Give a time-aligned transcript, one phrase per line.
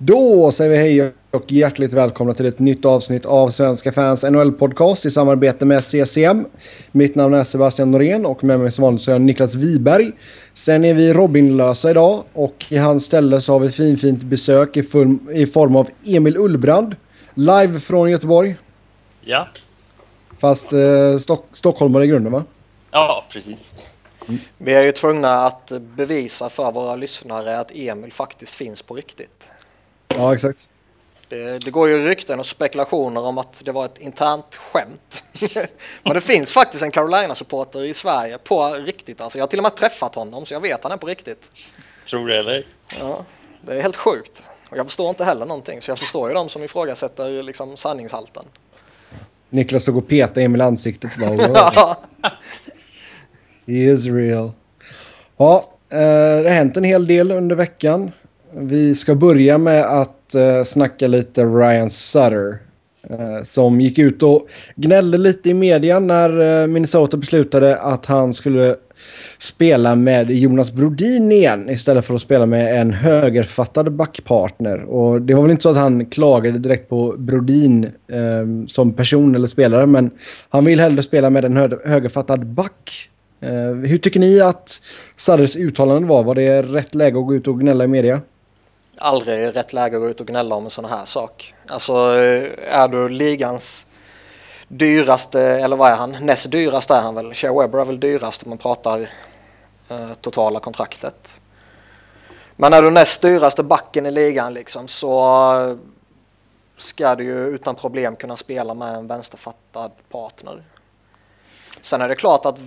[0.00, 5.06] Då säger vi hej och hjärtligt välkomna till ett nytt avsnitt av Svenska fans NHL-podcast
[5.06, 6.46] i samarbete med CCM.
[6.92, 10.12] Mitt namn är Sebastian Norén och med mig som vanligt så är jag Niklas Wiberg.
[10.54, 14.76] Sen är vi Robin-lösa idag och i hans ställe så har vi fin, fint besök
[14.76, 16.96] i, full, i form av Emil Ullbrand.
[17.34, 18.56] Live från Göteborg.
[19.20, 19.48] Ja.
[20.38, 22.44] Fast eh, Stock stockholmare i grunden va?
[22.90, 23.70] Ja, precis.
[24.58, 29.47] Vi är ju tvungna att bevisa för våra lyssnare att Emil faktiskt finns på riktigt.
[30.18, 30.68] Ja, exakt.
[31.28, 35.24] Det, det går ju rykten och spekulationer om att det var ett internt skämt.
[36.02, 39.20] Men det finns faktiskt en Carolina-supporter i Sverige på riktigt.
[39.20, 41.06] Alltså jag har till och med träffat honom så jag vet att han är på
[41.06, 41.50] riktigt.
[42.10, 42.66] Tror det eller?
[42.98, 43.24] Ja,
[43.62, 44.42] det är helt sjukt.
[44.70, 48.44] Och jag förstår inte heller någonting så jag förstår ju de som ifrågasätter liksom sanningshalten.
[49.50, 51.10] Niklas stod och petade Emil i ansiktet.
[51.18, 51.40] Bara, "Wow,
[51.74, 51.96] Ja,
[53.66, 54.52] He is real.
[55.36, 58.12] Ja, eh, det har hänt en hel del under veckan.
[58.52, 62.58] Vi ska börja med att eh, snacka lite Ryan Sutter.
[63.10, 68.34] Eh, som gick ut och gnällde lite i media när eh, Minnesota beslutade att han
[68.34, 68.76] skulle
[69.38, 74.84] spela med Jonas Brodin igen istället för att spela med en högerfattad backpartner.
[74.84, 79.34] Och det var väl inte så att han klagade direkt på Brodin eh, som person
[79.34, 80.10] eller spelare men
[80.48, 83.10] han vill hellre spela med en hö högerfattad back.
[83.40, 84.80] Eh, hur tycker ni att
[85.16, 86.22] Sutters uttalande var?
[86.22, 88.20] Var det rätt läge att gå ut och gnälla i media?
[89.00, 91.54] Aldrig rätt läge att gå ut och gnälla om en sån här sak.
[91.66, 93.86] Alltså eh, är du ligans
[94.68, 96.16] dyraste, eller vad är han?
[96.20, 97.34] Näst dyraste är han väl.
[97.34, 99.10] Shea Webber är väl dyrast om man pratar
[99.88, 101.40] eh, totala kontraktet.
[102.56, 105.24] Men är du näst dyraste backen i ligan liksom så
[105.60, 105.76] eh,
[106.76, 110.62] ska du ju utan problem kunna spela med en vänsterfattad partner.
[111.80, 112.58] Sen är det klart att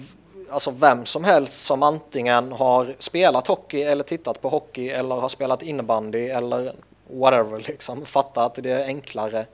[0.51, 5.29] alltså vem som helst som antingen har spelat hockey eller tittat på hockey eller har
[5.29, 6.73] spelat innebandy eller
[7.07, 9.45] whatever liksom fattar att det är enklare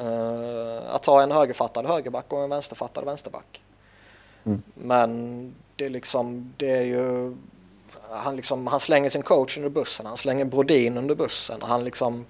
[0.00, 3.62] uh, att ha en högerfattad högerback och en vänsterfattad vänsterback.
[4.44, 4.62] Mm.
[4.74, 7.36] Men det är liksom, det är ju
[8.10, 12.26] han, liksom, han slänger sin coach under bussen, han slänger Brodin under bussen, han liksom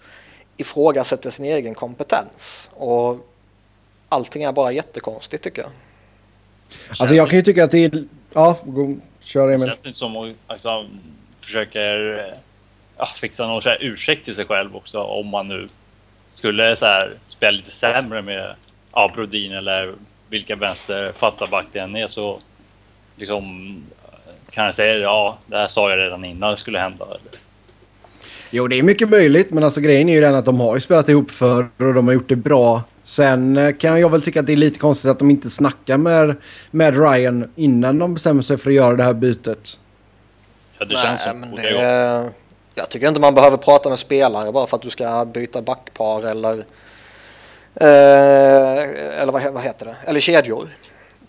[0.57, 3.17] ifrågasätter sin egen kompetens och
[4.09, 5.71] allting är bara jättekonstigt tycker jag.
[6.99, 8.05] Alltså jag kan ju tycka att det är...
[8.35, 9.69] Ja, gå, kör Emil.
[9.69, 10.87] Känns det inte som att alltså,
[11.41, 12.39] försöker eh,
[12.97, 15.69] ja, fixa någon så här ursäkt till sig själv också om man nu
[16.35, 18.55] skulle så här, spela lite sämre med
[18.93, 19.95] ja, Brodin eller
[20.29, 22.39] vilka vänster fattarback det än är så
[23.17, 23.77] liksom
[24.51, 27.05] kan jag säga ja, det här sa jag redan innan det skulle hända.
[27.05, 27.41] Eller?
[28.51, 30.81] Jo, det är mycket möjligt, men alltså grejen är ju den att de har ju
[30.81, 32.83] spelat ihop för och de har gjort det bra.
[33.07, 35.97] Sen eh, kan jag väl tycka att det är lite konstigt att de inte snackar
[35.97, 36.37] med,
[36.71, 39.79] med Ryan innan de bestämmer sig för att göra det här bytet.
[40.79, 42.31] Ja, det Nej, känns som men det det är,
[42.75, 46.23] Jag tycker inte man behöver prata med spelare bara för att du ska byta backpar
[46.23, 46.53] eller
[47.75, 49.97] eh, eller vad, vad heter det?
[50.07, 50.69] Eller kedjor.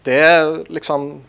[0.04, 1.22] Det är liksom...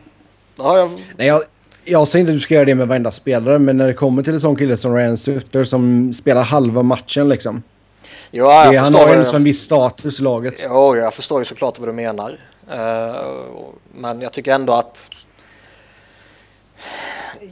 [0.56, 1.40] Ja, jag, Nej, jag,
[1.84, 4.22] jag säger inte att du ska göra det med varenda spelare, men när det kommer
[4.22, 7.62] till en sån kille som Ryan Sutter som spelar halva matchen liksom.
[8.30, 10.54] Jo, jag det, han har ju en sån viss status i laget.
[10.64, 12.38] Jo, jag förstår ju såklart vad du menar.
[12.70, 13.16] Eh,
[13.94, 15.10] men jag tycker ändå att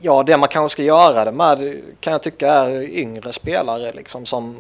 [0.03, 4.27] Ja, det man kanske ska göra det med kan jag tycka är yngre spelare liksom
[4.27, 4.57] som,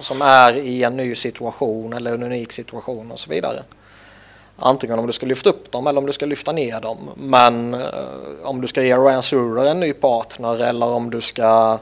[0.00, 3.62] som är i en ny situation eller en unik situation och så vidare.
[4.56, 7.10] Antingen om du ska lyfta upp dem eller om du ska lyfta ner dem.
[7.16, 7.88] Men eh,
[8.42, 11.78] om du ska ge Ryan Surer en ny partner eller om du ska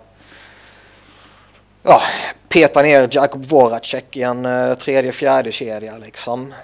[1.85, 2.03] ja,
[2.49, 6.55] peta ner Jakob Voracek i en eh, tredje fjärde kedja liksom.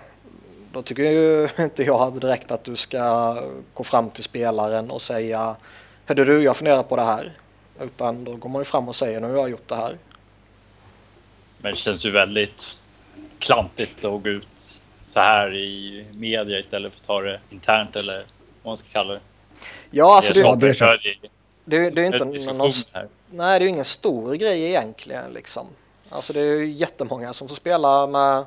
[0.72, 3.36] Då tycker ju inte jag direkt att du ska
[3.74, 5.56] gå fram till spelaren och säga
[6.06, 7.32] Hörde du, jag funderar på det här.
[7.80, 9.96] Utan då går man ju fram och säger nu har jag gjort det här.
[11.58, 12.76] Men det känns ju väldigt
[13.38, 14.46] klantigt att gå ut
[15.06, 18.24] så här i media istället för att ta det internt eller
[18.62, 19.20] vad man ska kalla det.
[19.90, 21.14] Ja, alltså det, det, det
[21.64, 25.66] det, det är inte någon, här nej, det är ju ingen stor grej egentligen liksom.
[26.08, 28.44] Alltså det är ju jättemånga som får spela med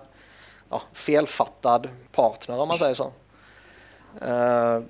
[0.70, 3.12] ja, felfattad partner om man säger så.
[4.22, 4.84] Uh,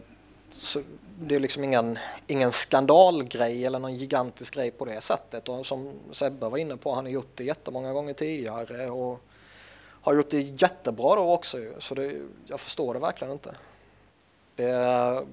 [0.51, 0.81] så
[1.19, 5.50] det är liksom ingen, ingen skandalgrej eller någon gigantisk grej på det sättet.
[5.50, 9.22] Och som Sebbe var inne på, han har gjort det jättemånga gånger tidigare och
[10.01, 11.57] har gjort det jättebra då också.
[11.80, 13.56] Så det, jag förstår det verkligen inte.
[14.56, 15.25] Det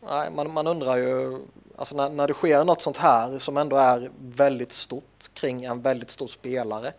[0.00, 1.38] nej, man, man undrar ju,
[1.78, 5.82] alltså när, när det sker något sånt här som ändå är väldigt stort kring en
[5.82, 6.92] väldigt stor spelare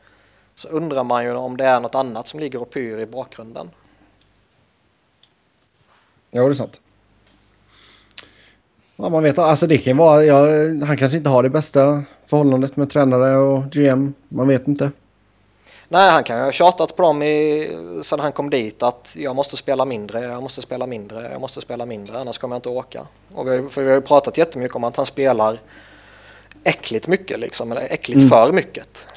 [0.56, 3.70] så undrar man ju om det är något annat som ligger och pyr i bakgrunden.
[6.32, 6.82] Ja, det är sant.
[8.96, 10.38] Ja, man vet alltså det kan vara, ja,
[10.86, 14.14] han kanske inte har det bästa förhållandet med tränare och GM.
[14.30, 14.92] Man vet inte.
[15.92, 17.68] Nej, han kan ju ha tjatat på dem i,
[18.04, 21.62] sedan han kom dit att jag måste spela mindre, jag måste spela mindre, jag måste
[21.62, 23.08] spela mindre, annars kommer jag inte åka.
[23.34, 25.60] Och vi, för vi har ju pratat jättemycket om att han spelar
[26.64, 28.30] äckligt mycket liksom, eller äckligt mm.
[28.30, 29.08] för mycket.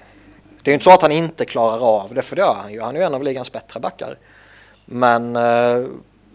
[0.62, 2.72] Det är ju inte så att han inte klarar av det, för det gör han
[2.72, 2.80] ju.
[2.80, 4.18] Han är ju en av ligans bättre backar.
[4.84, 5.84] Men eh,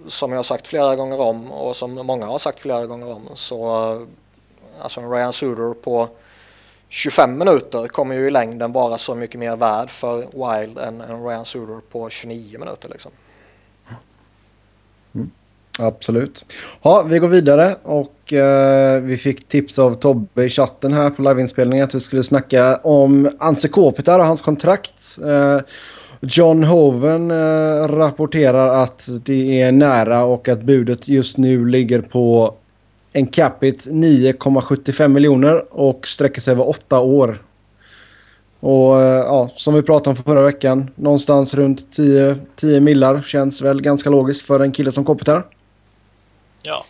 [0.08, 3.30] som jag har sagt flera gånger om och som många har sagt flera gånger om
[3.34, 3.68] så
[4.82, 6.10] alltså en Ryan Suder på
[6.90, 11.24] 25 minuter kommer ju i längden vara så mycket mer värd för Wild än en
[11.24, 13.12] Ryan Suder på 29 minuter liksom.
[15.16, 15.32] Mm,
[15.80, 16.46] absolut.
[16.82, 21.22] Ja, vi går vidare och eh, vi fick tips av Tobbe i chatten här på
[21.22, 25.18] liveinspelningen att vi skulle snacka om Anse Kopitar och hans kontrakt.
[25.26, 25.60] Eh,
[26.22, 32.56] John Hoven eh, rapporterar att det är nära och att budet just nu ligger på
[33.18, 37.44] en capita 9,75 miljoner och sträcker sig över åtta år.
[38.60, 43.62] Och eh, ja, som vi pratade om förra veckan, någonstans runt 10, 10 millar känns
[43.62, 45.46] väl ganska logiskt för en kille som Kopitar.
[46.64, 46.86] Ja.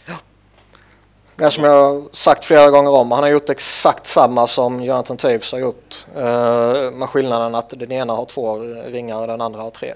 [1.35, 4.83] Det är som jag har sagt flera gånger om, han har gjort exakt samma som
[4.83, 6.05] Jonathan Toews har gjort.
[6.15, 9.93] Uh, med skillnaden att den ena har två ringar och den andra har tre.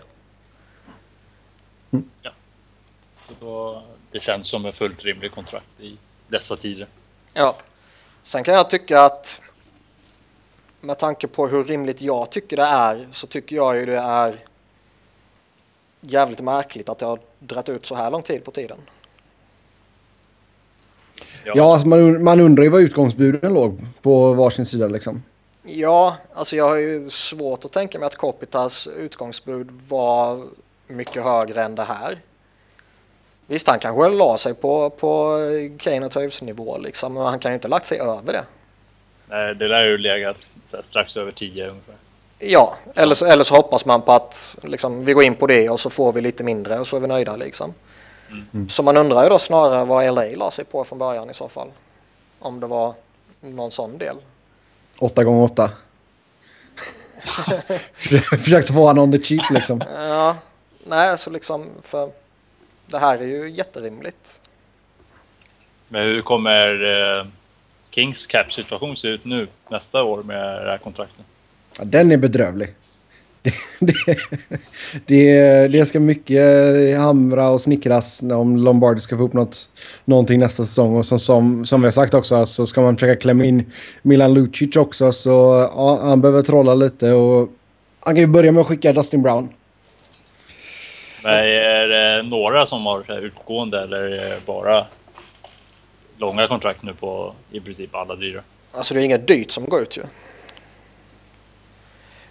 [1.91, 2.05] Mm.
[2.21, 2.31] Ja.
[3.27, 5.97] Så då, det känns som en fullt rimlig kontrakt i
[6.31, 6.87] dessa tider.
[7.33, 7.57] Ja.
[8.23, 9.41] Sen kan jag tycka att
[10.81, 14.45] med tanke på hur rimligt jag tycker det är så tycker jag ju det är
[16.01, 18.77] jävligt märkligt att det har dragit ut så här lång tid på tiden.
[21.43, 25.23] Ja, ja alltså man, man undrar ju vad utgångsbuden låg på varsin sida liksom.
[25.63, 30.47] Ja, alltså jag har ju svårt att tänka mig att Kopitas utgångsbud var
[30.87, 32.19] mycket högre än det här.
[33.51, 35.39] Visst, han kanske la sig på, på
[35.79, 38.43] Kane och Toews nivå liksom, men han kan ju inte lagt sig över det.
[39.29, 40.37] Nej, det lär ju legat
[40.83, 41.95] strax över 10 ungefär.
[42.39, 45.69] Ja, eller så, eller så hoppas man på att liksom, vi går in på det
[45.69, 47.73] och så får vi lite mindre och så är vi nöjda liksom.
[48.53, 48.69] Mm.
[48.69, 51.47] Så man undrar ju då snarare vad LA la sig på från början i så
[51.49, 51.67] fall.
[52.39, 52.93] Om det var
[53.41, 54.15] någon sån del.
[54.99, 55.71] 8 gånger 8
[58.37, 59.83] Försökte få honom on the cheap liksom.
[59.95, 60.35] Ja,
[60.83, 62.20] nej så liksom för
[62.91, 64.41] det här är ju jätterimligt.
[65.87, 66.67] Men hur kommer
[67.19, 67.25] eh,
[67.89, 71.25] Kings cap-situation se ut nu nästa år med det här kontraktet?
[71.77, 72.73] Ja, den är bedrövlig.
[73.79, 74.17] Det,
[75.05, 79.69] det, det, ska mycket hamra och snickras om Lombardi ska få upp något,
[80.05, 80.95] någonting nästa säsong.
[80.95, 83.71] Och som, som, som vi har sagt också så ska man försöka klämma in
[84.01, 85.11] Milan Lucic också.
[85.11, 85.29] Så
[85.75, 87.49] ja, han behöver trolla lite och
[87.99, 89.49] han kan ju börja med att skicka Dustin Brown.
[91.23, 94.85] Men är det några som har utgående eller bara
[96.17, 98.41] långa kontrakt nu på i princip alla dyra?
[98.71, 100.01] Alltså det är inget dyrt som går ut ju.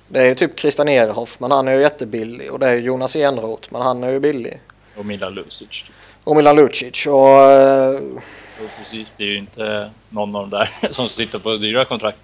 [0.08, 2.52] Det är ju typ Christian Ehrhoff, men han är ju jättebillig.
[2.52, 4.60] Och det är Jonas Enroth, men han är ju billig.
[4.96, 5.68] Och Milan Lucic.
[5.68, 5.94] Typ.
[6.24, 7.06] Och Milan Lucic.
[7.06, 7.94] Och, uh...
[8.60, 12.18] och precis, det är ju inte någon av de där som sitter på dyra kontrakt.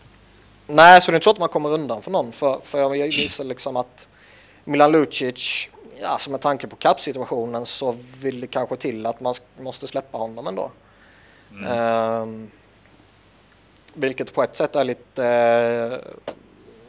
[0.66, 2.32] Nej, så det är inte så att man kommer undan för någon.
[2.32, 4.08] För, för jag gissar liksom att
[4.64, 5.68] Milan Lucic,
[6.00, 10.46] ja, med tanke på kappsituationen så vill det kanske till att man måste släppa honom
[10.46, 10.70] ändå.
[11.50, 11.64] Mm.
[11.64, 12.48] Uh,
[13.94, 15.22] vilket på ett sätt är lite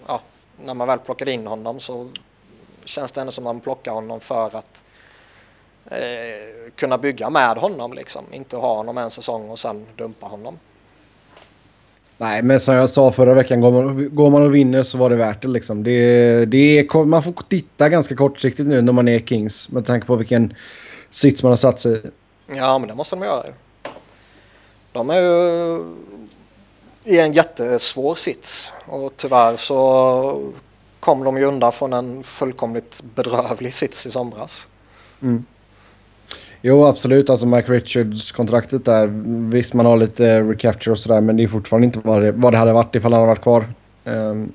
[0.08, 0.18] uh,
[0.64, 2.10] när man väl plockade in honom så
[2.84, 4.84] känns det ändå som att man plockar honom för att
[5.86, 8.26] eh, kunna bygga med honom liksom.
[8.34, 10.60] Inte ha honom en säsong och sen dumpa honom.
[12.18, 15.10] Nej, men som jag sa förra veckan, går man, går man och vinner så var
[15.10, 15.48] det värt det.
[15.48, 15.84] Liksom.
[15.84, 20.16] det, det man får titta ganska kortsiktigt nu när man är Kings med tanke på
[20.16, 20.54] vilken
[21.10, 22.02] sits man har satt sig i.
[22.56, 23.44] Ja, men det måste de göra.
[24.92, 25.84] De är ju
[27.04, 28.72] i en jättesvår sits.
[28.86, 30.52] Och tyvärr så
[31.00, 34.68] kom de ju undan från en fullkomligt bedrövlig sits i somras.
[35.22, 35.46] Mm.
[36.62, 37.30] Jo, absolut.
[37.30, 39.08] Alltså Mike Richards-kontraktet där.
[39.52, 42.54] Visst, man har lite recapture och sådär, men det är fortfarande inte vad det, vad
[42.54, 43.66] det hade varit ifall han hade varit kvar.
[44.06, 44.52] Um,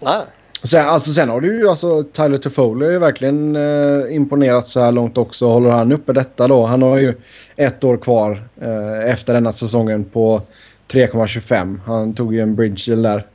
[0.00, 0.20] Nej.
[0.62, 4.80] Sen, alltså, sen har du ju alltså Tyler Toffoli har ju verkligen eh, imponerat så
[4.80, 5.46] här långt också.
[5.46, 6.66] Håller han uppe detta då?
[6.66, 7.14] Han har ju
[7.56, 10.42] ett år kvar eh, efter denna säsongen på
[10.88, 11.78] 3,25.
[11.86, 13.26] Han tog ju en bridge där.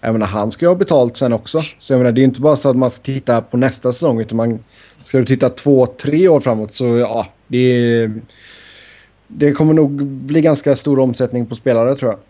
[0.00, 1.62] Jag menar, han ska ju ha betalt sen också.
[1.78, 4.20] Så jag menar, det är inte bara så att man ska titta på nästa säsong.
[4.20, 4.64] Utan man,
[5.04, 8.10] ska du titta två, tre år framåt så ja, det,
[9.26, 12.20] det kommer nog bli ganska stor omsättning på spelare tror jag.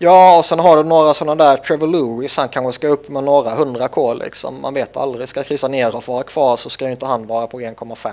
[0.00, 2.36] Ja, och sen har du några sådana där Trevor Lewis.
[2.36, 4.60] Han kanske ska upp med några hundra k liksom.
[4.60, 5.28] Man vet aldrig.
[5.28, 8.12] Ska Christian och vara kvar så ska ju inte han vara på 1,5.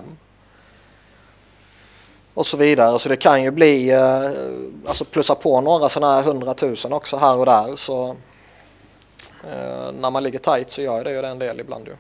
[2.34, 3.00] och så vidare.
[3.00, 4.30] Så det kan ju bli, eh,
[4.86, 7.76] alltså plussa på några sådana här hundratusen också här och där.
[7.76, 8.16] Så
[9.44, 11.96] eh, när man ligger tight så gör det ju det en del ibland ju.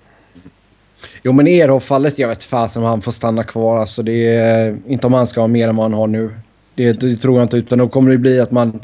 [1.23, 3.77] Jo men Erhoff-fallet, jag vet fasen om han får stanna kvar.
[3.77, 6.33] Alltså det är inte om han ska ha mer än vad han har nu.
[6.75, 7.57] Det, det tror jag inte.
[7.57, 8.83] Utan då kommer det bli att man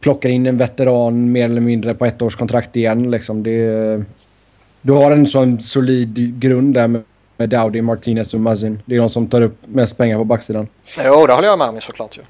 [0.00, 3.10] plockar in en veteran mer eller mindre på ett års kontrakt igen.
[3.10, 3.42] Liksom.
[3.42, 4.04] Det,
[4.82, 7.02] du har en sån solid grund där med,
[7.36, 8.82] med Dowdy, Martinez och Mazin.
[8.84, 10.68] Det är de som tar upp mest pengar på backsidan.
[11.04, 12.22] Jo, det håller jag med om såklart ju.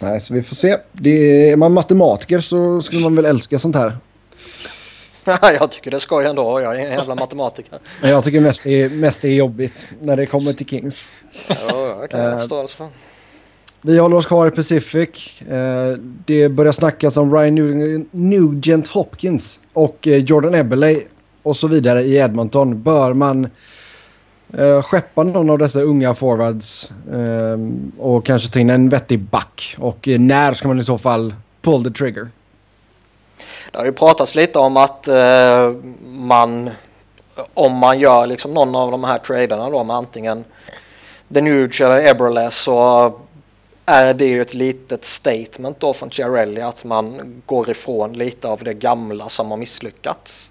[0.00, 0.70] Nej, så vi får se.
[1.04, 3.96] Är, är man matematiker så skulle man väl älska sånt här.
[5.42, 6.60] jag tycker det är skoj ändå.
[6.60, 7.78] Jag är en jävla matematiker.
[8.02, 11.08] Men jag tycker mest det är, mest det är jobbigt när det kommer till Kings.
[11.48, 12.86] Ja, jag kan Eh, förståelse för.
[13.82, 15.40] Vi håller oss kvar i Pacific.
[15.42, 15.88] Eh,
[16.26, 21.00] det börjar snackas om Ryan Nug- Nugent Hopkins och eh, Jordan Eberle
[21.42, 22.82] och så vidare i Edmonton.
[22.82, 23.48] Bör man
[24.82, 26.90] skeppa någon av dessa unga forwards
[27.98, 29.74] och kanske ta in en vettig back?
[29.78, 32.28] Och när ska man i så fall pull the trigger?
[33.72, 36.70] Det har ju pratats lite om att eh, man,
[37.54, 40.44] om man gör liksom någon av de här traderna då med antingen
[41.34, 43.12] The Nuge eller Eberle så
[43.86, 48.64] är det ju ett litet statement då från Chiarelli att man går ifrån lite av
[48.64, 50.50] det gamla som har misslyckats.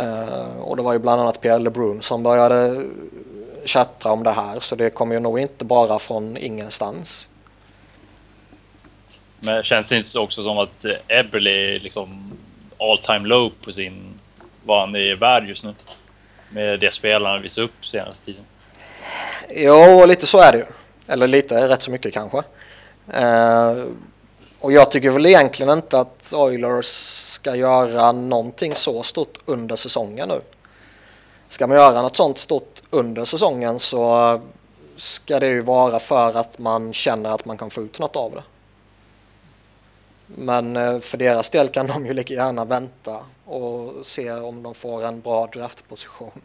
[0.00, 2.82] Uh, och det var ju bland annat Pierre LeBrun som började
[3.64, 7.27] chatta om det här så det kommer ju nog inte bara från ingenstans.
[9.40, 12.32] Men känns det inte också som att eh, Eberle är liksom
[12.78, 14.18] all time low på sin
[14.64, 15.74] vad han är värd just nu?
[16.50, 18.44] Med det spelarna visar upp senaste tiden.
[19.50, 20.64] Jo, lite så är det ju.
[21.06, 22.38] Eller lite, rätt så mycket kanske.
[23.08, 23.84] Uh,
[24.60, 26.86] och jag tycker väl egentligen inte att Oilers
[27.38, 30.40] ska göra någonting så stort under säsongen nu.
[31.48, 34.40] Ska man göra något sånt stort under säsongen så
[34.96, 38.32] ska det ju vara för att man känner att man kan få ut något av
[38.32, 38.42] det.
[40.36, 44.74] Men eh, för deras del kan de ju lika gärna vänta och se om de
[44.74, 46.30] får en bra draftposition.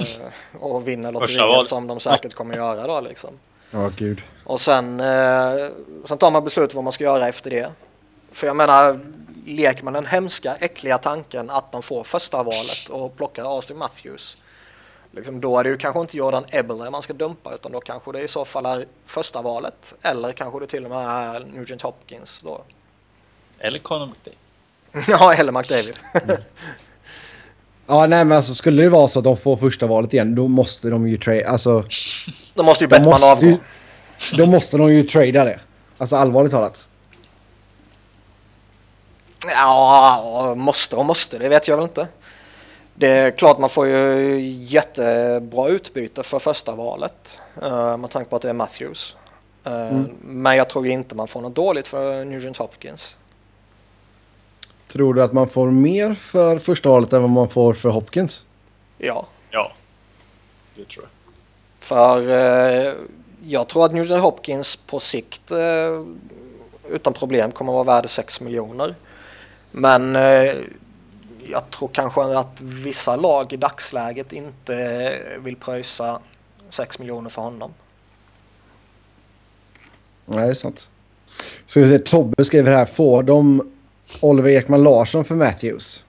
[0.00, 3.30] Eh, och vinner lotteriet som de säkert kommer göra då liksom.
[3.70, 4.22] Ja, gud.
[4.44, 5.68] Och sen, eh,
[6.04, 7.70] sen tar man beslut vad man ska göra efter det.
[8.32, 9.00] För jag menar,
[9.46, 14.36] leker man den hemska, äckliga tanken att de får första valet och plockar Austin Matthews.
[15.12, 18.12] Liksom, då är det ju kanske inte Jordan Eberle man ska dumpa utan då kanske
[18.12, 19.94] det i så fall är första valet.
[20.02, 22.60] Eller kanske det till och med är Nugent Hopkins då.
[23.58, 24.38] Eller Conor McDavid.
[25.08, 25.94] ja, eller McDavid.
[27.86, 30.48] Ja, nej men alltså skulle det vara så att de får första valet igen då
[30.48, 31.48] måste de ju trade.
[31.48, 31.84] Alltså,
[32.54, 33.46] då måste ju de Bettman avgå.
[33.46, 33.56] ju,
[34.36, 35.60] då måste de ju trada det.
[35.98, 36.88] Alltså allvarligt talat.
[39.46, 42.08] Ja, måste och måste, det vet jag väl inte.
[42.94, 48.36] Det är klart man får ju jättebra utbyte för första valet uh, med tanke på
[48.36, 49.16] att det är Matthews.
[49.64, 53.16] Eh, Men jag tror inte man får något dåligt för Nugent Hopkins.
[54.88, 58.44] Tror du att man får mer för första valet än vad man får för Hopkins?
[58.98, 59.72] Ja, Ja,
[60.74, 61.10] det tror jag.
[61.80, 62.92] för eh,
[63.44, 65.52] jag tror att Nugent Hopkins på sikt
[66.90, 68.94] utan problem kommer att vara värd 6 miljoner.
[69.70, 70.16] Men
[71.50, 76.20] jag tror kanske att vissa lag i dagsläget inte vill pröjsa
[76.70, 77.70] 6 miljoner för honom.
[80.26, 80.88] Nej, det är sant.
[81.66, 82.84] Ska vi se, Tobbe skriver här.
[82.84, 83.70] Får de
[84.20, 86.04] Oliver Ekman Larsson för Matthews?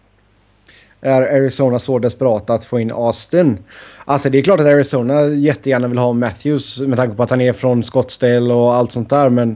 [1.02, 3.60] Är Arizona så desperata att få in Austin?
[4.06, 7.42] Alltså det är klart att Arizona jättegärna vill ha Matthews med tanke på att han
[7.42, 9.30] är från Scottsdale och allt sånt där.
[9.30, 9.56] Men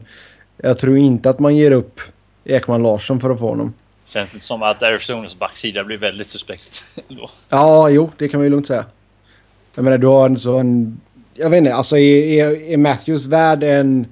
[0.58, 2.02] jag tror inte att man ger upp
[2.46, 3.74] Ekman Larsson för att få honom.
[4.10, 7.30] Känns det som att Arizonas backsida blir väldigt suspekt då.
[7.50, 8.86] Ja, jo, det kan man ju lugnt säga.
[9.76, 11.02] Jag menar, du har en sån...
[11.34, 14.08] Jag vet inte, alltså är, är, Matthews värd en,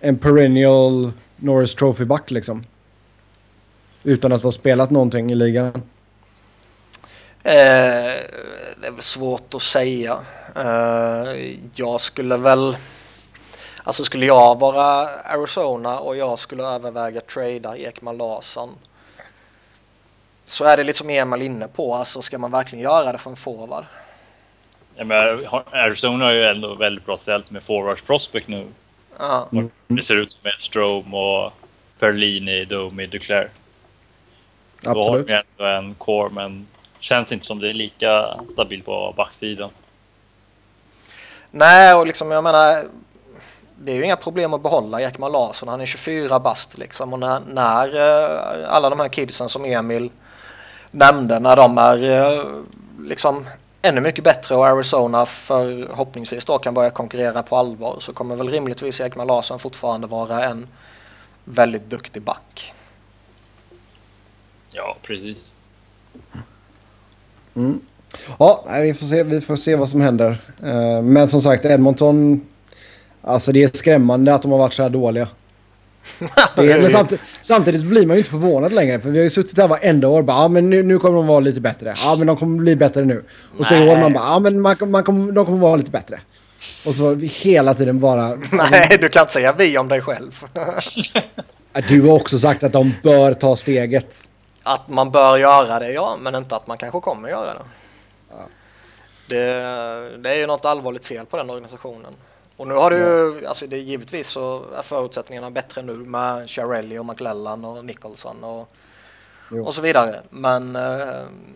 [0.00, 2.64] en perennial Norris Trophy-back liksom?
[4.02, 5.82] Utan att ha spelat någonting i ligan.
[7.42, 7.52] Eh,
[8.80, 10.18] det är väl svårt att säga.
[10.56, 12.76] Eh, jag skulle väl...
[13.84, 18.70] Alltså skulle jag vara Arizona och jag skulle överväga trada Ekman Larsson
[20.50, 21.94] så är det lite som Emil inne på.
[21.94, 23.84] Alltså ska man verkligen göra det för en forward?
[24.94, 28.66] Jag menar, Arizona har ju ändå väldigt bra ställt med forwards prospect nu.
[29.18, 29.48] Ja.
[29.86, 31.52] Det ser ut som en Strome och
[31.98, 33.50] Perlini, Domi, Duclair.
[34.80, 35.30] Då har Absolut.
[35.30, 36.66] ju ändå en core, men
[37.00, 39.70] känns inte som det är lika stabilt på backsidan.
[41.50, 42.84] Nej, och liksom jag menar
[43.76, 45.68] det är ju inga problem att behålla Ekman Larsson.
[45.68, 50.10] Han är 24 bast liksom och när, när eh, alla de här kidsen som Emil
[50.90, 52.44] nämnde, när de är eh,
[53.00, 53.46] liksom
[53.82, 58.48] ännu mycket bättre och Arizona förhoppningsvis då kan börja konkurrera på allvar så kommer väl
[58.48, 60.66] rimligtvis Ekman Larsson fortfarande vara en
[61.44, 62.72] väldigt duktig back.
[64.70, 65.50] Ja, precis.
[67.54, 67.80] Mm.
[68.38, 70.38] Ja, vi får, se, vi får se vad som händer.
[70.64, 72.46] Uh, men som sagt, Edmonton...
[73.22, 75.28] Alltså det är skrämmande att de har varit så här dåliga.
[76.56, 79.00] är, men samtidigt, samtidigt, blir man ju inte förvånad längre.
[79.00, 81.26] För vi har ju suttit här varenda år bara, ja men nu, nu kommer de
[81.26, 81.94] vara lite bättre.
[81.98, 83.24] Ja men de kommer bli bättre nu.
[83.58, 85.90] Och så i år man bara, ja men man, man kommer, de kommer vara lite
[85.90, 86.20] bättre.
[86.86, 88.38] Och så hela tiden bara...
[88.52, 90.44] Nej, du kan inte säga vi om dig själv.
[91.88, 94.16] du har också sagt att de bör ta steget.
[94.62, 96.16] Att man bör göra det, ja.
[96.20, 97.64] Men inte att man kanske kommer göra det.
[98.30, 98.48] Ja.
[99.28, 102.14] Det, det är ju något allvarligt fel på den organisationen.
[102.60, 106.48] Och nu har du ju, alltså det är givetvis så är förutsättningarna bättre nu med
[106.48, 108.68] Chiarelli och McLellan och Nicholson och,
[109.64, 110.20] och så vidare.
[110.30, 110.76] Men...
[110.76, 110.82] Eh,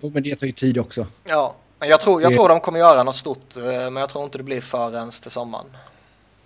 [0.01, 1.07] men det tar ju tid också.
[1.25, 4.25] Ja, men jag tror, jag tror de kommer göra något stort, eh, men jag tror
[4.25, 5.67] inte det blir förrän till sommaren.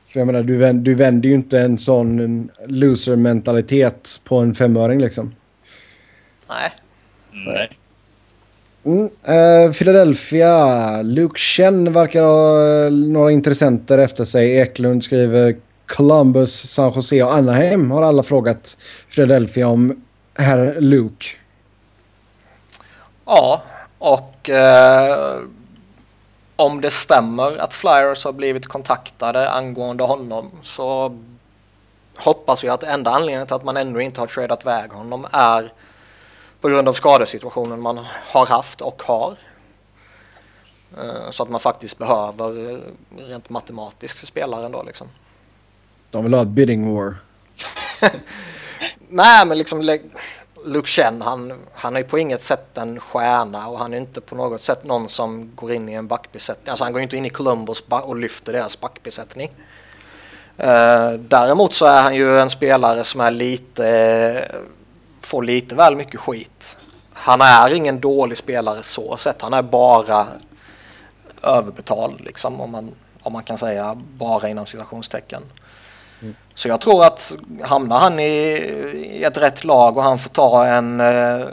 [0.07, 5.01] För jag menar, du, vänder, du vänder ju inte en sån loser-mentalitet på en femöring
[5.01, 5.35] liksom.
[6.49, 6.73] Nej.
[7.31, 7.79] Nej.
[8.85, 11.03] Mm, uh, Philadelphia.
[11.03, 14.57] Luke Chen verkar ha eh, några intressenter efter sig.
[14.57, 15.57] Eklund skriver
[15.87, 18.77] Columbus, San Jose och Anaheim har alla frågat
[19.15, 20.03] Philadelphia om
[20.35, 21.27] herr Luke.
[23.25, 23.63] Ja,
[23.99, 25.43] och uh,
[26.57, 31.17] om det stämmer att Flyers har blivit kontaktade angående honom så
[32.17, 35.73] hoppas jag att enda anledningen till att man ännu inte har tradat väg honom är
[36.61, 37.99] på grund av skadesituationen man
[38.33, 39.37] har haft och har.
[40.97, 42.79] Eh, så att man faktiskt behöver eh,
[43.17, 45.09] rent matematiskt spelaren då liksom.
[46.11, 47.17] De vill ha ett bidding war.
[49.09, 49.99] Nej men liksom
[50.65, 54.35] Luke Chen han, han är på inget sätt en stjärna och han är inte på
[54.35, 56.71] något sätt någon som går in i en backbesättning.
[56.71, 59.51] Alltså han går inte in i Columbus och lyfter deras backbesättning.
[60.61, 64.63] Uh, däremot så är han ju en spelare som är lite
[65.29, 66.79] får lite väl mycket skit.
[67.13, 69.43] Han är ingen dålig spelare så sett.
[69.43, 70.27] Han är bara
[71.43, 75.43] överbetald liksom om man, om man kan säga bara inom citationstecken.
[76.23, 76.37] Mm.
[76.55, 78.33] Så jag tror att hamnar han i,
[79.11, 81.47] i, ett rätt lag och han får ta en eh,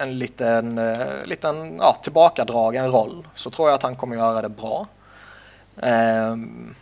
[0.00, 4.48] en liten, eh, liten ja, tillbakadragen roll så tror jag att han kommer göra det
[4.48, 4.86] bra.
[5.76, 6.74] Um,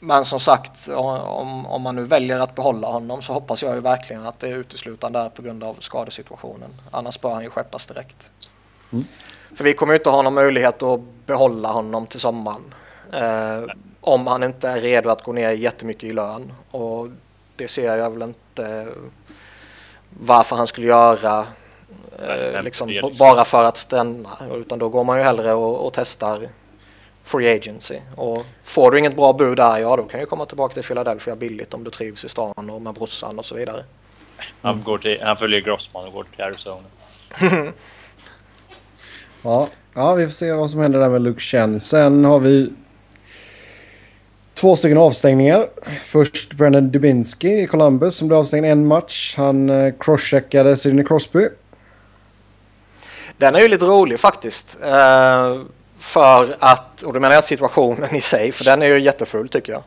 [0.00, 3.80] men som sagt, om, om man nu väljer att behålla honom så hoppas jag ju
[3.80, 6.70] verkligen att det är uteslutande är på grund av skadesituationen.
[6.90, 8.30] Annars bör han ju skeppas direkt.
[8.92, 9.04] Mm.
[9.54, 12.74] För vi kommer ju inte ha någon möjlighet att behålla honom till sommaren.
[13.12, 16.52] Eh, om han inte är redo att gå ner jättemycket i lön.
[16.70, 17.08] Och
[17.56, 18.88] det ser jag väl inte
[20.20, 21.46] varför han skulle göra
[22.18, 24.30] eh, liksom, bara för att stanna.
[24.54, 26.48] Utan då går man ju hellre och, och testar
[27.26, 27.98] free agency.
[28.16, 31.36] Och får du inget bra bud där, ja då kan du komma tillbaka till Philadelphia
[31.36, 33.84] billigt om du trivs i stan och med brorsan och så vidare.
[34.62, 36.84] Han, går till, han följer Grossman och går till Arizona.
[39.42, 41.80] ja, ja, vi får se vad som händer där med Luke Chen.
[41.80, 42.72] Sen har vi
[44.54, 45.66] två stycken avstängningar.
[46.04, 49.34] Först Brennan Dubinsky i Columbus som blev avstängd en match.
[49.36, 51.48] Han eh, crosscheckade Sidney Crosby.
[53.36, 54.78] Den är ju lite rolig faktiskt.
[54.82, 55.62] Uh,
[55.98, 59.48] för att, och då menar jag inte situationen i sig, för den är ju jättefull
[59.48, 59.82] tycker jag.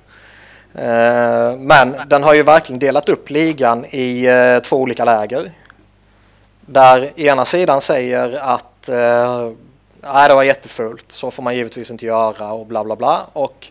[0.73, 5.51] Eh, men den har ju verkligen delat upp ligan i eh, två olika läger.
[6.61, 9.51] Där ena sidan säger att eh,
[10.01, 13.21] nej, det var jättefult, så får man givetvis inte göra och bla bla bla.
[13.33, 13.67] Och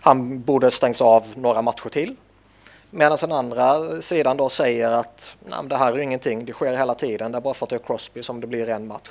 [0.00, 2.16] han borde stängs av några matcher till.
[2.90, 6.94] Medan den andra sidan då säger att nej, det här är ingenting, det sker hela
[6.94, 9.08] tiden, det är bara för att det är Crosby som det blir en match.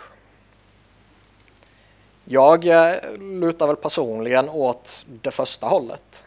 [2.31, 6.25] Jag eh, lutar väl personligen åt det första hållet.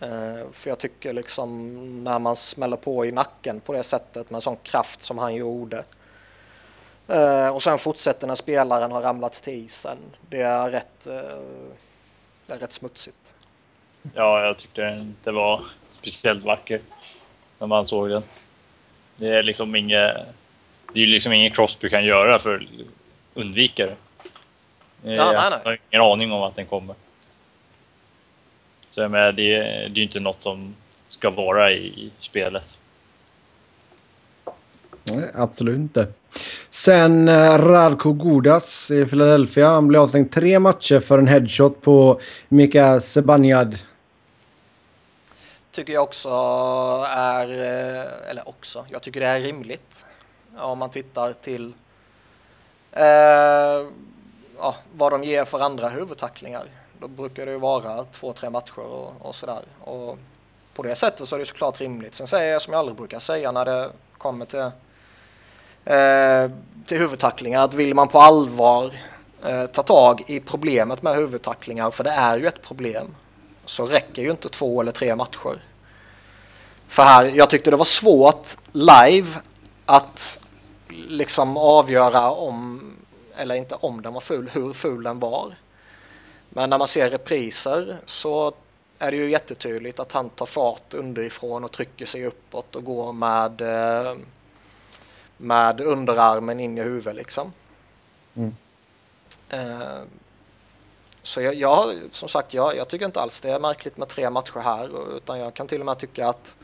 [0.00, 4.42] Eh, för jag tycker liksom när man smäller på i nacken på det sättet med
[4.42, 5.84] sån kraft som han gjorde.
[7.08, 9.98] Eh, och sen fortsätter när spelaren har ramlat till isen.
[10.28, 11.04] Det är rätt,
[12.46, 13.34] det är rätt smutsigt.
[14.14, 15.64] Ja, jag tyckte det inte var
[15.98, 16.80] speciellt vacker
[17.58, 18.22] när man såg den.
[19.16, 20.16] Det är liksom inget,
[20.94, 22.62] det är liksom inget Crosby kan göra för att
[23.34, 23.96] undvika det.
[25.02, 25.60] Ja, jag nej, nej.
[25.64, 26.94] har ingen aning om att den kommer.
[28.90, 30.74] Så jag menar, det, det är ju inte något som
[31.08, 32.64] ska vara i, i spelet.
[35.02, 36.06] Nej, absolut inte.
[36.70, 39.68] Sen uh, Radko Godas i Philadelphia.
[39.68, 43.78] Han blev avstängd tre matcher för en headshot på Mika Sebanjad.
[45.70, 46.28] Tycker jag också
[47.08, 50.06] är, eh, eller också, jag tycker det är rimligt.
[50.56, 51.72] Om man tittar till
[52.92, 53.86] Eh,
[54.60, 56.64] ja, vad de ger för andra huvudtacklingar.
[57.00, 59.62] Då brukar det ju vara två, tre matcher och, och sådär.
[59.80, 60.18] Och
[60.74, 62.14] på det sättet så är det såklart rimligt.
[62.14, 64.60] Sen säger jag som jag aldrig brukar säga när det kommer till,
[65.84, 68.92] eh, till huvudtacklingar att vill man på allvar
[69.44, 73.14] eh, ta tag i problemet med huvudtacklingar, för det är ju ett problem,
[73.64, 75.62] så räcker ju inte två eller tre matcher.
[76.88, 79.28] För här, jag tyckte det var svårt live
[79.86, 80.46] att
[80.88, 82.90] liksom avgöra om,
[83.40, 85.54] eller inte om den var ful, hur ful den var.
[86.48, 88.54] Men när man ser repriser så
[88.98, 93.12] är det ju jättetydligt att han tar fart underifrån och trycker sig uppåt och går
[93.12, 94.16] med, eh,
[95.36, 97.52] med underarmen in i huvudet liksom.
[98.34, 98.56] Mm.
[99.48, 100.02] Eh,
[101.22, 104.30] så jag, jag, som sagt, jag, jag, tycker inte alls det är märkligt med tre
[104.30, 106.54] matcher här utan jag kan till och med tycka att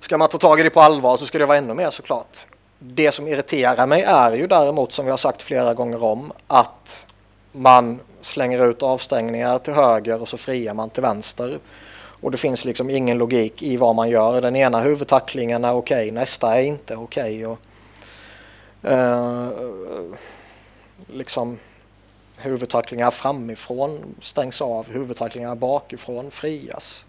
[0.00, 2.46] ska man ta tag i det på allvar så ska det vara ännu mer såklart.
[2.86, 7.06] Det som irriterar mig är ju däremot som vi har sagt flera gånger om att
[7.52, 11.58] man slänger ut avstängningar till höger och så friar man till vänster.
[12.20, 14.40] Och det finns liksom ingen logik i vad man gör.
[14.40, 17.46] Den ena huvudtacklingen är okej, nästa är inte okej.
[17.46, 17.56] Okay
[18.84, 19.48] uh,
[21.06, 21.58] liksom
[22.36, 27.06] huvudtacklingar framifrån stängs av, huvudtacklingar bakifrån frias.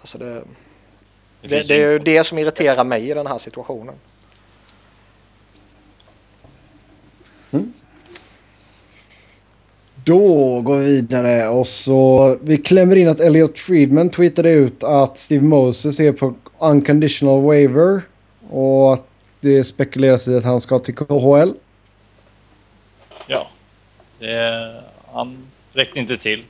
[0.00, 0.42] Alltså det,
[1.40, 3.94] det, det är ju det som irriterar mig i den här situationen.
[7.52, 7.72] Mm.
[10.04, 15.18] Då går vi vidare och så vi klämmer in att Elliot Friedman tweetade ut att
[15.18, 18.02] Steve Moses är på unconditional waiver
[18.50, 19.06] och att
[19.40, 21.52] det spekuleras i att han ska till KHL.
[23.26, 23.48] Ja,
[24.18, 24.82] det,
[25.12, 25.36] han
[25.72, 26.44] räckte inte till.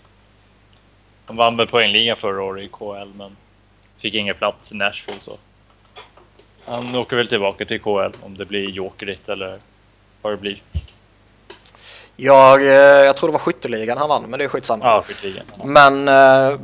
[1.24, 3.36] Han vann väl poängligan förra året i KHL men
[3.98, 5.36] fick ingen plats i Nashville så.
[6.64, 9.58] Han åker väl tillbaka till KHL om det blir jokerigt eller
[10.22, 10.62] vad det blir.
[12.20, 14.84] Jag, eh, jag tror det var skytteligan han vann, men det är skitsamma.
[14.84, 15.46] Ja, skytteligan.
[15.58, 15.64] Ja.
[15.64, 16.60] Men eh,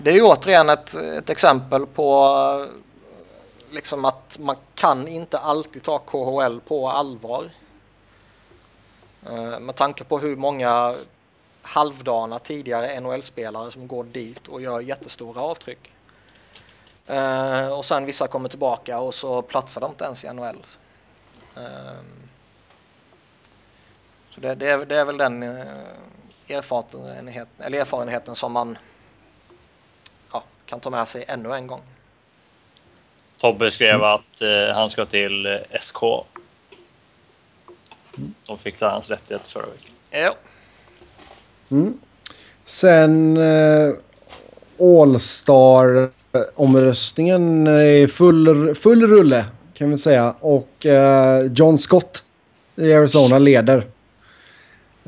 [0.00, 2.26] det är ju återigen ett, ett exempel på
[2.60, 7.44] eh, liksom att man kan inte alltid ta KHL på allvar.
[9.60, 10.94] Med tanke på hur många
[11.62, 15.92] halvdana tidigare NHL-spelare som går dit och gör jättestora avtryck.
[17.72, 20.64] Och sen vissa kommer tillbaka och så platsar de inte ens i NHL.
[24.40, 25.66] Så det, det, är, det är väl den eh,
[26.48, 28.78] erfarenhet, eller erfarenheten som man
[30.32, 31.80] ja, kan ta med sig ännu en gång.
[33.40, 34.06] Tobbe skrev mm.
[34.06, 35.96] att eh, han ska till eh, SK.
[38.46, 39.92] De fixade hans rättigheter förra veckan.
[40.10, 40.34] Ja.
[41.70, 42.00] Mm.
[42.64, 43.94] Sen eh,
[44.78, 46.10] All-star
[46.54, 50.34] omröstningen är full, full rulle kan vi säga.
[50.40, 52.24] Och eh, John Scott
[52.76, 53.86] i Arizona leder.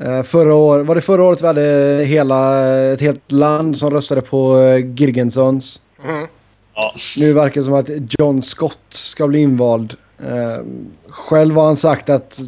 [0.03, 4.21] Eh, förra år, var det förra året vi hade hela, ett helt land som röstade
[4.21, 5.81] på eh, Girgensons?
[6.05, 6.27] Mm.
[6.75, 6.95] Ja.
[7.17, 7.89] Nu verkar det som att
[8.19, 9.95] John Scott ska bli invald.
[10.19, 10.65] Eh,
[11.09, 12.39] själv har han sagt att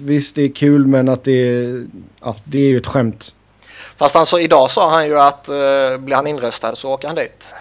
[0.00, 1.86] visst det är kul men att det är,
[2.20, 3.34] ja, det är ju ett skämt.
[3.96, 7.54] Fast alltså idag sa han ju att uh, blir han inröstad så åker han dit.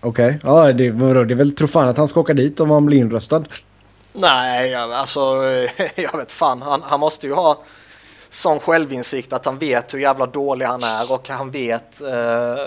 [0.00, 0.38] Okej, okay.
[0.42, 0.90] ja det,
[1.24, 3.44] det är väl tro fan att han ska åka dit om han blir inröstad.
[4.16, 5.20] Nej, alltså
[5.94, 6.62] jag vet fan.
[6.62, 7.62] Han, han måste ju ha
[8.30, 12.66] sån självinsikt att han vet hur jävla dålig han är och han vet eh,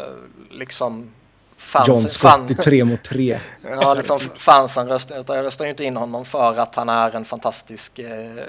[0.52, 1.12] liksom
[1.58, 3.40] fans, John Scott i tre mot tre.
[3.82, 7.26] ja, liksom fansen röstar, jag röstar ju inte in honom för att han är en
[7.26, 8.44] fantastisk eh,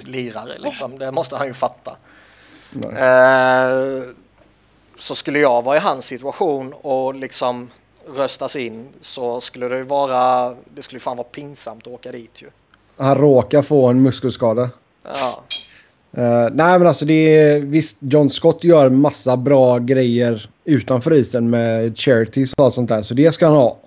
[0.00, 0.58] lirare.
[0.58, 0.98] Liksom.
[0.98, 1.96] Det måste han ju fatta.
[2.82, 4.02] Eh,
[4.98, 7.70] så skulle jag vara i hans situation och liksom
[8.08, 12.46] röstas in så skulle det vara, det skulle fan vara pinsamt att åka dit ju.
[12.96, 14.70] Han råkar få en muskelskada.
[15.02, 15.42] Ja.
[16.18, 21.50] Uh, nej men alltså det är visst, John Scott gör massa bra grejer utanför isen
[21.50, 23.02] med charities och allt sånt där.
[23.02, 23.78] Så det ska han ha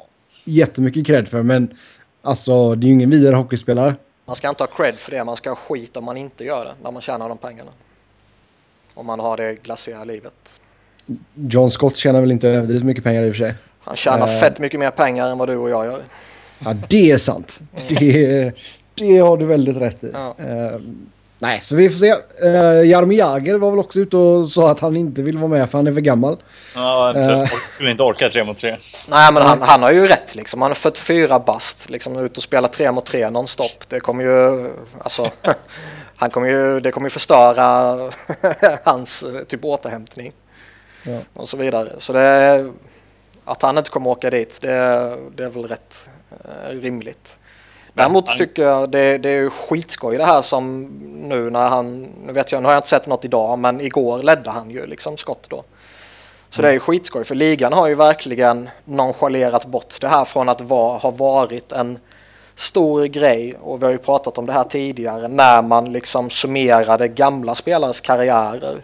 [0.43, 1.43] jättemycket cred för.
[1.43, 1.77] Men
[2.21, 3.95] alltså det är ju ingen vidare hockeyspelare.
[4.25, 6.65] Man ska inte ha cred för det, man ska ha skit om man inte gör
[6.65, 7.71] det när man tjänar de pengarna.
[8.93, 10.59] Om man har det glaciära livet.
[11.35, 13.55] John Scott tjänar väl inte överdrivet mycket pengar i och för sig.
[13.83, 16.01] Han tjänar uh, fett mycket mer pengar än vad du och jag gör.
[16.65, 17.59] Ja, det är sant.
[17.87, 18.51] Det,
[18.95, 20.11] det har du väldigt rätt i.
[20.13, 20.35] Ja.
[20.45, 20.81] Uh,
[21.39, 22.13] nej, så vi får se.
[22.43, 25.69] Uh, Jaromir Jagr var väl också ute och sa att han inte vill vara med
[25.69, 26.37] för han är för gammal.
[26.75, 28.77] Ja, han skulle inte orka tre mot tre.
[29.07, 30.61] Nej, men han, han har ju rätt liksom.
[30.61, 31.89] Han är 44 bast.
[31.89, 33.83] Liksom ut och spela tre mot tre nonstop.
[33.87, 34.69] Det kommer ju...
[34.99, 35.31] Alltså...
[36.19, 37.97] han kommer ju, det kommer ju förstöra
[38.83, 40.31] hans typ återhämtning.
[41.03, 41.17] Ja.
[41.33, 41.89] Och så vidare.
[41.97, 42.71] Så det
[43.49, 47.39] att han inte kommer åka dit, det, det är väl rätt eh, rimligt.
[47.93, 50.83] Däremot tycker jag det, det är skitskoj det här som
[51.29, 54.23] nu när han, nu vet jag, nu har jag inte sett något idag, men igår
[54.23, 55.63] ledde han ju liksom skott då.
[56.49, 60.49] Så det är ju skitskoj för ligan har ju verkligen nonchalerat bort det här från
[60.49, 61.99] att vara, ha varit en
[62.55, 67.07] stor grej och vi har ju pratat om det här tidigare när man liksom summerade
[67.07, 68.81] gamla spelares karriärer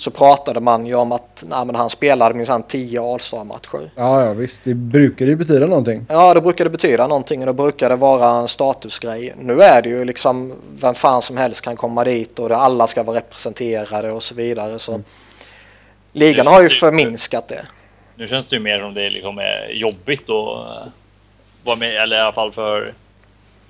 [0.00, 3.90] så pratade man ju om att nej, men han spelade minsann 10 All-star-matcher.
[3.96, 4.64] Ja, ja visst.
[4.64, 6.06] Det brukar ju betyda någonting.
[6.08, 9.34] Ja, det brukar det betyda någonting och då brukar det vara en statusgrej.
[9.36, 12.86] Nu är det ju liksom vem fan som helst kan komma dit och det, alla
[12.86, 14.78] ska vara representerade och så vidare.
[14.78, 15.00] Så
[16.12, 17.64] ligan har ju förminskat det.
[18.14, 20.92] Nu känns det ju mer som det liksom är jobbigt att eh,
[21.64, 22.92] vara med, eller i alla fall för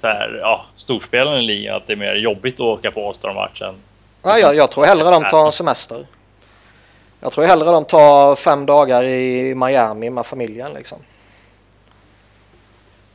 [0.01, 3.75] så här, ja, storspelarna i ligan, att det är mer jobbigt att åka på All-Star-matchen.
[4.23, 6.07] Ja, jag, jag tror hellre de tar en semester.
[7.21, 10.99] Jag tror hellre de tar fem dagar i Miami med familjen liksom.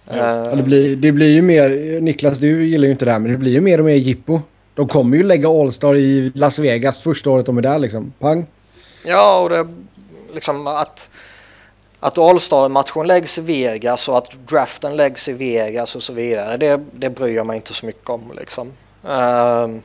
[0.07, 2.01] Eh, Ja, det, blir, det blir ju mer...
[2.01, 4.39] Niklas, du gillar ju inte det här, men det blir ju mer och mer jippo.
[4.73, 8.13] De kommer ju lägga All-Star i Las Vegas första året de är där liksom.
[8.19, 8.45] Pang.
[9.05, 9.67] Ja, och det
[10.33, 11.09] liksom att,
[11.99, 16.57] att All-Star-matchen läggs i Vegas och att draften läggs i Vegas och så vidare.
[16.57, 18.73] Det, det bryr jag mig inte så mycket om liksom.
[19.07, 19.81] Ehm,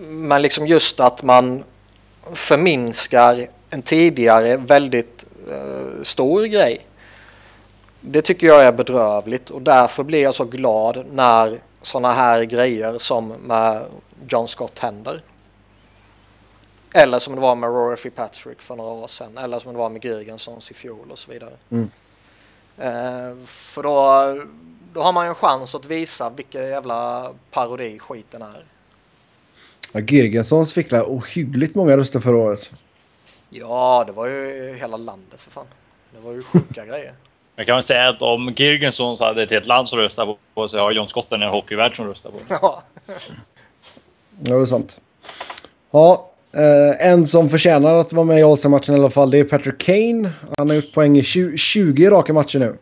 [0.00, 1.64] men liksom just att man
[2.34, 6.86] förminskar en tidigare väldigt eh, stor grej.
[8.00, 12.98] Det tycker jag är bedrövligt och därför blir jag så glad när sådana här grejer
[12.98, 13.84] som med
[14.28, 15.22] John Scott händer.
[16.94, 19.38] Eller som det var med Rory Fitzpatrick för några år sedan.
[19.38, 21.52] Eller som det var med Girgensons i fjol och så vidare.
[21.70, 21.90] Mm.
[22.78, 24.44] Eh, för då,
[24.92, 28.64] då har man ju en chans att visa vilken jävla parodi skiten är.
[29.92, 32.70] Ja, Girgensons fick la ohyggligt många röster förra året.
[33.50, 35.66] Ja, det var ju hela landet för fan.
[36.12, 37.12] Det var ju sjuka grejer.
[37.56, 40.78] Jag kan väl säga att om Girgensons hade ett helt land som röstar på så
[40.78, 42.82] har John Scott en hockeyvärld som röstar på Ja,
[44.44, 45.00] Ja, det är sant.
[45.90, 49.44] Ja, eh, en som förtjänar att vara med i All-Star-matchen i alla fall, det är
[49.44, 50.32] Patrick Kane.
[50.58, 52.76] Han har gjort poäng i 20, 20 raka matcher nu.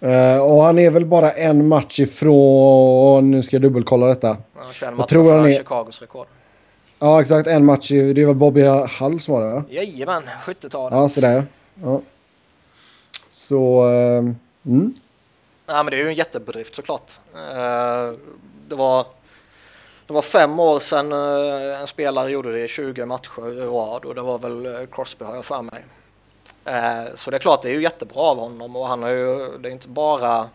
[0.00, 3.30] Eh, och han är väl bara en match ifrån...
[3.30, 4.36] Nu ska jag dubbelkolla detta.
[4.72, 6.26] känner Jag tror han är- Chicagos rekord.
[6.98, 7.46] Ja, exakt.
[7.48, 7.90] En match.
[7.90, 9.64] i- Det var Bobby Hall som var det, va?
[9.70, 10.98] Jajamän, 70-talet.
[10.98, 11.42] Ja, sådär ja.
[11.84, 12.00] ja.
[13.30, 13.82] Så...
[13.82, 14.36] ehm,
[14.66, 14.94] mm.
[15.66, 17.12] Ja, men det är ju en jättebedrift såklart.
[17.34, 18.12] Eh,
[18.68, 19.06] Det var,
[20.06, 24.04] det var fem år sedan eh, en spelare gjorde det i 20 matcher i rad
[24.04, 25.84] och det var väl Crosby har jag för mig.
[26.64, 29.58] Eh, Så det är klart, det är ju jättebra av honom och han har ju,
[29.58, 30.48] det är inte bara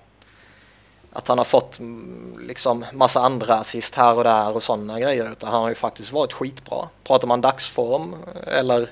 [1.14, 5.32] att han har fått mm, liksom massa andra assist här och där och sådana grejer
[5.32, 6.90] utan han har ju faktiskt varit skitbra.
[7.04, 8.16] Pratar man dagsform
[8.48, 8.90] eller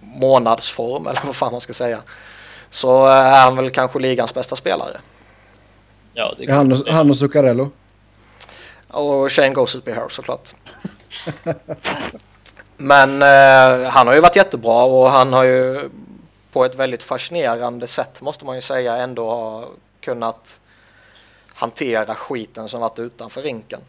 [0.00, 2.02] månadsform eller vad fan man ska säga
[2.70, 5.00] så är han väl kanske ligans bästa spelare.
[6.14, 7.70] Ja, det Han och, han och Zuccarello.
[8.88, 9.54] Och Shane
[9.84, 10.54] blir här såklart.
[12.76, 15.90] Men eh, han har ju varit jättebra och han har ju
[16.52, 19.68] på ett väldigt fascinerande sätt måste man ju säga ändå ha
[20.00, 20.60] kunnat
[21.54, 23.80] hantera skiten som varit utanför rinken.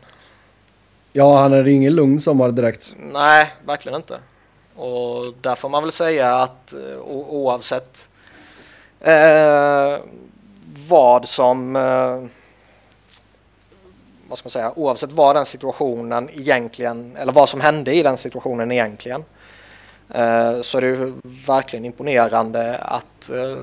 [1.14, 2.94] Ja, han hade ingen lugn sommar direkt.
[2.98, 4.20] Nej, verkligen inte.
[4.76, 8.10] Och där får man väl säga att eh, oavsett
[9.00, 9.98] eh,
[10.88, 12.24] vad som eh,
[14.30, 18.18] vad ska man säga, oavsett vad den situationen egentligen, eller vad som hände i den
[18.18, 19.24] situationen egentligen,
[20.10, 21.14] eh, så är det
[21.48, 23.58] verkligen imponerande att eh,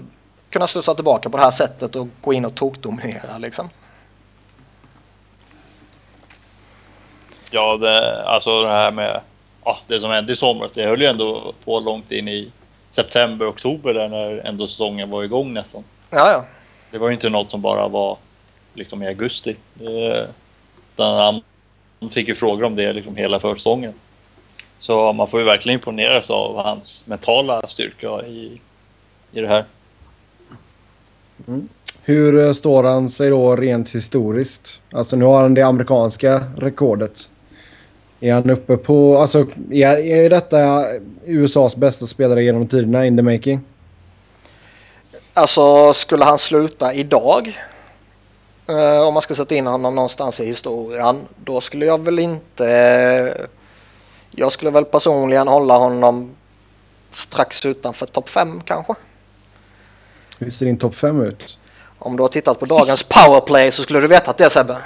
[0.50, 3.70] kunna studsa tillbaka på det här sättet och gå in och tokdominera liksom.
[7.50, 9.20] Ja, det, alltså det här med
[9.64, 10.72] ja, det som hände i somras.
[10.72, 12.50] Det höll ju ändå på långt in i
[12.90, 15.84] september, oktober där när ändå säsongen var igång nästan.
[16.10, 16.44] Ja, ja.
[16.90, 18.16] Det var ju inte något som bara var
[18.74, 19.56] liksom i augusti.
[19.74, 20.28] Det,
[20.96, 21.42] han
[22.10, 23.92] fick ju frågor om det liksom hela försäsongen.
[24.78, 28.60] Så man får ju verkligen imponeras av hans mentala styrka i,
[29.32, 29.64] i det här.
[32.02, 34.80] Hur eh, står han sig då rent historiskt?
[34.92, 37.30] Alltså nu har han det amerikanska rekordet.
[38.20, 39.18] Är han uppe på...
[39.18, 40.86] Alltså är, är detta
[41.24, 43.60] USAs bästa spelare genom tiderna in the making?
[45.34, 47.58] Alltså skulle han sluta idag,
[49.06, 52.68] om man ska sätta in honom någonstans i historien, då skulle jag väl inte...
[52.68, 53.46] eh,
[54.30, 56.30] jag skulle väl personligen hålla honom
[57.10, 58.94] strax utanför topp 5 kanske.
[60.38, 61.58] Hur ser din topp 5 ut?
[61.98, 64.76] Om du har tittat på dagens powerplay så skulle du veta att det är Sebbe.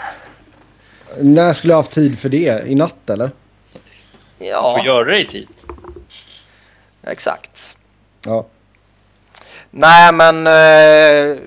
[1.19, 2.63] När skulle jag haft tid för det?
[2.67, 3.31] I natt eller?
[3.79, 5.49] Får Ja, göra det i tid.
[7.03, 7.77] exakt.
[8.27, 8.47] Ja.
[9.71, 11.39] Nej men eh,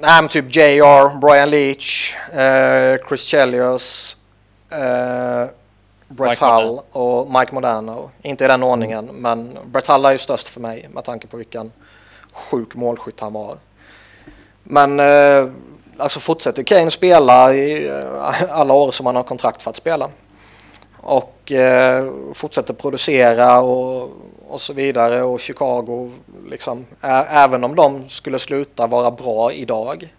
[0.00, 4.16] nej, men typ JR, Brian Leach, eh, Chris Chelios,
[4.70, 5.46] eh,
[6.08, 8.10] Brett Hull och Mike Modano.
[8.22, 11.36] Inte i den ordningen, men Brett Hull är ju störst för mig med tanke på
[11.36, 11.72] vilken
[12.32, 13.56] sjuk målskytt han var.
[14.62, 15.50] Men eh,
[15.98, 20.10] alltså fortsätter Kane spela i eh, alla år som han har kontrakt för att spela
[20.96, 24.10] och eh, fortsätter producera och,
[24.48, 26.10] och så vidare och Chicago
[26.48, 26.86] liksom,
[27.30, 30.14] även om de skulle sluta vara bra idag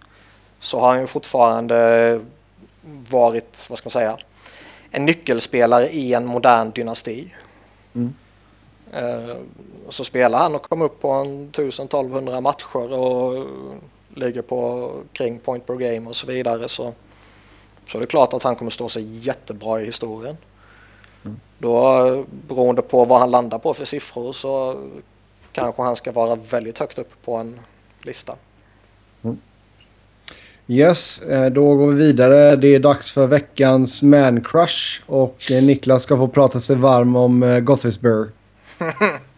[0.60, 2.20] så har han ju fortfarande
[3.10, 4.18] varit, vad ska man säga,
[4.90, 7.34] en nyckelspelare i en modern dynasti.
[7.94, 8.14] Mm.
[8.92, 9.36] Eh,
[9.88, 13.46] så spelar han och kommer upp på en 1000-1200 matcher och
[14.14, 16.92] ligger på kring point per game och så vidare så,
[17.88, 20.36] så är det klart att han kommer stå sig jättebra i historien.
[21.58, 24.76] Då eh, beroende på vad han landar på för siffror så
[25.52, 27.60] kanske han ska vara väldigt högt upp på en
[28.02, 28.34] lista.
[30.70, 32.56] Yes, eh, då går vi vidare.
[32.56, 37.16] Det är dags för veckans man crush och eh, Niklas ska få prata sig varm
[37.16, 38.28] om Gothisburg.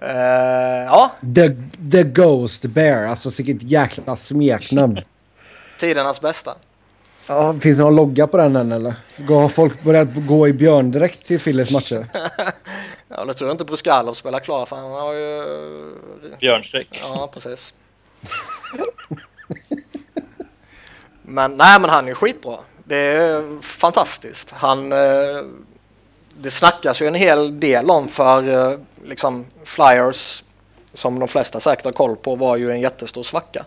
[0.00, 1.56] Eh, ja, The,
[1.92, 5.00] the Ghost Bear, alltså vilket jäkla smeknamn.
[5.80, 6.54] tidernas bästa.
[7.28, 8.94] Ja, finns det någon logga på den än eller?
[9.16, 12.06] Går- Har folk börjat gå i björndräkt till Phillies matcher?
[13.10, 15.44] Ja, nu tror jag inte Bruskalov spelar klar för han har ju...
[16.40, 16.88] Björnsträck.
[17.02, 17.74] Ja, precis.
[21.22, 22.56] men nej, men han är skitbra.
[22.84, 24.50] Det är fantastiskt.
[24.50, 24.92] Han...
[24.92, 24.98] Eh,
[26.40, 30.44] det snackas ju en hel del om för eh, liksom Flyers
[30.92, 33.64] som de flesta säkert har koll på var ju en jättestor svacka.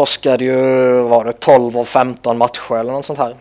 [0.00, 3.36] Torskade ju, var det 12 av 15 matcher eller något sånt här.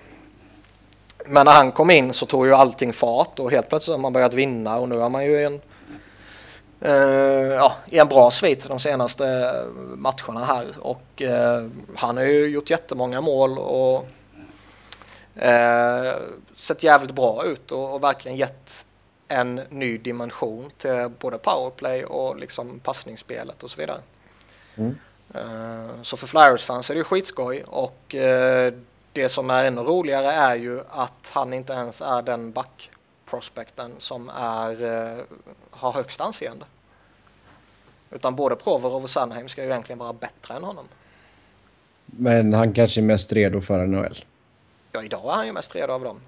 [1.26, 4.14] Men när han kom in så tog ju allting fart och helt plötsligt har man
[4.14, 5.62] börjat vinna och nu har man ju en,
[6.86, 10.66] Uh, ja, i en bra svit de senaste eh, matcherna här.
[10.80, 14.08] Och uh, han har ju gjort jättemånga mål och
[15.36, 16.14] uh,
[16.56, 18.86] sett jävligt bra ut och, och verkligen gett
[19.28, 24.00] en ny dimension till både powerplay och liksom passningsspelet och så vidare.
[24.76, 24.96] Mm.
[25.36, 28.74] Eh, Så för Flyers-fans är det skitskoj och eh,
[29.14, 34.30] det som är ännu roligare är ju att han inte ens är den back-prospekten som
[34.36, 35.24] är, eh,
[35.72, 36.66] har högst anseende.
[38.12, 40.86] Utan både Provorov och Sandheim ska ju egentligen vara bättre än honom.
[42.06, 44.26] Men han kanske är mest redo för NHL.
[44.92, 46.20] Ja, idag är han ju mest redo av dem.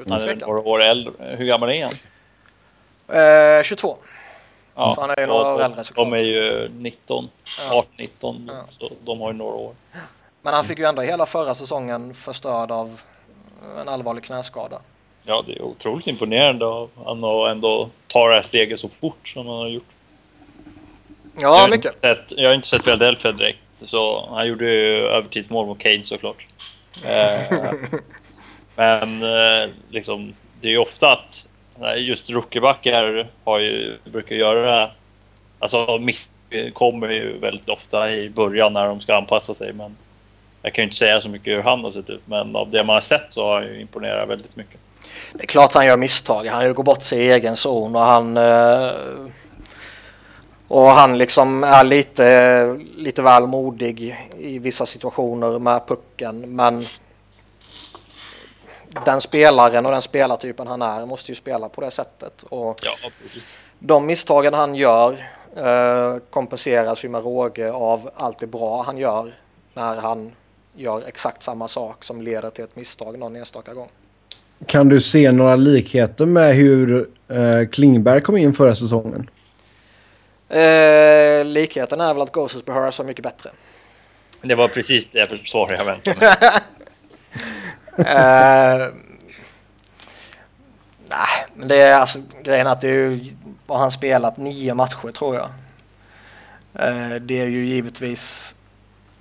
[0.00, 0.48] Utan tvekan.
[0.48, 1.12] några år äldre.
[1.38, 1.94] Hur gammal är han?
[3.58, 3.96] Eh, 22.
[4.78, 6.10] Ja, Så han är ju några år de- äldre såklart.
[6.10, 7.28] De är ju 19,
[7.70, 7.84] Ja.
[7.98, 8.50] 18-19.
[8.52, 8.54] Ja.
[8.78, 9.72] Så de har ju några år.
[10.42, 13.00] Men han fick ju ändå hela förra säsongen förstörd av
[13.80, 14.80] en allvarlig knäskada.
[15.24, 19.28] Ja, det är otroligt imponerande av han att ändå ta det här steget så fort
[19.28, 19.82] som han har gjort.
[21.38, 21.94] jag, Ja, har mycket.
[21.94, 26.02] Inte sett, jag har inte sett Philadelphia direkt, så han gjorde ju övertidsmål mot Cade
[26.06, 26.46] såklart.
[27.04, 27.62] Eh,
[28.76, 31.47] men eh, liksom, det är ju ofta att
[31.96, 34.92] just rookiebackar har ju, brukar göra det här.
[35.58, 36.28] Alltså miss
[36.72, 39.72] kommer ju väldigt ofta i början när de ska anpassa sig.
[39.72, 39.96] Men
[40.62, 42.22] jag kan ju inte säga så mycket hur han har sett ut.
[42.24, 44.80] Men av det man har sett så har han ju imponerat väldigt mycket.
[45.32, 46.46] Det är klart han gör misstag.
[46.46, 48.36] Han går bort sig i egen zon och han...
[48.36, 48.90] Eh,
[50.68, 56.56] och han liksom är lite, lite väl modig i vissa situationer med pucken.
[56.56, 56.86] Men
[59.04, 62.42] den spelaren och den spelartypen han är måste ju spela på det sättet.
[62.48, 63.10] Och Ja,
[63.78, 65.12] de misstagen han gör
[65.56, 69.32] eh, kompenseras ju med råge av allt det bra han gör
[69.74, 70.32] när han
[70.74, 73.88] gör exakt samma sak som leder till ett misstag någon enstaka gång.
[74.66, 79.30] Kan du se några likheter med hur eh, Klingberg kom in förra säsongen?
[80.48, 83.50] Eh, likheten är väl att Ghosts Behörs är mycket bättre.
[84.42, 86.36] Det var precis det svar jag väntade mig.
[87.98, 88.86] eh,
[91.08, 93.20] nej, men det är alltså grejen att det är ju,
[93.66, 95.48] har han spelat nio matcher tror jag.
[96.74, 98.54] Eh, det är ju givetvis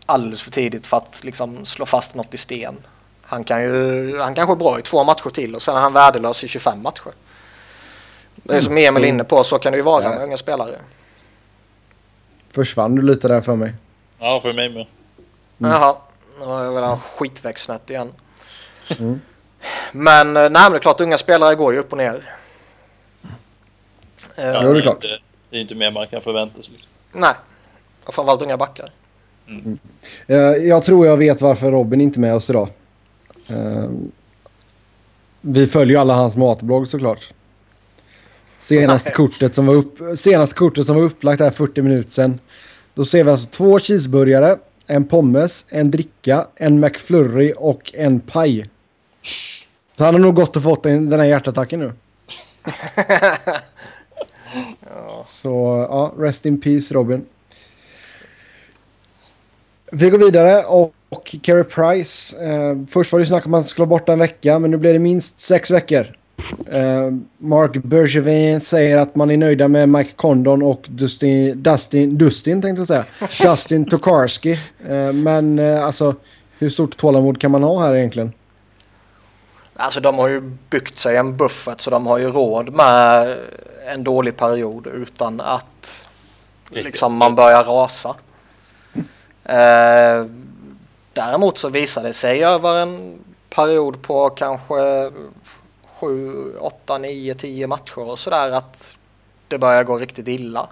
[0.06, 2.76] alldeles för tidigt för att liksom slå fast något i sten.
[3.22, 5.94] Han, kan ju, han kanske är bra i två matcher till och sen är han
[5.94, 7.12] värdelös i 25 matcher.
[8.36, 10.10] Det är som Emil är inne på, så kan det ju vara Ja.
[10.10, 10.80] med unga spelare.
[12.52, 13.74] Försvann du lite där för mig?
[14.20, 14.86] Ja, för mig med.
[15.58, 15.96] Jaha,
[16.40, 18.14] nu har jag väl skitväxtnät igen.
[19.00, 19.20] Mm.
[19.92, 22.24] Men eh, nej, men det är klart, unga spelare går ju upp och ner.
[24.36, 24.96] Eh, Ja, det är klart.
[25.04, 25.20] Inte,
[25.50, 26.74] det är inte mer man kan förvänta sig.
[27.14, 27.34] Nej,
[28.06, 28.90] och framförallt unga backar.
[30.28, 32.70] Eh, jag tror jag vet varför Robin inte är med oss idag.
[33.48, 33.90] Eh,
[35.42, 37.32] vi följer ju alla hans matblogg såklart.
[38.58, 42.40] Senaste kortet, som var upp, senaste kortet som var upplagt här 40 minuter sedan.
[42.94, 44.58] Då ser vi alltså två cheeseburgare,
[44.88, 48.66] en pommes, en dricka, en McFlurry och en paj.
[49.98, 51.92] Så han har nog gått och fått den här hjärtattacken nu.
[55.26, 57.26] Så ja, rest in peace Robin.
[59.92, 62.46] Vi går vidare och, och Carey Price.
[62.46, 64.78] Eh, först var det snack om att han skulle vara borta en vecka men nu
[64.78, 66.18] blir det minst sex veckor.
[66.72, 72.62] Eh, Mark Bergevin säger att man är nöjda med Mike Condon och Dustin, Dustin, Dustin
[72.62, 73.06] tänkte jag säga.
[73.52, 74.52] Dustin Tokarski.
[74.90, 76.16] Eh, men eh, alltså
[76.60, 78.34] hur stort tålamod kan man ha här egentligen?
[79.80, 83.38] Alltså de har ju byggt sig en buffert så de har ju råd med
[83.88, 86.08] en dålig period utan att
[86.70, 88.16] liksom, man börjar rasa.
[89.44, 90.26] Eh,
[91.14, 93.20] däremot så visar det sig över en
[93.50, 95.12] period på kanske
[96.00, 98.96] 7, 8, 9, 10 matcher och sådär att
[99.48, 100.68] det börjar gå riktigt illa.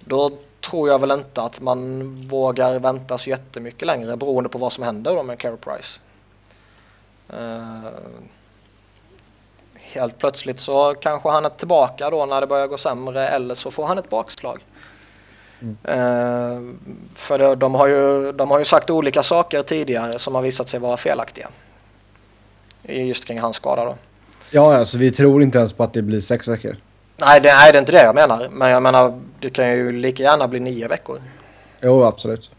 [0.00, 0.30] Då
[0.60, 4.84] tror jag väl inte att man vågar vänta så jättemycket längre beroende på vad som
[4.84, 6.00] händer då med Carey Price.
[7.34, 7.88] Uh,
[9.74, 13.70] helt plötsligt så kanske han är tillbaka då när det börjar gå sämre eller så
[13.70, 14.64] får han ett bakslag.
[15.60, 15.76] Mm.
[15.88, 16.74] Uh,
[17.14, 20.80] för de, har ju, de har ju sagt olika saker tidigare som har visat sig
[20.80, 21.48] vara felaktiga.
[22.82, 23.94] Just kring hans skada då.
[24.50, 26.76] Ja, alltså vi tror inte ens på att det blir sex veckor.
[27.16, 28.48] Nej, det, nej, det är inte det jag menar.
[28.50, 31.22] Men jag menar, det kan ju lika gärna bli nio veckor.
[31.84, 32.50] Jo, absolut.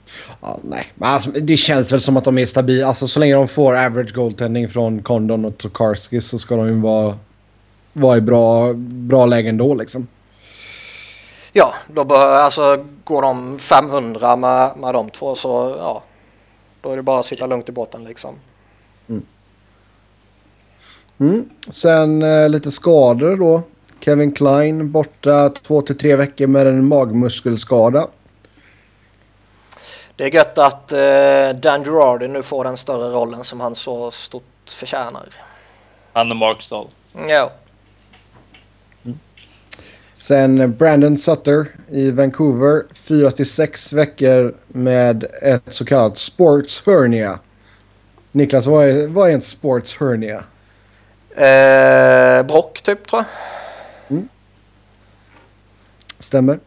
[0.42, 2.88] Ja, nej, men alltså, det känns väl som att de är stabila.
[2.88, 6.82] Alltså så länge de får average goaltending från Condon och Tokarski så ska de ju
[6.82, 7.18] vara,
[7.94, 10.08] vara i bra, bra lägen då liksom.
[11.54, 16.04] Ja, då bör, alltså går de 500 med, med de två så ja,
[16.82, 18.36] då är det bara att sitta lugnt i båten liksom.
[19.10, 19.26] Mm.
[21.18, 21.50] Mm.
[21.70, 23.62] Sen eh, lite skador då.
[24.00, 28.08] Kevin Klein borta två till tre veckor med en magmuskelskada.
[30.16, 34.12] Det är gött att eh, Dan Girardi nu får den större rollen som han så
[34.12, 35.26] stort förtjänar.
[36.14, 36.88] Han och Mark Stahl.
[37.30, 37.52] Ja.
[39.06, 39.20] Mm.
[40.14, 42.84] Sen Brandon Sutter i Vancouver.
[42.94, 47.40] Fyra till sex veckor med ett så kallat sports hernia.
[48.32, 50.44] Niklas, vad är, vad är en sports hernia?
[51.36, 54.18] Eh, brock typ tror jag.
[54.18, 54.30] Mm.
[56.20, 56.60] Stämmer.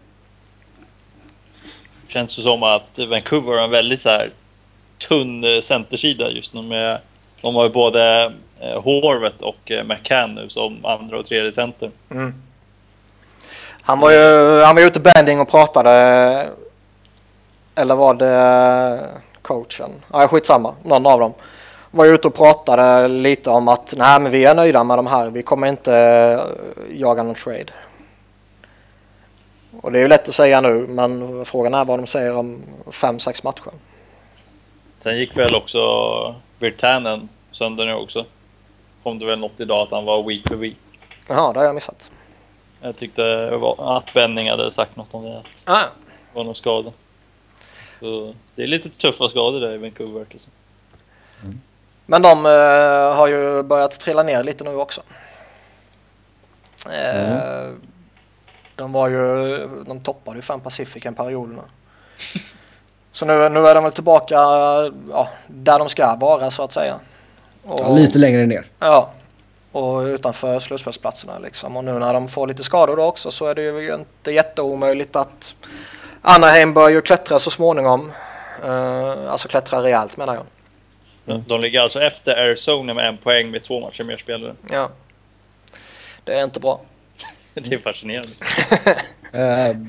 [2.09, 4.31] Känns det som att Vancouver har en väldigt så här
[5.09, 7.01] tunn eh, centersida just nu med
[7.41, 8.77] de har ju både eh,
[9.41, 11.91] och eh, McCann nu som andra och tredje center.
[12.11, 12.35] Mm.
[13.83, 15.91] Han var ju han var ute banding och pratade
[17.75, 19.91] eller var det eh, coachen?
[20.13, 20.75] Ja, skitsamma.
[20.85, 21.35] Någon av dem
[21.91, 25.31] var ute och pratade lite om att nej, men vi är nöjda med de här.
[25.31, 27.73] Vi kommer inte eh, jaga någon trade.
[29.83, 32.63] Och det är ju lätt att säga nu, men frågan är vad de säger om
[32.91, 33.73] fem sex matcher.
[35.03, 35.81] Sen gick väl också
[36.59, 38.27] Virtanen sönder nu också.
[39.03, 40.77] Kom det väl något idag att han var week for week.
[41.29, 42.11] Jaha, det har jag missat.
[42.81, 45.43] Jag tyckte att Benning hade sagt något om det.
[45.65, 45.83] Ah.
[45.83, 46.93] Det var någon skada.
[48.01, 50.27] Så det är lite tuffa skador där i Vancouver.
[50.31, 50.51] Liksom.
[51.45, 51.61] Mm.
[52.07, 55.01] Men de uh, har ju börjat trilla ner lite nu också.
[56.87, 57.81] Uh, mm.
[58.79, 61.63] De var ju, de toppade ju fan Pacific en perioderna.
[63.13, 64.35] Så nu, nu är de väl tillbaka
[65.11, 66.95] ja, där de ska vara så att säga.
[67.65, 68.67] Och, ja, lite längre ner.
[68.79, 69.11] Ja,
[69.73, 71.77] och utanför slutspelsplatserna liksom.
[71.77, 75.17] Och nu när de får lite skador då också så är det ju inte jätteomöjligt
[75.17, 75.55] att
[76.23, 78.13] Anaheim bör ju klättra så småningom.
[78.65, 80.45] Uh, alltså klättra rejält menar jag.
[81.27, 81.45] Mm.
[81.49, 84.55] De ligger alltså efter Arizona med en poäng med två matcher mer spelare.
[84.71, 84.89] Ja.
[86.25, 86.81] Det är inte bra.
[87.69, 88.31] det är fascinerande.
[89.35, 89.77] uh,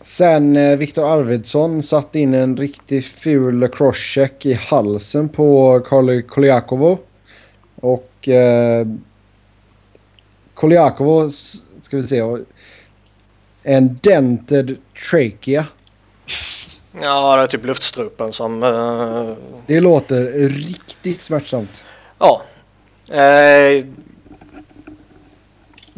[0.00, 6.98] sen uh, Viktor Arvidsson satt in en riktigt ful crosscheck i halsen på Karli Koljakovo.
[7.76, 8.86] Och uh,
[10.54, 11.30] Koljakovo,
[11.80, 12.22] ska vi se,
[13.62, 14.76] en dented
[15.10, 15.66] trachea.
[17.00, 18.62] Ja, det är typ luftstrupen som...
[18.62, 19.34] Uh...
[19.66, 21.84] Det låter riktigt smärtsamt.
[22.18, 22.42] Ja.
[23.10, 23.84] Eh,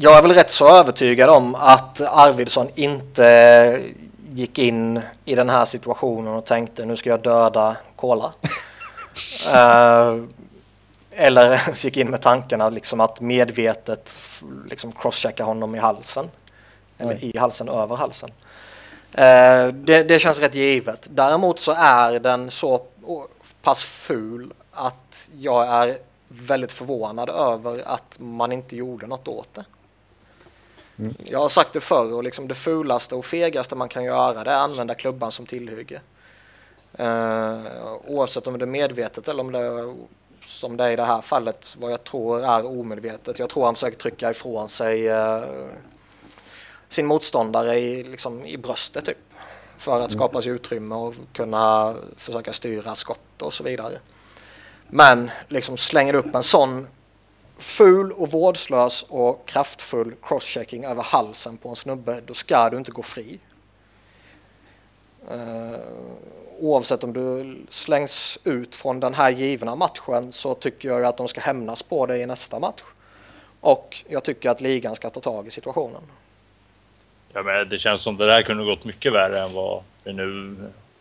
[0.02, 3.80] jag är väl rätt så övertygad om att Arvidsson inte
[4.30, 8.32] gick in i den här situationen och tänkte nu ska jag döda Kola.
[9.46, 10.24] uh,
[11.10, 14.18] eller gick in med tankarna liksom att medvetet
[14.70, 16.30] liksom crosschecka honom i halsen.
[16.98, 18.30] Eller i halsen, över halsen.
[19.14, 21.06] Uh, det, det, känns rätt givet.
[21.10, 22.82] Däremot så är den så
[23.62, 25.98] pass ful att jag är
[26.28, 29.64] väldigt förvånad över att man inte gjorde något åt det.
[30.98, 31.14] Mm.
[31.24, 34.50] Jag har sagt det förr och liksom det fulaste och fegaste man kan göra det
[34.50, 36.00] är att använda klubban som tillhygge.
[37.00, 39.94] Uh, oavsett om det är medvetet eller om det är
[40.40, 43.38] som det är i det här fallet vad jag tror är omedvetet.
[43.38, 45.44] Jag tror han försöker trycka ifrån sig uh,
[46.88, 49.18] sin motståndare i, liksom, i bröstet typ.
[49.76, 53.98] För att skapa sig utrymme och kunna försöka styra skott och så vidare.
[54.88, 56.86] Men liksom slänger upp en sån
[57.62, 62.90] ful och vårdslös och kraftfull crosschecking över halsen på en snubbe, då ska du inte
[62.90, 63.38] gå fri.
[65.32, 65.76] Uh,
[66.60, 71.28] oavsett om du slängs ut från den här givna matchen så tycker jag att de
[71.28, 72.82] ska hämnas på det i nästa match.
[73.60, 76.02] Och jag tycker att ligan ska ta tag i situationen.
[77.32, 80.56] Ja, men det känns som det där kunde gått mycket värre än vad det nu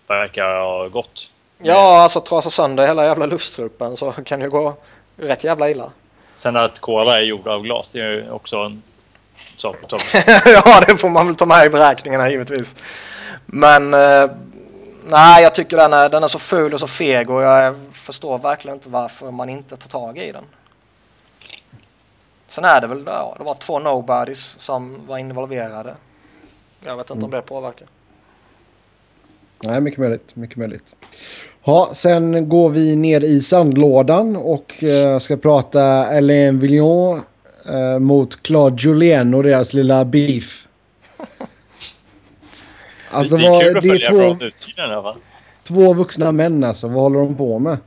[0.08, 1.30] verkar ha gått.
[1.58, 4.76] Ja, alltså trasa sönder hela jävla luftstrupen så kan det gå
[5.16, 5.92] rätt jävla illa.
[6.42, 8.84] Sen att kola är gjord av glas, det är också en
[9.58, 9.76] sak
[10.46, 12.76] Ja, det får man väl ta med i beräkningarna givetvis.
[13.46, 14.32] Men eh,
[15.10, 18.38] nej, jag tycker den är, den är så ful och så feg och jag förstår
[18.38, 20.44] verkligen inte varför man inte tar tag i den.
[22.48, 25.96] Sen är det väl, ja, det var två nobodies som var involverade.
[26.86, 27.24] Jag vet inte mm.
[27.24, 27.88] om det påverkar.
[29.64, 30.36] Nej, mycket möjligt.
[30.36, 30.96] Mycket möjligt.
[31.64, 37.22] Ja, sen går vi ner i sandlådan och uh, ska prata Alain Villon
[37.70, 40.68] uh, mot Claude Julien och deras lilla beef.
[43.14, 45.16] Alltså, det, är vad, det är två, utsidan,
[45.64, 46.88] två vuxna män alltså.
[46.88, 47.78] Vad håller de på med?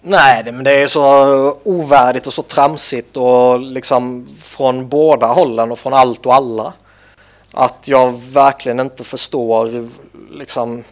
[0.00, 5.72] Nej, det, men det är så ovärdigt och så tramsigt och liksom från båda hållen
[5.72, 6.72] och från allt och alla.
[7.50, 9.88] Att jag verkligen inte förstår
[10.30, 10.84] liksom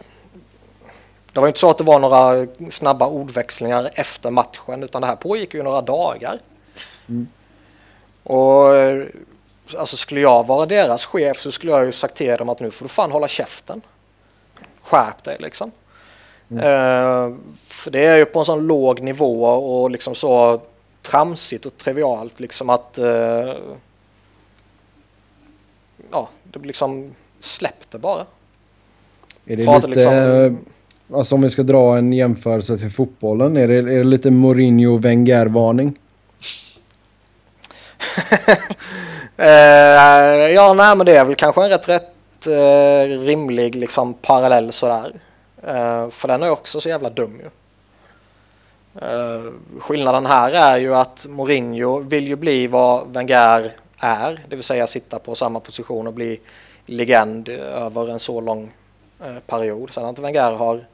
[1.33, 5.15] det var inte så att det var några snabba ordväxlingar efter matchen utan det här
[5.15, 6.39] pågick ju några dagar.
[7.09, 7.27] Mm.
[8.23, 8.65] Och
[9.77, 12.71] alltså skulle jag vara deras chef så skulle jag ju sagt till dem att nu
[12.71, 13.81] får du fan hålla käften.
[14.81, 15.71] Skärp dig liksom.
[16.51, 16.63] Mm.
[16.63, 20.61] Uh, för det är ju på en sån låg nivå och liksom så
[21.01, 23.55] tramsigt och trivialt liksom att uh,
[26.11, 28.25] ja, det liksom släppte bara.
[29.45, 30.65] Är det Pratar lite, liksom,
[31.13, 35.95] alltså om vi ska dra en jämförelse till fotbollen, är det, är det lite Mourinho-Wenger-varning?
[39.39, 42.13] uh, eh, ja, nej men det är väl kanske en rätt, rätt
[42.47, 45.13] uh, rimlig liksom parallell sådär.
[45.67, 47.49] Uh, för den är också så jävla dum ju.
[49.07, 54.63] Uh, skillnaden här är ju att Mourinho vill ju bli vad Wenger är, det vill
[54.63, 56.39] säga sitta på samma position och bli
[56.85, 58.71] legend över en så lång
[59.25, 59.93] uh, period.
[59.93, 60.85] Sen att Wenger har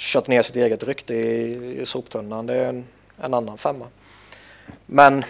[0.00, 2.86] kört ner sitt eget rykte i, i soptunnan, det är en,
[3.22, 3.86] en annan femma.
[4.86, 5.24] Men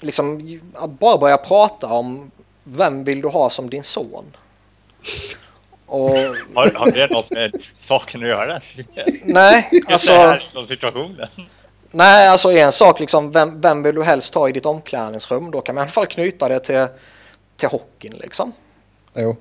[0.00, 2.30] liksom att bara börja prata om
[2.64, 4.36] vem vill du ha som din son?
[5.86, 6.10] Och...
[6.54, 8.60] Har, har det något med saken att göra?
[9.24, 10.12] Nej, alltså...
[10.12, 11.28] Det här som situationen.
[11.90, 15.50] Nej, alltså en sak liksom, vem, vem vill du helst ha i ditt omklädningsrum?
[15.50, 16.86] Då kan man i alla fall knyta det till,
[17.56, 18.52] till hockeyn liksom.
[19.14, 19.36] Jo.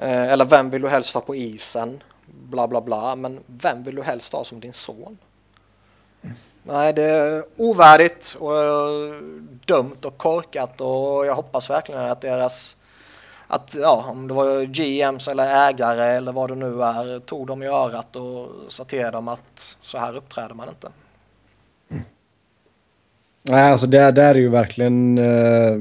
[0.00, 2.02] Eh, eller vem vill du helst ha på isen?
[2.50, 3.16] Bla bla bla.
[3.16, 5.18] Men vem vill du helst ha som din son?
[6.22, 6.36] Mm.
[6.62, 8.52] Nej, det är ovärdigt och
[9.66, 12.76] dumt och korkat och jag hoppas verkligen att deras
[13.48, 17.62] att ja, om det var GMs eller ägare eller vad det nu är tog dem
[17.62, 20.88] i örat och sa till dem att så här uppträder man inte.
[21.90, 22.02] Mm.
[23.42, 25.76] Nej, alltså det där är ju verkligen eh,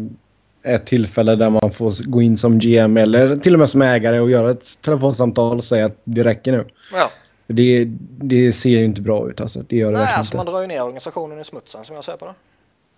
[0.65, 4.19] ett tillfälle där man får gå in som GM eller till och med som ägare
[4.19, 6.65] och göra ett telefonsamtal och säga att det räcker nu.
[6.93, 7.11] Ja.
[7.47, 9.63] Det, det ser ju inte bra ut alltså.
[9.67, 10.37] Det gör det Nej, alltså inte.
[10.37, 12.33] man drar ju ner organisationen i smutsen som jag ser på det.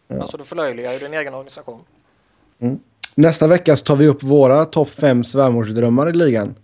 [0.08, 0.22] Ja.
[0.22, 1.80] Alltså du förlöjligar ju din egen organisation.
[2.60, 2.80] Mm.
[3.16, 6.56] Nästa vecka så tar vi upp våra topp fem svärmorsdrömmar i ligan.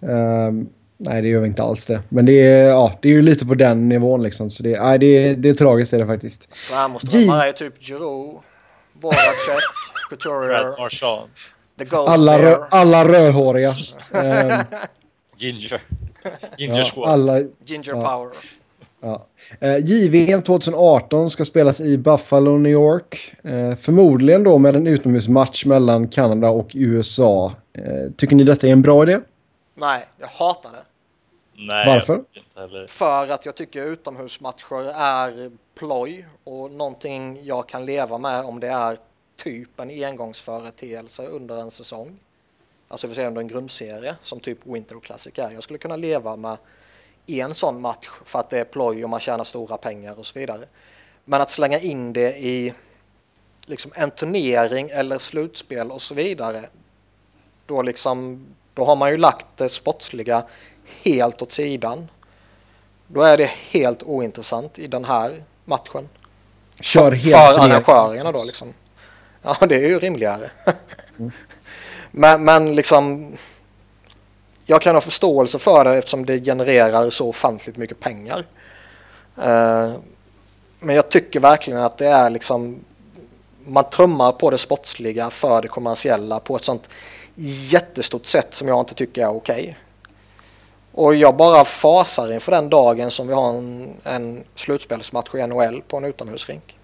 [0.00, 2.02] Um, nej, det gör vi inte alls det.
[2.08, 4.50] Men det är, ja, det är ju lite på den nivån liksom.
[4.50, 6.56] Så det, nej, det, är, det är tragiskt är det faktiskt.
[6.56, 8.36] Svärmorsdrömmar är typ Giroud,
[8.92, 9.62] Voracek,
[10.16, 10.74] Couturier,
[12.08, 13.70] alla, rö, alla rödhåriga.
[13.70, 13.76] um,
[15.36, 15.80] Ginger.
[16.56, 18.00] Ginger ja, alla, Ginger ja.
[18.00, 18.32] power.
[19.00, 19.26] Ja.
[19.60, 23.34] Eh, JVM 2018 ska spelas i Buffalo, New York.
[23.44, 27.52] Eh, förmodligen då med en utomhusmatch mellan Kanada och USA.
[27.72, 29.18] Eh, tycker ni detta är en bra idé?
[29.74, 30.82] Nej, jag hatar det.
[31.54, 32.24] Nej, Varför?
[32.88, 38.68] För att jag tycker utomhusmatcher är ploj och någonting jag kan leva med om det
[38.68, 38.96] är
[39.36, 42.18] typ en engångsföreteelse under en säsong.
[42.88, 45.50] Alltså vi säger under en grundserie som typ Winter Classic är.
[45.50, 46.56] Jag skulle kunna leva med
[47.26, 50.38] en sån match för att det är ploj och man tjänar stora pengar och så
[50.38, 50.66] vidare.
[51.24, 52.74] Men att slänga in det i
[53.66, 56.64] liksom en turnering eller slutspel och så vidare.
[57.66, 60.44] Då, liksom, då har man ju lagt det sportsliga
[61.04, 62.08] helt åt sidan.
[63.06, 66.08] Då är det helt ointressant i den här matchen.
[66.80, 68.74] Kör helt för arrangörerna då liksom.
[69.60, 70.50] Ja, det är ju rimligare.
[72.10, 73.32] men, men liksom...
[74.64, 78.44] Jag kan ha förståelse för det eftersom det genererar så ofantligt mycket pengar.
[79.38, 79.92] Uh,
[80.78, 82.78] men jag tycker verkligen att det är liksom...
[83.66, 86.88] Man trummar på det sportsliga för det kommersiella på ett sånt
[87.34, 89.78] jättestort sätt som jag inte tycker är okej.
[90.92, 95.82] Och jag bara fasar inför den dagen som vi har en, en slutspelsmatch i NHL
[95.88, 96.76] på en utomhusrink.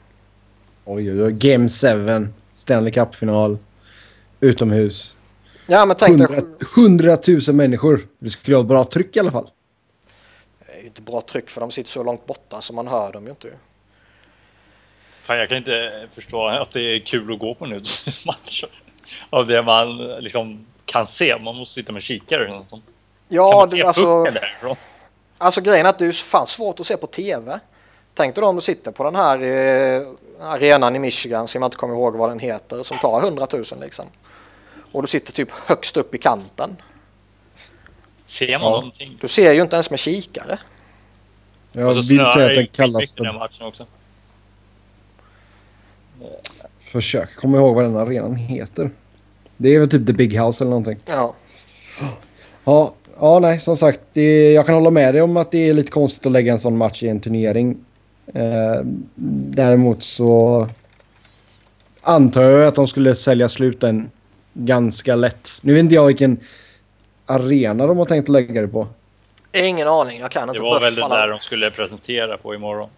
[0.84, 1.32] Oj, oj, oj.
[1.32, 2.28] Game 7.
[2.58, 3.58] Stanley Cup-final.
[4.40, 5.16] Utomhus.
[5.66, 6.26] Ja men tänk dig,
[6.76, 8.06] 100, 100 000 människor.
[8.18, 9.50] Det skulle ha bra tryck i alla fall.
[10.66, 13.12] det är ju inte bra tryck för de sitter så långt borta så man hör
[13.12, 13.48] dem ju inte.
[15.22, 17.84] Fan, jag kan inte förstå att det är kul att gå på en
[18.26, 18.64] match.
[19.30, 21.38] Av det man liksom kan se.
[21.38, 22.84] Man måste sitta med kikare eller något sånt.
[22.84, 22.94] Kan
[23.36, 24.76] Ja, man se det, alltså, därifrån?
[25.38, 27.60] alltså grejen är att det är fan svårt att se på TV.
[28.14, 30.02] Tänk dig då om du sitter på den här eh,
[30.40, 33.64] arenan i Michigan som jag inte kommer ihåg vad den heter som tar 100 000
[33.80, 34.04] liksom.
[34.92, 36.76] Och du sitter typ högst upp i kanten.
[38.28, 38.70] Ser man Ja.
[38.70, 39.18] någonting?
[39.20, 40.58] Du ser ju inte ens med kikare.
[41.72, 43.86] Jag vill säga att den kallas den för matchen också.
[46.80, 47.36] försök.
[47.36, 48.90] Kommer ihåg vad den arenan heter.
[49.56, 50.98] Det är väl typ The Big House eller någonting.
[51.06, 51.34] Ja.
[52.64, 54.00] Ja, ja nej, som sagt.
[54.12, 56.58] Det, jag kan hålla med dig om att det är lite konstigt att lägga en
[56.60, 57.84] sån match i en turnering.
[58.34, 58.80] Eh,
[59.50, 60.68] däremot så
[62.02, 64.10] antar jag att de skulle sälja slut den
[64.52, 65.50] ganska lätt.
[65.62, 66.40] Nu vet inte jag vilken
[67.26, 68.86] arena de har tänkt lägga det på.
[69.52, 70.52] Ingen aning, jag kan inte.
[70.52, 72.88] Det var väl det där de skulle presentera på imorgon.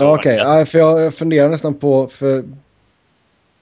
[0.00, 2.06] Okej, ja, för jag, jag funderar nästan på...
[2.06, 2.44] För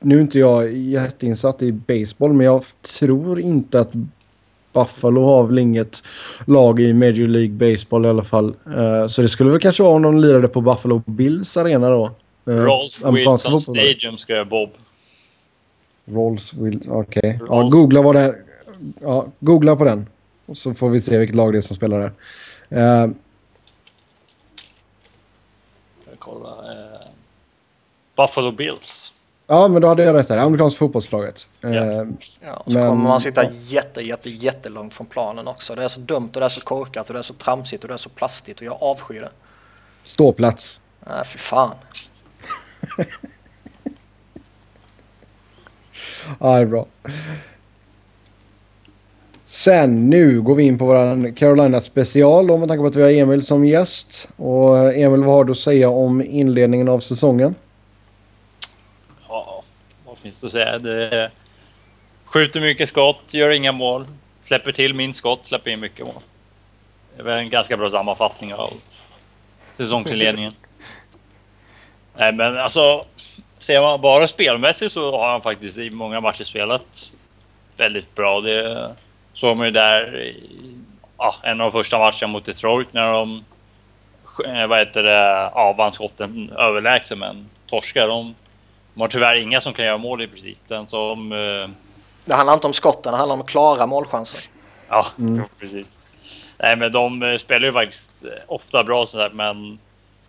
[0.01, 2.65] nu är inte jag jätteinsatt i baseball, men jag
[2.99, 3.93] tror inte att
[4.79, 6.03] Buffalo har väl inget
[6.47, 8.55] lag i Major League Baseball i alla fall.
[8.77, 12.11] Eh, så det skulle väl kanske vara om de lirade på Buffalo Bills arena då.
[12.49, 14.71] Uh, Rolls Wilson Stadium ska Bob.
[16.05, 17.39] Rolls Wilson, okej.
[17.41, 18.37] Ja, Rolls- googla vad det är.
[19.01, 20.07] Ja, googla på den.
[20.47, 22.13] Och så får vi se vilket lag det är som spelar där.
[22.69, 22.81] Ska
[26.11, 26.49] jag kolla.
[26.49, 27.01] Eh,
[28.17, 29.13] Buffalo Bills.
[29.51, 30.39] Ja, men då hade jag rätt där.
[30.39, 31.47] Amerikanska fotbollslaget.
[31.65, 32.07] Eh, Ja.
[32.41, 33.51] Ja, och så Men- kommer man sitta ja.
[33.67, 35.75] jätte, jätte, jättelångt från planen också.
[35.75, 37.89] Det är så dumt och det är så korkat och det är så tramsigt och
[37.89, 39.31] det är så plastigt och jag avskyr det.
[40.05, 40.81] Ståplats.
[41.07, 41.71] Nej, fy fan.
[46.41, 46.87] Ja, det är bra.
[49.45, 53.03] Sen nu går vi in på vår Carolina special då med tanke på att vi
[53.03, 54.29] har Emil som gäst.
[54.37, 57.55] Och Emil, vad har du att säga om inledningen av säsongen?
[60.23, 60.79] Finns det att säga?
[60.79, 61.31] Det
[62.25, 64.07] skjuter mycket skott, gör inga mål.
[64.45, 66.23] Släpper till minst skott, släpper in mycket mål.
[67.17, 68.73] Det är väl en ganska bra sammanfattning av
[69.77, 70.53] säsongsinledningen.
[72.17, 73.05] Nej, men alltså.
[73.59, 77.11] Ser man bara spelmässigt så har han faktiskt i många matcher spelat
[77.77, 78.41] väldigt bra.
[78.41, 78.95] Det
[79.35, 80.37] såg man ju där i
[81.19, 83.45] ja, en av de första matcherna mot Detroit när de
[84.47, 88.09] eh, vad heter det, ja, vann skotten överlägset men torskar.
[88.09, 88.35] De,
[88.99, 90.59] de har tyvärr inga som kan göra mål i princip.
[90.69, 91.33] Den som...
[91.33, 91.69] Eh,
[92.25, 94.41] Det handlar inte om skotten, det handlar om klara målchanser.
[94.89, 95.89] ja, jo, precis.
[96.59, 99.79] Nej, men de eh, spelar ju faktiskt eh, ofta bra sådär, men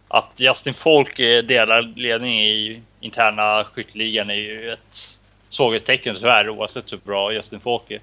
[0.08, 5.16] att Justin Folk eh, delar ledning i interna skytteligan är ju ett
[5.50, 8.00] svaghetstecken tyvärr oavsett hur bra Justin Folk är.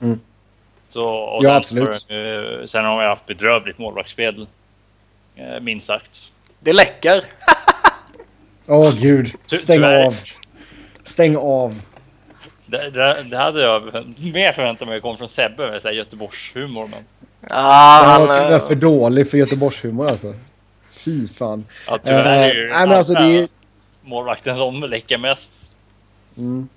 [0.00, 0.20] Mm.
[0.90, 2.08] Så, och Ja, sen absolut.
[2.08, 4.46] de, sen har de haft bedrövligt målvaktsspel.
[5.60, 6.22] Minst sagt.
[6.60, 7.20] Det läcker!
[8.66, 10.04] Åh gud, Ty- stäng tyvärr.
[10.06, 10.14] av.
[11.02, 11.80] Stäng av.
[12.66, 13.82] Det, det, det hade jag
[14.18, 16.86] mer förväntat mig kom från Sebbe med så här Göteborgshumor.
[16.88, 16.98] Men
[17.50, 20.34] Ja, Han är eh, för dålig för Göteborgshumor alltså.
[20.90, 21.64] Fy fan.
[21.86, 23.48] ja, tyvärr är Eh, ju nej, men alltså, det är-
[24.02, 25.50] målvakten som läcker mest.
[26.36, 26.68] Mm.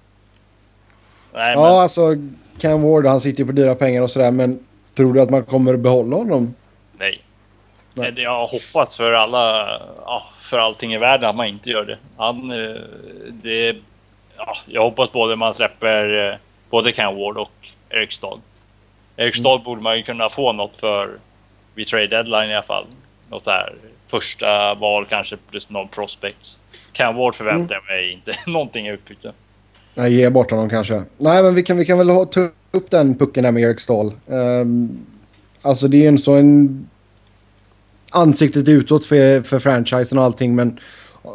[1.33, 2.15] Nej, Ja, alltså
[2.59, 4.59] Cam Ward, han sitter ju på dyra pengar och sådär, men
[4.95, 6.43] tror du att man kommer behålla honom?
[6.43, 6.53] men
[6.99, 7.23] nej.
[7.93, 8.11] Nej.
[8.15, 8.23] nej.
[8.23, 9.69] Jag hoppas för alla,
[10.05, 11.97] ja, för allting i världen att man inte gör det.
[12.17, 12.81] Han, eh,
[13.31, 13.75] det,
[14.37, 16.37] ja, jag hoppas både man släpper eh,
[16.69, 17.51] både Cam Ward och
[17.89, 18.39] Eric Stahl.
[19.17, 19.43] Eric Mm.
[19.43, 21.09] Stahl borde man ju kunna få något för
[21.75, 22.85] vid trade deadline i alla fall.
[23.29, 23.73] Något här
[24.07, 26.57] första val kanske plus någon prospect.
[26.91, 29.33] Cam Ward förväntar jag mig inte någonting i utbyte.
[29.93, 31.03] Nej, ge bort honom kanske.
[31.17, 33.79] Nej, men vi kan, vi kan väl ha, ta upp den pucken där med Eric
[33.79, 34.11] Stahl.
[34.25, 35.05] Um,
[35.61, 36.89] alltså det är ju en så en
[38.11, 40.79] ansiktet utåt för, för franchisen och allting, men
[41.23, 41.31] eh,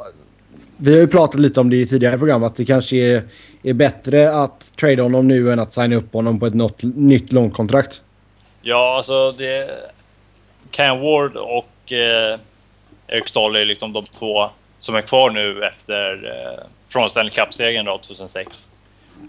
[0.76, 3.22] Vi har ju pratat lite om det i tidigare program att det kanske är,
[3.62, 7.32] är bättre att trade honom nu än att signa upp honom på ett något, nytt
[7.32, 8.02] långkontrakt.
[8.62, 9.70] Ja, alltså det...
[10.70, 12.38] Cam Ward och eh,
[13.08, 14.50] Eric Stahl är liksom de två
[14.80, 18.50] som är kvar nu efter eh, från Stanley Cup-segern 2006.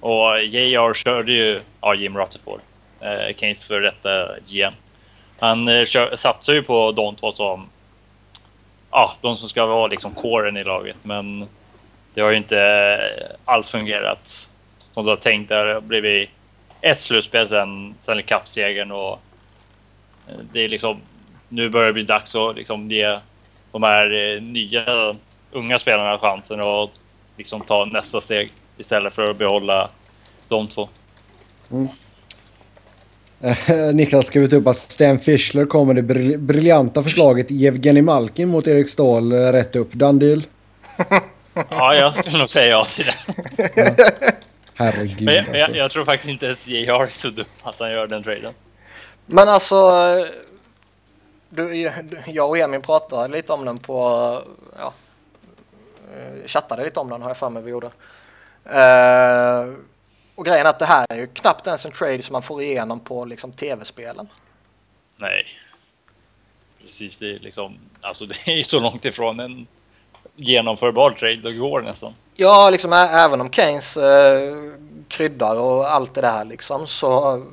[0.01, 2.59] Och JR körde ju ja, Jim Rutherford,
[2.99, 4.73] eh, Keynes för detta GM.
[5.39, 7.69] Han eh, kör, satsar ju på de två som
[8.91, 10.97] ja, de som ska vara liksom kåren i laget.
[11.03, 11.47] Men
[12.13, 14.47] det har ju inte eh, allt fungerat
[14.93, 15.49] som du har tänkt.
[15.49, 16.29] Det har blivit
[16.81, 19.19] ett slutspel sen Stanley Cup-segern och
[20.27, 21.01] eh, det är liksom
[21.49, 23.19] nu börjar det bli dags att liksom ge
[23.71, 25.13] de här eh, nya
[25.51, 26.89] unga spelarna chansen att
[27.37, 29.89] liksom ta nästa steg istället för att behålla
[30.47, 30.89] de två.
[31.71, 31.87] Mm.
[33.93, 36.01] Niklas skrivit upp att Stan Fischler kommer det
[36.37, 39.93] briljanta förslaget Evgeni Malkin mot Erik Ståhl eh, rätt upp.
[39.93, 40.21] Done
[41.69, 43.71] ja, jag skulle nog säga ja till det.
[43.75, 44.11] Ja.
[44.73, 45.21] Herregud.
[45.21, 48.07] Men jag, jag, jag, tror faktiskt inte ens JR är så dum att han gör
[48.07, 48.53] den traden.
[49.25, 49.91] Men alltså,
[51.49, 51.91] du,
[52.25, 54.01] jag och Emil pratade lite om den på,
[54.79, 54.93] ja,
[56.11, 57.87] eh, chattade lite om den har jag för mig vi gjorde.
[58.65, 59.73] Uh,
[60.35, 62.61] och grejen är att det här är ju knappt ens en trade som man får
[62.61, 64.27] igenom på liksom tv-spelen.
[65.17, 65.45] Nej.
[66.81, 69.67] Precis, det är liksom, alltså det är så långt ifrån en
[70.35, 72.13] genomförbar trade det går nästan.
[72.35, 74.53] Ja, liksom även om Keynes eh,
[75.07, 77.43] kryddar och allt det där liksom så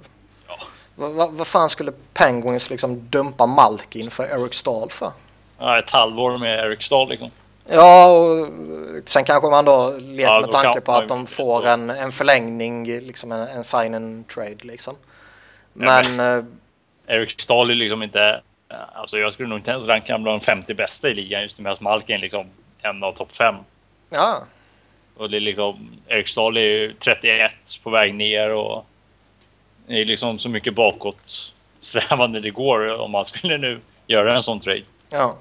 [0.49, 0.59] ja.
[0.95, 5.12] vad, vad fan skulle Penguins liksom dumpa Malkin för Eric Stahl för?
[5.59, 7.30] Ja, ett halvår med Eric Stahl liksom.
[7.66, 8.48] Ja, och
[9.04, 12.86] sen kanske man då leker ja, med tanke på att de får en, en förlängning,
[12.86, 14.96] liksom en, en sign and trade liksom.
[15.72, 15.88] Men...
[15.88, 16.44] Ja, men eh,
[17.06, 18.40] Eric Stahl är liksom inte...
[18.94, 21.72] Alltså jag skulle nog inte ens ranka bland de 50 bästa i ligan just med
[21.72, 22.46] att Malkin liksom
[22.82, 23.54] en av topp 5.
[24.10, 24.42] Ja.
[25.16, 25.90] Och det är liksom...
[26.08, 27.52] Eric Stahl är ju 31
[27.82, 28.86] på väg ner och...
[29.86, 34.42] Det är liksom så mycket bakåt strävande det går om man skulle nu göra en
[34.42, 34.82] sån trade.
[35.10, 35.38] Ja.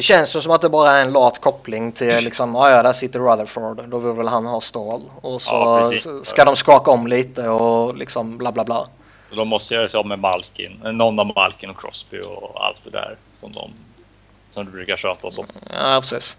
[0.00, 2.92] Det känns som att det bara är en lat koppling till liksom, ja, ja där
[2.92, 5.00] sitter Rutherford, då vill väl han ha stål.
[5.20, 8.86] Och så ja, ska de skaka om lite och liksom bla bla bla.
[9.34, 12.90] de måste göra sig av med Malkin, någon av Malkin och Crosby och allt det
[12.90, 13.72] där som de
[14.50, 15.46] som du brukar köta och så.
[15.70, 16.38] Ja, precis.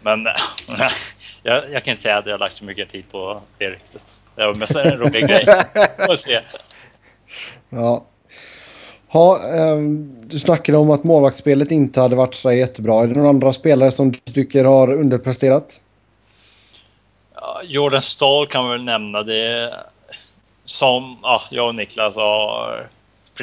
[0.00, 0.26] Men
[1.42, 4.04] jag, jag, kan inte säga att jag har lagt så mycket tid på det riktigt.
[4.34, 5.46] Det var mest en rolig grej
[5.98, 6.40] att se.
[7.68, 8.04] Ja,
[9.12, 9.78] ha, eh,
[10.20, 13.02] du snackade om att målvaktsspelet inte hade varit så jättebra.
[13.02, 15.80] Är det några andra spelare som du tycker har underpresterat?
[17.64, 19.22] Jordan Stahl kan vi väl nämna.
[19.22, 19.74] Det
[20.64, 22.88] som ja, jag och Niklas har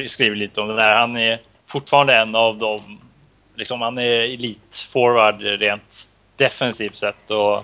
[0.09, 0.95] skrivit lite om det där.
[0.95, 2.99] Han är fortfarande en av dem.
[3.55, 7.63] Liksom, han är elitforward rent defensivt sett och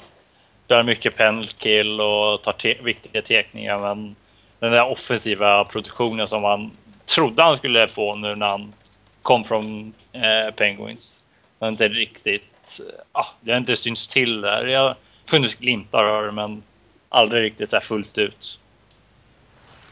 [0.65, 3.79] spelar mycket penalkill och tar te viktiga tekningar.
[3.79, 4.15] Men
[4.59, 6.71] den där offensiva produktionen som han
[7.05, 8.73] trodde han skulle få nu när han
[9.21, 11.19] kom från eh, Penguins.
[11.59, 12.81] Men inte riktigt.
[13.11, 14.65] Ah, det har inte synts till där.
[14.65, 14.95] Det har
[15.25, 16.63] funnits glimtar av det, men
[17.09, 18.59] aldrig riktigt så fullt ut.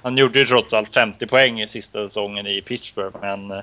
[0.01, 3.57] Han gjorde ju trots allt 50 poäng i sista säsongen i Pittsburgh, men ja,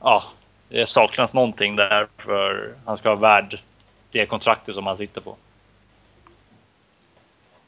[0.00, 0.22] eh, ah,
[0.68, 3.60] det saknas någonting där för han ska vara värd
[4.12, 5.36] det kontraktet som han sitter på.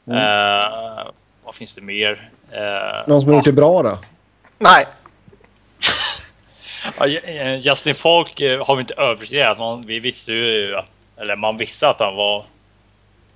[0.07, 0.17] Mm.
[0.17, 1.07] Uh,
[1.43, 2.29] vad finns det mer?
[2.53, 3.97] Uh, Någon som har gjort det bra då?
[4.57, 4.85] Nej.
[6.99, 9.57] ja, eh, Justin Falk eh, har vi inte överpresterat.
[9.57, 10.81] Man, vi visste ju,
[11.17, 12.45] eller man visste att han var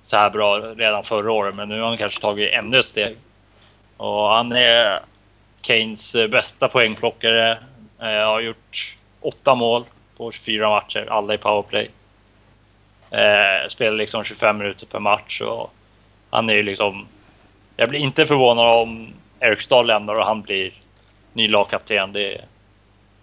[0.02, 3.16] så här bra redan förra året, men nu har han kanske tagit ännu ett steg.
[3.96, 5.00] Och han är
[5.60, 7.58] Kanes eh, bästa poängplockare.
[7.98, 9.84] Eh, har gjort åtta mål
[10.16, 11.90] på 24 matcher, alla i powerplay.
[13.10, 15.72] Eh, spelar liksom 25 minuter per match och
[16.30, 17.06] han är ju liksom.
[17.76, 20.72] Jag blir inte förvånad om Eric Stahl lämnar och han blir
[21.32, 22.12] ny lagkapten.
[22.12, 22.40] Det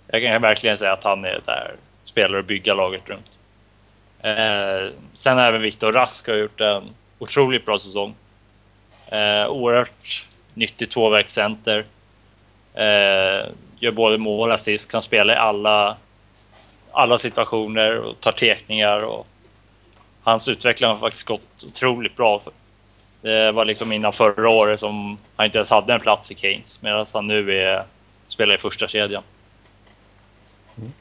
[0.07, 3.31] jag kan verkligen säga att han är där spelare och bygga laget runt.
[4.21, 6.83] Eh, sen även Viktor Rask har gjort en
[7.19, 8.15] otroligt bra säsong.
[9.07, 11.85] Eh, oerhört nyttig tvåvägscenter.
[12.73, 13.45] Eh,
[13.79, 15.97] gör både mål och assist, kan spela i alla,
[16.91, 19.01] alla situationer och tar tekningar.
[19.01, 19.27] Och
[20.23, 22.41] hans utveckling har faktiskt gått otroligt bra.
[23.21, 26.81] Det var liksom innan förra året som han inte ens hade en plats i Keynes
[26.81, 27.83] medan han nu är
[28.28, 29.23] spela i första kedjan.
[30.78, 30.91] Mm.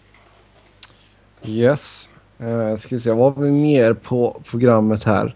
[1.44, 2.08] Yes.
[2.40, 5.34] Uh, ska vi se, vad har vi mer på programmet här?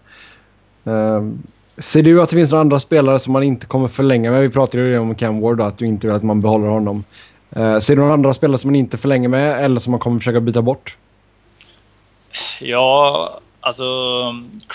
[0.87, 1.31] Uh,
[1.77, 4.41] ser du att det finns några andra spelare som man inte kommer förlänga med?
[4.41, 7.03] Vi pratade ju om Cam Ward då, att du inte vill att man behåller honom.
[7.57, 10.19] Uh, ser du några andra spelare som man inte förlänger med eller som man kommer
[10.19, 10.97] försöka byta bort?
[12.59, 13.83] Ja, alltså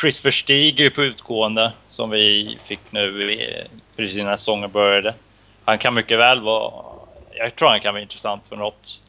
[0.01, 3.37] Chris Verstig är ju på utgående som vi fick nu
[3.97, 5.14] precis när säsongen började.
[5.64, 6.73] Han kan mycket väl vara,
[7.37, 9.01] jag tror han kan vara intressant för något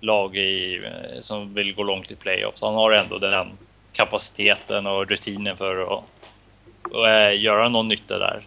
[0.00, 2.60] lag i, eh, som vill gå långt i playoffs.
[2.60, 3.48] Han har ändå den
[3.92, 6.04] kapaciteten och rutinen för att
[6.90, 8.42] och, eh, äh, göra någon nytta där.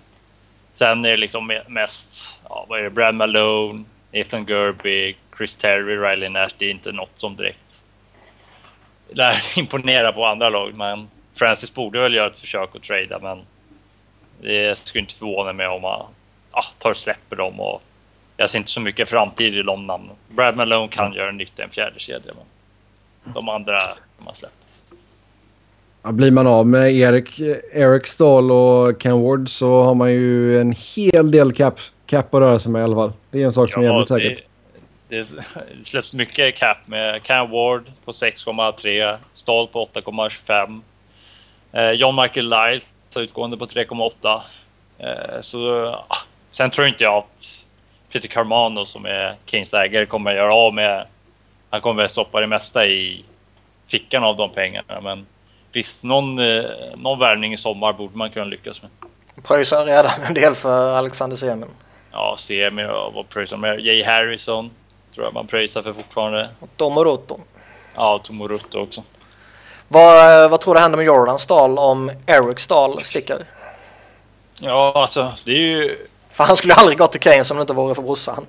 [0.73, 5.95] Sen är det liksom mest, ja, vad är det, Brad Malone, Ethan Gerby, Chris Terry,
[5.95, 6.53] Riley Nash.
[6.57, 7.59] Det är inte något som direkt
[9.09, 10.73] lär imponera på andra lag.
[10.73, 13.41] Men Francis borde väl göra ett försök att trada, men
[14.41, 16.05] det skulle inte förvåna mig om han
[16.51, 17.59] ja, tar och släpper dem.
[17.59, 17.81] Och
[18.37, 20.15] jag ser inte så mycket framtid i de namnen.
[20.29, 21.17] Brad Malone kan mm.
[21.17, 24.53] göra nytta i en fjärde kedja, men de andra har man släppt.
[26.03, 27.39] Ja, blir man av med Erik,
[27.73, 32.39] Eric Stahl och Ken Ward så har man ju en hel del cap, cap att
[32.41, 33.11] röra sig med i alla fall.
[33.31, 34.43] Det är en sak som ja, är jävligt säkert.
[35.07, 35.27] Det,
[35.77, 40.81] det släpps mycket cap med Ken Ward på 6,3, Stahl på 8,25.
[41.71, 42.83] Eh, John Michael Lyles
[43.15, 44.41] utgående på 3,8.
[44.97, 46.17] Eh, så ah,
[46.51, 47.62] sen tror inte jag att
[48.13, 51.07] Peter Carmano som är Kings ägare kommer att göra av med.
[51.69, 53.25] Han kommer att stoppa det mesta i
[53.87, 55.25] fickan av de pengarna, men
[55.71, 56.63] visst, någon, eh,
[56.95, 58.91] någon värvning i sommar borde man kunna lyckas med.
[59.47, 61.69] Pröjsar redan en del för Alexander Semin.
[62.11, 63.79] Ja, Semi och vad pröjsar med?
[63.79, 64.71] Jay Harrison
[65.13, 66.49] tror jag man pröjsar för fortfarande.
[66.59, 67.39] Och Tomorotto.
[67.95, 69.03] Ja, Tomorotto också.
[69.87, 73.37] Vad, vad tror du händer med Jordans Dahl om Eric Dahl sticker?
[74.59, 75.91] Ja, alltså det är ju...
[76.33, 78.47] För han skulle aldrig gått till Kane om det inte vore för brorsan.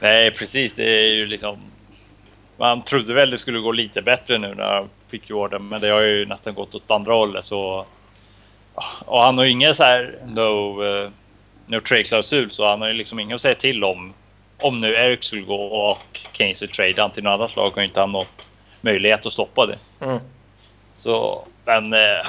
[0.00, 0.72] Nej, precis.
[0.76, 1.58] Det är ju liksom...
[2.56, 6.00] Man trodde väl det skulle gå lite bättre nu när fick Jordan, men det har
[6.00, 7.86] ju nästan gått åt andra hållet så...
[8.98, 11.10] Och han har ju ingen så här no, uh,
[11.66, 14.14] no trade-klausul så han har ju liksom inget att säga till om.
[14.58, 17.82] Om nu Eric skulle gå och Kane skulle trade han till något annat lag har
[17.82, 18.26] inte han någon
[18.80, 19.78] möjlighet att stoppa det.
[20.00, 20.18] Mm.
[21.02, 22.26] Så, men uh,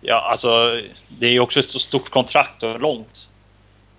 [0.00, 3.27] ja, alltså det är ju också ett så stort kontrakt och långt.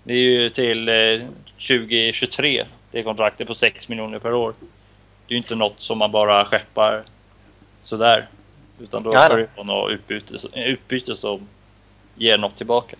[0.04, 1.28] Det är ju till uh,
[1.68, 4.54] 2023, det kontraktet på 6 miljoner per år.
[5.28, 7.04] Det är ju inte något som man bara skeppar
[7.84, 8.28] sådär.
[8.80, 11.48] Utan då ska det vara något utbyte, utbyte som
[12.16, 12.96] ger något tillbaka.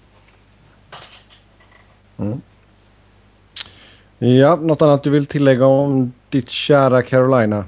[2.18, 2.42] Mm.
[4.20, 7.58] Ja, något annat du vill tillägga om ditt kära Carolina?
[7.58, 7.66] Uh,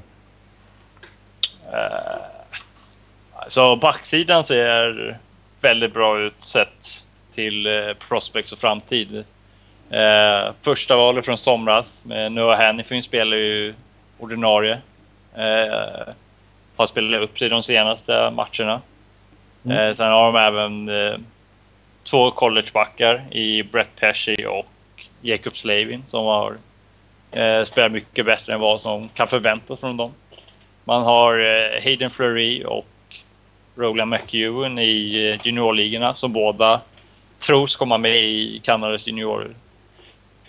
[3.50, 5.18] så backsidan ser
[5.62, 7.01] väldigt bra ut sett
[7.36, 9.16] till uh, prospects och framtid.
[9.94, 13.74] Uh, första valet från somras med Noah Hannifin spelar ju
[14.20, 14.78] ordinarie.
[15.38, 16.14] Uh,
[16.76, 18.82] har spelat upp sig de senaste matcherna.
[19.66, 19.78] Mm.
[19.78, 21.18] Eh, sen har de även eh,
[22.04, 24.68] två collegebackar i Brett Pesci och
[25.22, 26.58] Jacob Slavin som har
[27.32, 30.12] eh, spelat mycket bättre än vad som kan förväntas från dem.
[30.84, 32.88] Man har eh, Hayden Fleury och
[33.76, 36.82] Roland McEwen i eh, juniorligorna som båda
[37.42, 39.56] tros komma med i Kanadas junior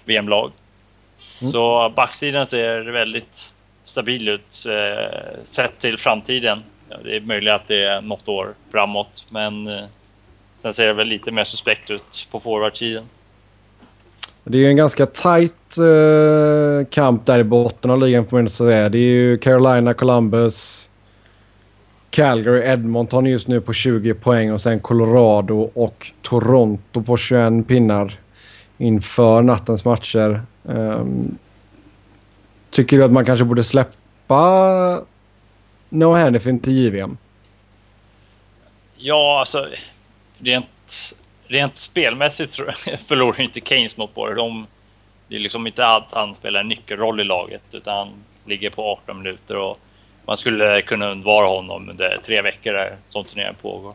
[0.04, 0.52] VM-lag.
[1.40, 1.52] Mm.
[1.52, 3.48] Så backsidan ser väldigt
[3.84, 6.62] stabil ut eh, sett till framtiden.
[6.88, 9.84] Ja, det är möjligt att det är något år framåt, men eh,
[10.62, 13.04] sen ser det väl lite mer suspekt ut på forwardsidan.
[14.44, 18.48] Det är ju en ganska tight eh, kamp där i botten av ligan får man
[18.48, 18.88] säga.
[18.88, 20.90] Det är ju Carolina, Columbus,
[22.12, 28.18] Calgary, Edmonton just nu på 20 poäng och sen Colorado och Toronto på 21 pinnar
[28.78, 30.42] inför nattens matcher.
[30.62, 31.38] Um,
[32.70, 35.00] Tycker du att man kanske borde släppa
[35.88, 37.16] No Hannifin till JVM?
[38.96, 39.68] Ja, alltså
[40.38, 41.12] rent,
[41.46, 42.54] rent spelmässigt
[43.06, 44.34] förlorar inte Keynes något på det.
[44.34, 44.66] De,
[45.28, 48.08] det är liksom inte att han spelar en nyckelroll i laget utan han
[48.44, 49.78] ligger på 18 minuter och
[50.26, 53.94] man skulle kunna undvara honom under tre veckor där som turneringen pågår.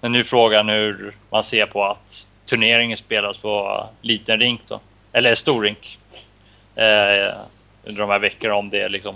[0.00, 4.80] Men nu är frågan hur man ser på att turneringen spelas på liten rink då,
[5.12, 5.98] eller stor rink.
[6.74, 7.34] Eh,
[7.84, 9.14] under de här veckorna om det liksom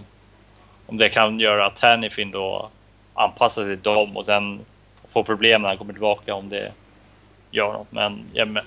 [0.87, 2.69] om det kan göra att Hannifin då
[3.15, 4.61] anpassar sig till dem och sen
[5.13, 6.73] får problem när han kommer tillbaka om det
[7.51, 7.93] gör något.
[7.93, 8.65] Men, ja, men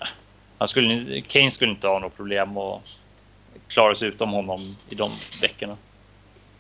[0.58, 2.82] han skulle, Kane skulle inte ha något problem att
[3.68, 5.12] klara sig utom honom i de
[5.42, 5.78] veckorna.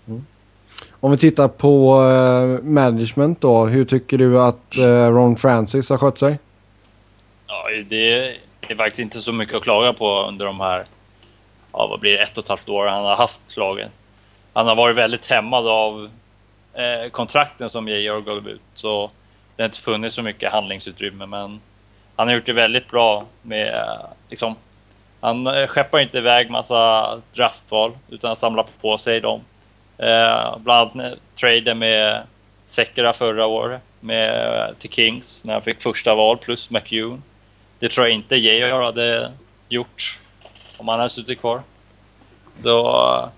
[0.08, 0.26] Mm.
[1.00, 3.66] Om vi tittar på uh, management då.
[3.66, 6.40] Hur tycker du att uh, Ron Francis har skött sig?
[7.48, 10.86] Ja, det är faktiskt inte så mycket att klaga på under de här
[11.72, 13.90] ja, vad blir det, ett och ett halvt år han har haft slagen.
[14.54, 16.10] Han har varit väldigt hämmad av
[16.74, 18.62] eh, kontrakten som JR gav ut.
[18.74, 19.12] Så
[19.56, 21.26] det har inte funnits så mycket handlingsutrymme.
[21.26, 21.60] Men
[22.16, 24.56] han har gjort det väldigt bra med eh, liksom,
[25.20, 29.42] han skeppar inte iväg massa draftval utan samlar på sig dem.
[29.98, 32.24] Eh, bland annat traden med
[32.68, 37.24] Sekera förra året med, eh, till Kings när han fick första val plus McEwen.
[37.80, 39.32] Det tror jag inte Georg hade
[39.70, 40.20] gjort
[40.78, 41.62] om han hade suttit kvar.
[42.64, 43.30] Så,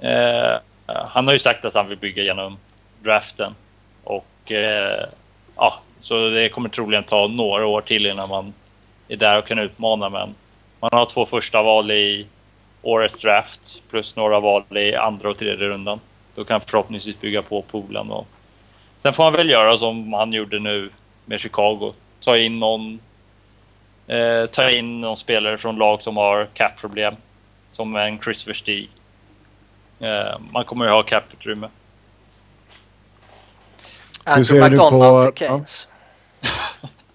[0.00, 2.58] eh, han har ju sagt att han vill bygga genom
[3.02, 3.54] draften.
[4.04, 5.06] Och eh,
[5.56, 8.54] ja, så det kommer troligen ta några år till innan man
[9.08, 10.08] är där och kan utmana.
[10.08, 10.34] Men
[10.80, 12.26] man har två första val i
[12.82, 13.60] årets draft
[13.90, 16.00] plus några val i andra och tredje rundan.
[16.34, 18.10] Då kan förhoppningsvis bygga på poolen.
[18.10, 18.26] Och
[19.02, 20.90] sen får han väl göra som han gjorde nu
[21.24, 21.92] med Chicago.
[22.24, 23.00] Ta in någon,
[24.06, 27.16] eh, ta in någon spelare från lag som har cap-problem.
[27.72, 28.90] Som en Chris Verstig.
[30.00, 31.68] Eh, man kommer ju ha cap-utrymme.
[34.24, 35.88] Andrew McDonald till Keynes.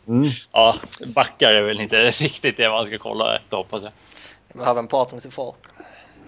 [0.08, 0.32] Mm.
[0.52, 3.92] Ja, backar är väl inte riktigt det man ska kolla efter hoppas jag.
[4.54, 5.58] Vi behöver en partner till folk.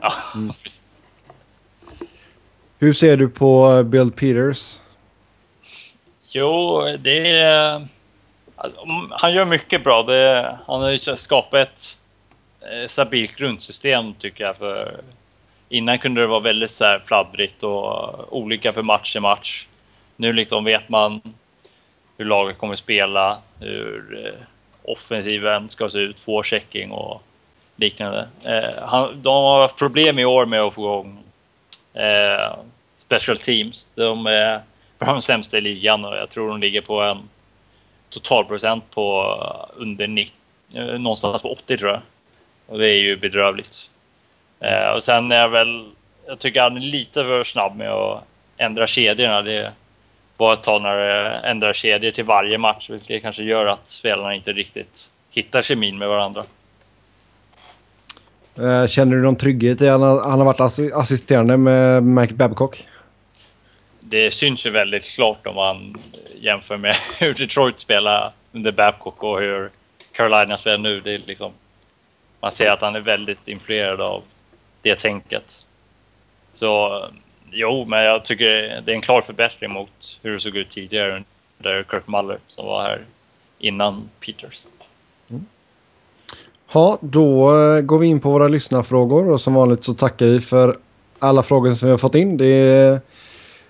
[0.02, 0.54] Ja, mm.
[2.80, 4.80] Hur ser du på Bill Peters?
[6.30, 7.88] Jo, det är...
[9.12, 10.04] Han gör mycket bra.
[10.04, 11.98] Det, han har ju skapat ett
[12.62, 14.58] eh, stabilt grundsystem tycker jag.
[14.58, 15.02] För
[15.70, 19.68] innan kunde det vara väldigt så här fladdrigt och olika för match till match.
[20.16, 21.22] Nu liksom vet man
[22.18, 24.42] hur laget kommer spela, hur eh,
[24.84, 27.22] offensiven ska se ut, få checking och
[27.76, 28.28] liknande.
[28.44, 31.24] Eh, han, de har haft problem i år med att få igång
[31.94, 32.56] eh,
[32.98, 33.88] special teams.
[33.96, 34.60] De eh,
[35.00, 37.30] är de sämsta i ligan och jag tror de ligger på en
[38.10, 40.34] totalprocent på eh, under 90,
[40.74, 42.02] eh, någonstans på 80 tror jag.
[42.68, 43.90] Och det är ju bedrövligt.
[44.60, 45.86] Eh, och sen är jag väl,
[46.28, 48.24] jag tycker han är lite för snabb med att
[48.58, 49.42] ändra kedjorna.
[49.42, 49.72] Det
[50.38, 53.90] var ett tag när det eh, ändrar kedjor till varje match, vilket kanske gör att
[53.90, 56.44] spelarna inte riktigt hittar kemin med varandra.
[58.58, 62.88] Eh, känner du någon trygghet i att han har varit assisterande med Mike Babcock?
[64.00, 65.98] Det syns ju väldigt klart om man
[66.40, 69.70] jämför med hur Detroit spelar under Babcock och hur
[70.12, 71.02] Carolina spelar nu.
[71.02, 71.52] Det är liksom,
[72.42, 74.24] man ser att han är väldigt influerad av
[74.82, 75.66] det tänket.
[76.54, 77.04] Så
[77.52, 81.24] jo, men jag tycker det är en klar förbättring mot hur det såg ut tidigare
[81.58, 83.02] under Kirk Muller som var här
[83.60, 84.66] innan Peters.
[86.76, 90.42] Ja, då eh, går vi in på våra lyssnarfrågor och som vanligt så tackar vi
[90.42, 90.78] för
[91.20, 92.38] alla frågor som vi har fått in.
[92.38, 93.02] Det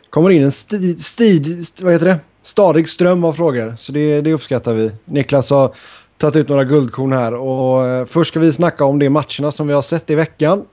[0.10, 2.20] kommer in en stid, stid, vad heter det?
[2.42, 4.92] stadig ström av frågor, så det, det uppskattar vi.
[5.06, 5.76] Niklas har
[6.18, 9.68] tagit ut några guldkorn här och eh, först ska vi snacka om de matcherna som
[9.68, 10.66] vi har sett i veckan.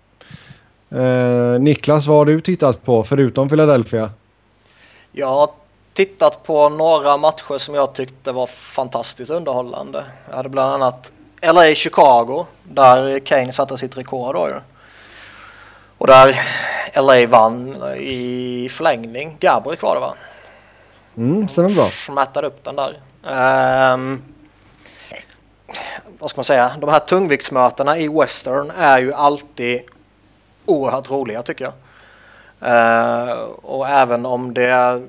[0.90, 4.10] Eh, Niklas, vad har du tittat på förutom Philadelphia?
[5.12, 5.50] Jag har
[5.92, 10.04] tittat på några matcher som jag tyckte var fantastiskt underhållande.
[10.28, 11.12] Jag hade bland annat
[11.43, 14.55] LA Chicago där Kane satte sitt rekord då ju.
[15.99, 16.40] Och där
[16.95, 19.36] LA vann i förlängning.
[19.40, 20.14] Gabriel var det va?
[21.16, 21.86] Mm, stämmer bra.
[21.86, 22.99] Smättade upp den där.
[23.95, 24.22] Um,
[26.18, 26.72] vad ska man säga?
[26.78, 29.80] De här tungviktsmötena i Western är ju alltid
[30.64, 31.74] oerhört roliga tycker jag.
[32.62, 35.03] Uh, och även om det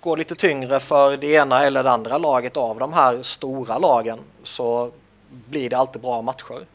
[0.00, 4.18] går lite tyngre för det ena eller det andra laget av de här stora lagen
[4.44, 4.90] så
[5.30, 6.66] blir det alltid bra matcher.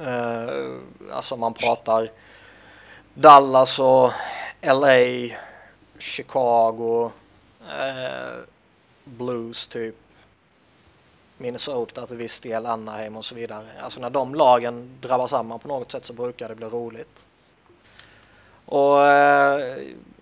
[0.00, 0.78] Uh,
[1.12, 2.08] alltså man pratar
[3.14, 4.12] Dallas och
[4.62, 5.36] LA,
[5.98, 7.10] Chicago,
[7.62, 8.42] uh,
[9.04, 9.94] Blues typ.
[11.40, 13.66] Minnesota till viss del, Anaheim och så vidare.
[13.80, 17.26] Alltså när de lagen drabbar samman på något sätt så brukar det bli roligt.
[18.64, 19.76] Och uh,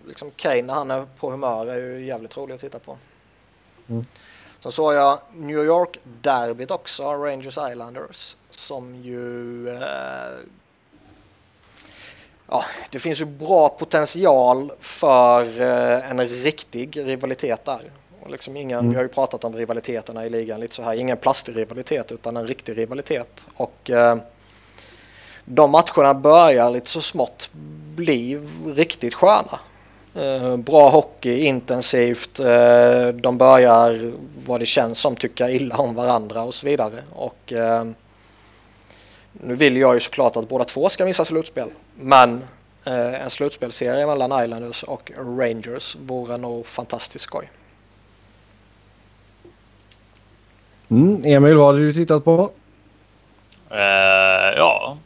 [0.07, 2.97] liksom Kane när han är på humör är ju jävligt rolig att titta på.
[3.89, 4.05] Mm.
[4.59, 9.69] Sen såg jag New York-derbyt också, Rangers Islanders, som ju...
[9.69, 10.37] Eh,
[12.47, 17.91] ja, det finns ju bra potential för eh, en riktig rivalitet där.
[18.21, 18.89] Och liksom ingen, mm.
[18.89, 22.37] Vi har ju pratat om rivaliteterna i ligan lite så här, ingen plastig rivalitet utan
[22.37, 23.47] en riktig rivalitet.
[23.55, 24.17] Och eh,
[25.45, 27.49] de matcherna börjar lite så smått
[27.95, 28.35] bli
[28.65, 29.59] riktigt sköna.
[30.17, 32.39] Eh, bra hockey, intensivt.
[32.39, 34.11] Eh, de börjar,
[34.45, 37.03] vad det känns som, tycka illa om varandra och så vidare.
[37.13, 37.85] Och, eh,
[39.31, 41.69] nu vill jag ju såklart att båda två ska missa slutspel.
[41.95, 42.43] Men
[42.85, 47.49] eh, en slutspelserie mellan Islanders och Rangers vore nog fantastiskt skoj.
[50.89, 52.51] Mm, Emil, vad har du tittat på?
[53.71, 54.97] Uh, ja,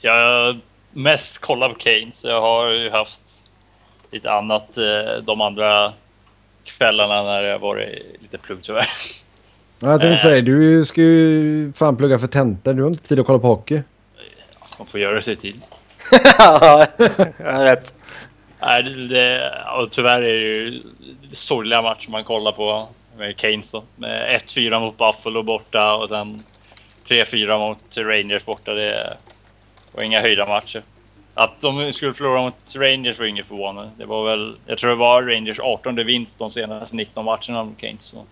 [0.00, 0.58] jag
[0.92, 2.24] mest kollat på Keynes.
[2.24, 3.20] Jag har ju haft
[4.10, 5.92] lite annat uh, de andra
[6.64, 8.88] kvällarna när det varit lite plugg tyvärr.
[9.80, 12.72] Ja, jag tänkte uh, säga, du ska ju fan plugga för tentor.
[12.72, 13.82] Du har inte tid att kolla på hockey.
[14.78, 15.60] Man får göra sig tid.
[16.38, 16.86] ja,
[17.38, 17.94] rätt.
[18.60, 20.82] Nej, det, det, och tyvärr är det ju
[21.32, 22.88] sorgliga matcher man kollar på
[23.18, 23.84] med Keynes då.
[23.96, 26.42] Med 1-4 mot Buffalo borta och sen
[27.08, 28.74] 3-4 mot Rangers borta.
[28.74, 29.16] Det
[29.92, 30.82] var inga höjda matcher.
[31.38, 33.90] Att de skulle förlora mot Rangers var inget förvånande.
[33.98, 37.78] Det var väl, jag tror det var Rangers 18 vinst de senaste 19 matcherna mot
[37.78, 37.96] Kane.
[38.00, 38.24] Så.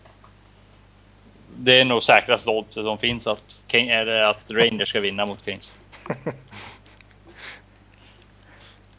[1.56, 5.44] Det är nog säkrast oddset som finns att, är eller att Rangers ska vinna mot
[5.44, 5.70] Kings.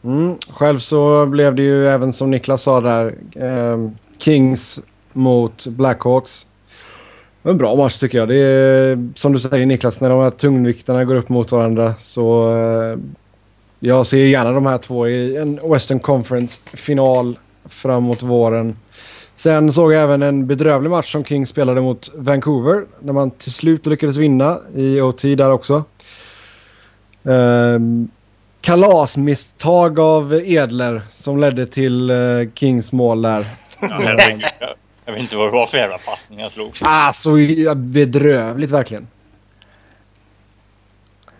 [0.04, 0.38] Mm.
[0.50, 3.14] Själv så blev det ju även som Niklas sa där.
[3.36, 4.80] Eh, Kings
[5.12, 6.46] mot Blackhawks.
[7.42, 8.28] En bra match tycker jag.
[8.28, 12.56] Det är som du säger Niklas, när de här tungviktarna går upp mot varandra så...
[12.56, 12.98] Eh,
[13.80, 18.76] jag ser gärna de här två i en Western Conference-final framåt våren.
[19.36, 22.84] Sen såg jag även en bedrövlig match som Kings spelade mot Vancouver.
[23.00, 25.84] När man till slut lyckades vinna i OT där också.
[27.22, 28.10] Um,
[28.60, 33.46] kalasmisstag av Edler som ledde till uh, Kings mål där.
[33.80, 34.00] Ja,
[35.04, 36.78] jag vet inte vad det var för jävla passning jag slog.
[36.80, 37.30] Ah, så
[37.74, 39.08] bedrövligt verkligen.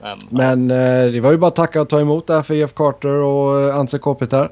[0.00, 2.74] Men, Men uh, det var ju bara att tacka och ta emot där för Jeff
[2.74, 4.50] Carter och uh, Anse Kopitar.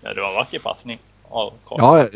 [0.00, 0.98] Ja, det var en vacker passning.
[1.30, 2.06] Ja,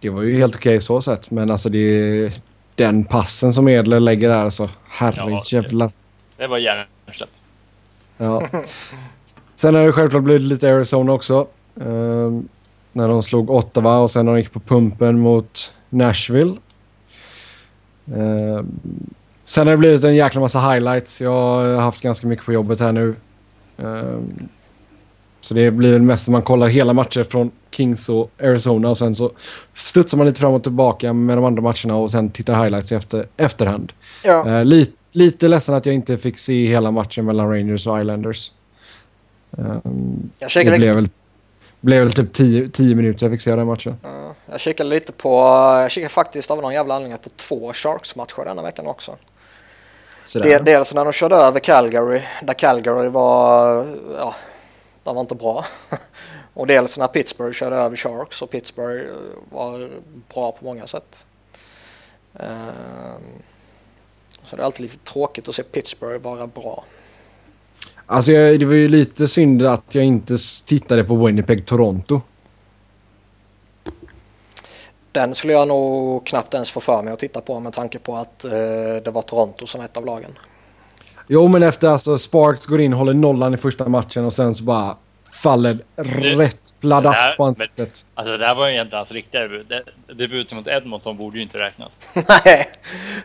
[0.00, 1.30] det var ju helt okej okay så sett.
[1.30, 2.32] Men alltså det är
[2.74, 4.70] den passen som Edler lägger där alltså.
[4.88, 5.86] Herrejävlar.
[5.86, 5.92] Ja,
[6.36, 7.30] det, det var hjärnsläpp.
[8.16, 8.42] Ja.
[9.56, 11.46] Sen har det självklart blivit lite Arizona också.
[11.74, 12.48] Um,
[12.92, 16.56] när de slog Ottawa och sen när de gick på pumpen mot Nashville.
[18.04, 18.80] Um,
[19.48, 21.20] sen har det blivit en jäkla massa highlights.
[21.20, 23.14] Jag har haft ganska mycket på jobbet här nu.
[23.76, 24.48] Um,
[25.40, 28.98] så det blir väl mest att man kollar hela matcher från Kings och Arizona och
[28.98, 29.32] sen så
[29.74, 32.94] studsar man lite fram och tillbaka med de andra matcherna och sen tittar highlights i
[32.94, 33.92] efter, efterhand.
[34.24, 34.44] Ja.
[34.46, 38.52] Uh, lite, lite ledsen att jag inte fick se hela matchen mellan Rangers och Islanders.
[39.50, 41.08] Um, jag det blev väl,
[41.80, 42.32] blev väl typ
[42.72, 43.96] 10 minuter jag fick se den matchen.
[44.50, 45.28] Jag kikade lite på,
[45.82, 49.16] jag kikade faktiskt av någon jävla anledning på två Sharks-matcher denna veckan också.
[50.32, 54.34] Del, dels när de körde över Calgary, där Calgary var, ja,
[55.04, 55.64] de var inte bra.
[56.54, 59.10] och dels när Pittsburgh körde över Sharks och Pittsburgh
[59.50, 59.90] var
[60.34, 61.24] bra på många sätt.
[62.32, 62.42] Um,
[64.42, 66.84] så det är alltid lite tråkigt att se Pittsburgh vara bra.
[68.06, 72.20] Alltså jag, det var ju lite synd att jag inte tittade på Winnipeg Toronto.
[75.12, 78.16] Den skulle jag nog knappt ens få för mig att titta på med tanke på
[78.16, 78.50] att eh,
[79.04, 80.38] det var Toronto som ett av lagen.
[81.26, 84.64] Jo, men efter alltså Sparks går in, håller nollan i första matchen och sen så
[84.64, 84.96] bara
[85.32, 86.02] faller det,
[86.36, 88.06] rätt pladask på ansiktet.
[88.14, 89.66] alltså det här var ju egentligen hans riktiga debut.
[90.06, 91.88] Debuten mot Edmonton borde ju inte räknas.
[92.44, 92.68] Nej,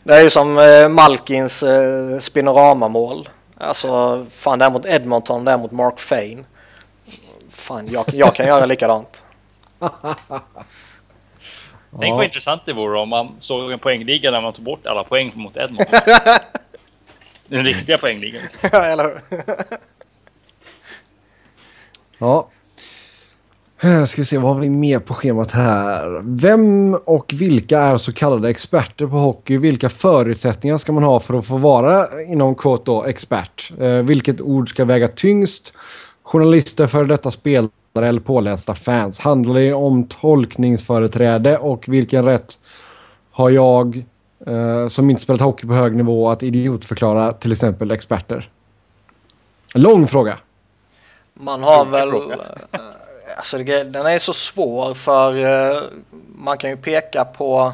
[0.03, 3.29] det är ju som eh, Malkins eh, Spinorama-mål.
[3.57, 6.43] Alltså, fan det är mot Edmonton, det är mot Mark Fane.
[7.49, 9.23] Fan, jag, jag kan göra likadant.
[11.99, 12.15] Tänk ja.
[12.15, 15.31] vad intressant det vore om man såg en poängliga där man tog bort alla poäng
[15.35, 15.99] mot Edmonton.
[17.47, 18.41] Den riktiga poängligan.
[18.71, 19.43] ja, eller hur?
[22.17, 22.47] ja.
[24.07, 26.21] Ska vi se, vad har vi mer på schemat här?
[26.23, 29.57] Vem och vilka är så kallade experter på hockey?
[29.57, 33.71] Vilka förutsättningar ska man ha för att få vara inom quote då, expert?
[33.79, 35.73] Eh, vilket ord ska väga tyngst?
[36.23, 37.69] Journalister, för detta spelare
[38.01, 39.19] eller pålästa fans?
[39.19, 42.57] Handlar det om tolkningsföreträde och vilken rätt
[43.31, 44.03] har jag
[44.47, 48.49] eh, som inte spelat hockey på hög nivå att idiotförklara till exempel experter?
[49.75, 50.37] En lång fråga.
[51.33, 52.11] Man har väl...
[53.37, 55.81] Alltså den är så svår för uh,
[56.35, 57.71] man kan ju peka på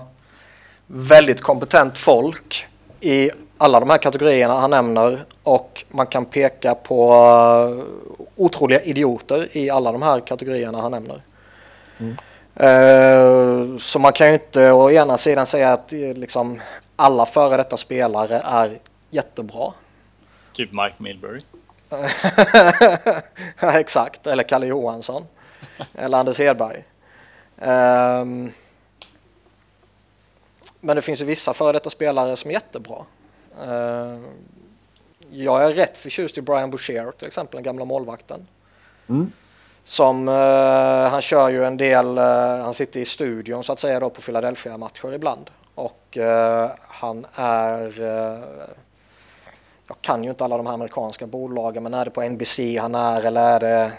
[0.87, 2.65] väldigt kompetent folk
[2.99, 7.83] i alla de här kategorierna han nämner och man kan peka på uh,
[8.39, 11.21] otroliga idioter i alla de här kategorierna han nämner.
[11.99, 12.17] Mm.
[12.61, 16.61] Uh, så man kan ju inte å ena sidan säga att liksom,
[16.95, 18.77] alla före detta spelare är
[19.09, 19.73] jättebra.
[20.55, 21.41] Typ Mike Milbury.
[23.59, 25.27] ja, exakt, eller Kalle Johansson.
[25.93, 26.83] eller Anders Hedberg.
[27.55, 28.51] Um,
[30.79, 33.05] men det finns ju vissa före detta spelare som är jättebra.
[33.61, 34.19] Uh,
[35.31, 38.47] jag är rätt förtjust i Brian Boucher till exempel, den gamla målvakten.
[39.10, 39.31] Mm.
[39.84, 40.35] Som, uh,
[41.10, 44.22] han kör ju en del, uh, han sitter i studion så att säga då på
[44.22, 45.49] Philadelphia-matcher ibland.
[45.76, 47.99] Och uh, han är,
[49.88, 52.95] jag kan ju inte alla de här amerikanska bolagen men är det på NBC han
[52.95, 53.91] är eller är det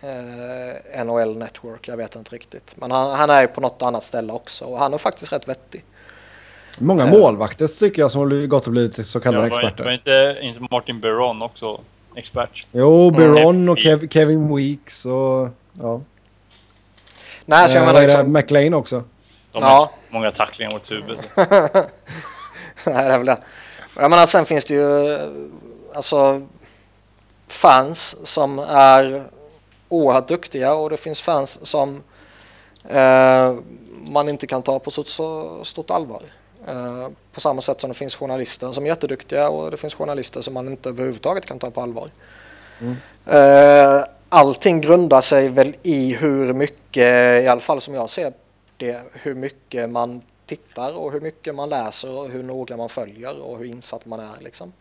[0.00, 2.74] eh, NHL Network, jag vet inte riktigt.
[2.76, 5.48] Men han, han är ju på något annat ställe också och han är faktiskt rätt
[5.48, 5.84] vettig.
[6.78, 7.10] Många eh.
[7.10, 9.84] målvakter tycker jag som har gått och blivit så kallade ja, experter.
[9.84, 11.80] Var inte, inte Martin Biron också
[12.14, 12.66] expert?
[12.72, 15.48] Jo, Biron och Kev, Kevin Weeks och
[15.82, 16.00] Ja.
[17.44, 18.32] Nej, så jag menar liksom...
[18.32, 19.04] McLean också.
[19.52, 19.90] De har Ja.
[20.08, 21.28] många tacklingar mot huvudet.
[21.36, 23.38] Nej, det är väl det.
[23.96, 25.18] Jag menar, sen finns det ju
[25.94, 26.42] alltså
[27.48, 29.22] fans som är
[29.88, 32.02] oerhört duktiga och det finns fans som
[32.88, 33.54] eh,
[34.04, 36.22] man inte kan ta på så, så stort allvar.
[36.66, 40.40] Eh, på samma sätt som det finns journalister som är jätteduktiga och det finns journalister
[40.40, 42.10] som man inte överhuvudtaget kan ta på allvar.
[43.26, 48.32] Eh, allting grundar sig väl i hur mycket, i alla fall som jag ser
[48.76, 53.40] det, hur mycket man tittar och hur mycket man läser och hur noga man följer
[53.40, 54.40] och hur insatt man är.
[54.40, 54.72] Liksom.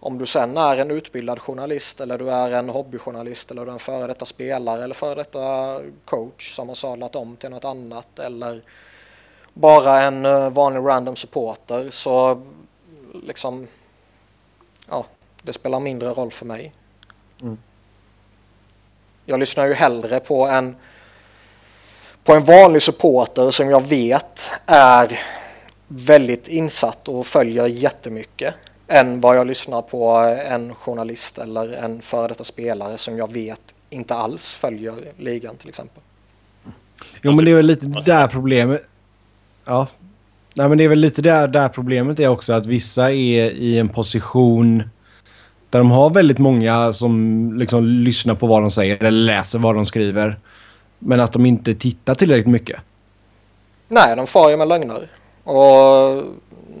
[0.00, 3.72] Om du sen är en utbildad journalist eller du är en hobbyjournalist eller du är
[3.72, 8.18] en före detta spelare eller före detta coach som har sadlat om till något annat
[8.18, 8.60] eller
[9.54, 12.42] bara en eh, vanlig random supporter så
[13.22, 13.66] liksom
[14.88, 15.06] ja,
[15.42, 16.72] det spelar mindre roll för mig.
[17.40, 17.58] Mm.
[19.24, 20.76] Jag lyssnar ju hellre på en
[22.24, 25.20] på en vanlig supporter som jag vet är
[25.88, 28.54] väldigt insatt och följer jättemycket
[28.88, 30.08] än vad jag lyssnar på
[30.46, 33.60] en journalist eller en före detta spelare som jag vet
[33.90, 36.02] inte alls följer ligan till exempel.
[37.22, 38.82] Jo, men det är väl lite där problemet...
[39.64, 39.86] Ja.
[40.54, 43.78] Nej, men det är väl lite där, där problemet är också att vissa är i
[43.78, 44.82] en position
[45.70, 49.74] där de har väldigt många som liksom lyssnar på vad de säger eller läser vad
[49.74, 50.38] de skriver.
[50.98, 52.80] Men att de inte tittar tillräckligt mycket.
[53.88, 55.10] Nej, de far ju med lögner.
[55.44, 56.24] Och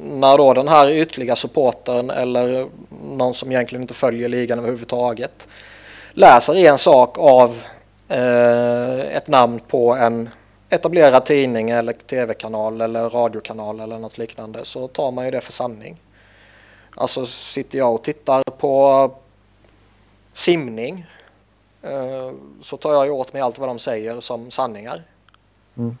[0.02, 2.66] när då den här ytliga supportern eller
[3.16, 5.48] någon som egentligen inte följer ligan överhuvudtaget
[6.12, 7.62] läser en sak av
[8.08, 10.28] eh, ett namn på en
[10.72, 15.52] etablerad tidning eller tv-kanal eller radiokanal eller något liknande så tar man ju det för
[15.52, 16.00] sanning.
[16.96, 19.10] Alltså sitter jag och tittar på
[20.32, 21.06] simning
[21.82, 25.02] eh, så tar jag ju åt mig allt vad de säger som sanningar.
[25.76, 25.96] Mm.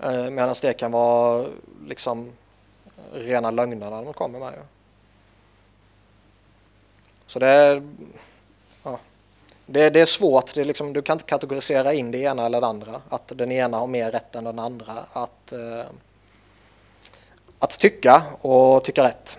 [0.00, 1.46] Eh, Medan det kan vara
[1.86, 2.32] liksom
[3.12, 4.54] rena lögnerna de kommer med.
[7.26, 7.82] Så det är,
[9.66, 10.54] det, det är svårt.
[10.54, 12.92] Det är liksom, du kan inte kategorisera in det ena eller det andra.
[13.08, 14.92] Att den ena har mer rätt än den andra.
[15.12, 15.86] Att, eh,
[17.58, 19.38] att tycka och tycka rätt.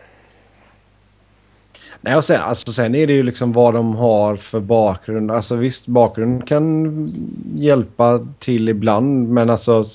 [2.02, 5.32] Nej, och sen, alltså, sen är det ju liksom vad de har för bakgrund.
[5.32, 7.08] Alltså visst, bakgrund kan
[7.56, 9.86] hjälpa till ibland, men alltså...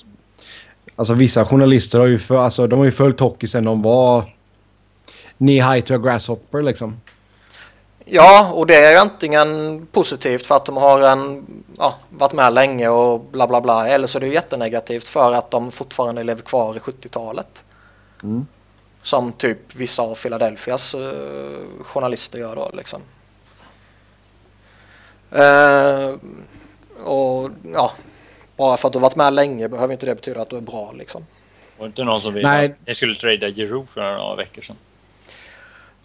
[0.95, 4.33] Alltså vissa journalister har ju, för, alltså, de har ju följt hockey sen de var
[5.37, 6.97] knee high to a grasshopper liksom.
[8.05, 11.45] Ja, och det är ju antingen positivt för att de har en,
[11.77, 13.87] ja, varit med länge och bla bla bla.
[13.87, 17.63] Eller så är det jättenegativt för att de fortfarande lever kvar i 70-talet.
[18.23, 18.47] Mm.
[19.03, 21.11] Som typ vissa av Philadelphias eh,
[21.83, 23.01] journalister gör då liksom.
[25.31, 26.15] Eh,
[27.05, 27.91] och ja,
[28.57, 30.61] bara för att du har varit med länge behöver inte det betyda att du är
[30.61, 31.25] bra liksom.
[31.77, 32.65] Var det inte någon som ville Nej.
[32.65, 34.75] att ni skulle trada Giroud för några veckor sedan?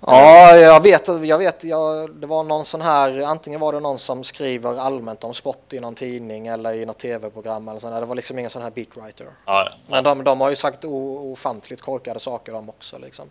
[0.01, 3.99] Ja, jag vet, jag vet, jag, det var någon sån här, antingen var det någon
[3.99, 8.01] som skriver allmänt om sport i någon tidning eller i något tv-program eller sånt där.
[8.01, 9.27] Det var liksom ingen sån här beatwriter.
[9.27, 9.73] Ja, ja.
[9.87, 13.29] Men de, de har ju sagt ofantligt korkade saker de också liksom.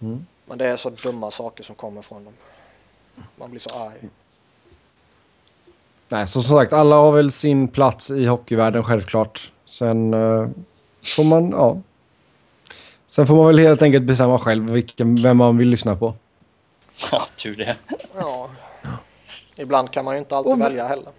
[0.00, 0.26] Mm.
[0.46, 2.34] Men det är så dumma saker som kommer från dem.
[3.36, 4.08] Man blir så arg.
[6.08, 9.52] Nej, så som sagt, alla har väl sin plats i hockeyvärlden självklart.
[9.64, 10.48] Sen eh,
[11.16, 11.78] får man, ja.
[13.10, 16.14] Sen får man väl helt enkelt bestämma själv vilken, vem man vill lyssna på.
[17.10, 17.76] ja tur det.
[18.18, 18.50] Ja.
[19.56, 21.12] Ibland kan man ju inte alltid vi- välja heller.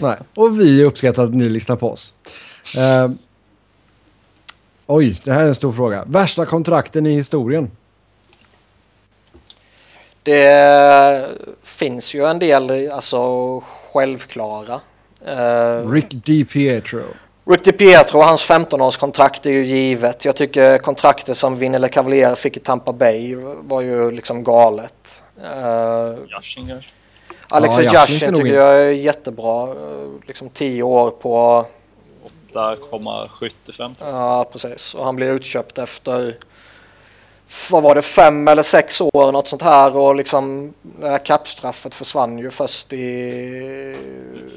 [0.00, 2.14] Nej, och vi uppskattar att ni lyssnar på oss.
[2.76, 3.10] Eh,
[4.86, 6.04] oj, det här är en stor fråga.
[6.06, 7.70] Värsta kontrakten i historien?
[10.22, 11.26] Det
[11.62, 14.80] finns ju en del alltså självklara.
[15.26, 17.02] Eh, Rick DiPietro.
[17.44, 20.24] Rick DiPietro, hans 15-årskontrakt är ju givet.
[20.24, 25.22] Jag tycker kontraktet som Vinnie Cavalier fick i Tampa Bay var ju liksom galet.
[25.38, 26.90] Uh, Yashin kanske?
[27.48, 29.62] Alex Ja, ja, Yashin ska Yashin nog tycker jag är jättebra.
[29.70, 31.64] Eh, liksom 10 år på,
[32.52, 33.94] 8,75.
[34.00, 34.94] ja precis.
[34.94, 36.36] Och han blir utköpt efter,
[37.70, 39.96] vad var det, fem eller sex år något sånt här.
[39.96, 43.96] Och liksom det här kappstraffet försvann ju först i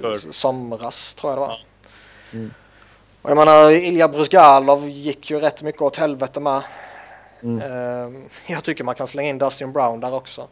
[0.01, 1.57] För- somras tror jag det var.
[2.34, 2.53] Mm.
[3.24, 6.62] Och jag menar, Ilja Bruzgalov gick ju rätt mycket åt helvete med.
[7.44, 7.72] Mm.
[7.72, 10.48] Ehm, Jag tycker man kan slänga in Dustin Brown där också.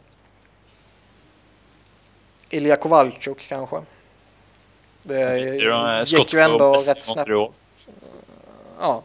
[2.50, 3.80] Ilja Kovalchuk kanske.
[5.02, 7.30] Det de, eh, gick ju ändå rätt snabbt.
[8.80, 9.02] Ja.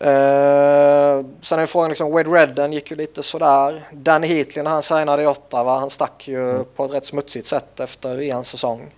[0.00, 3.88] Ehm, sen är frågan liksom, Wade Redden gick ju lite sådär.
[3.92, 6.64] Danny Heatley när han signade i Ottawa, han stack ju mm.
[6.76, 8.90] på ett rätt smutsigt sätt efter en säsong.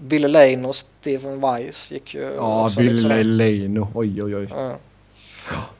[0.00, 2.20] Billy Lane och Stephen Weiss gick ju...
[2.20, 3.86] Ja, Billy Lane.
[3.94, 4.48] Oj, oj, oj.
[4.50, 4.76] Ja.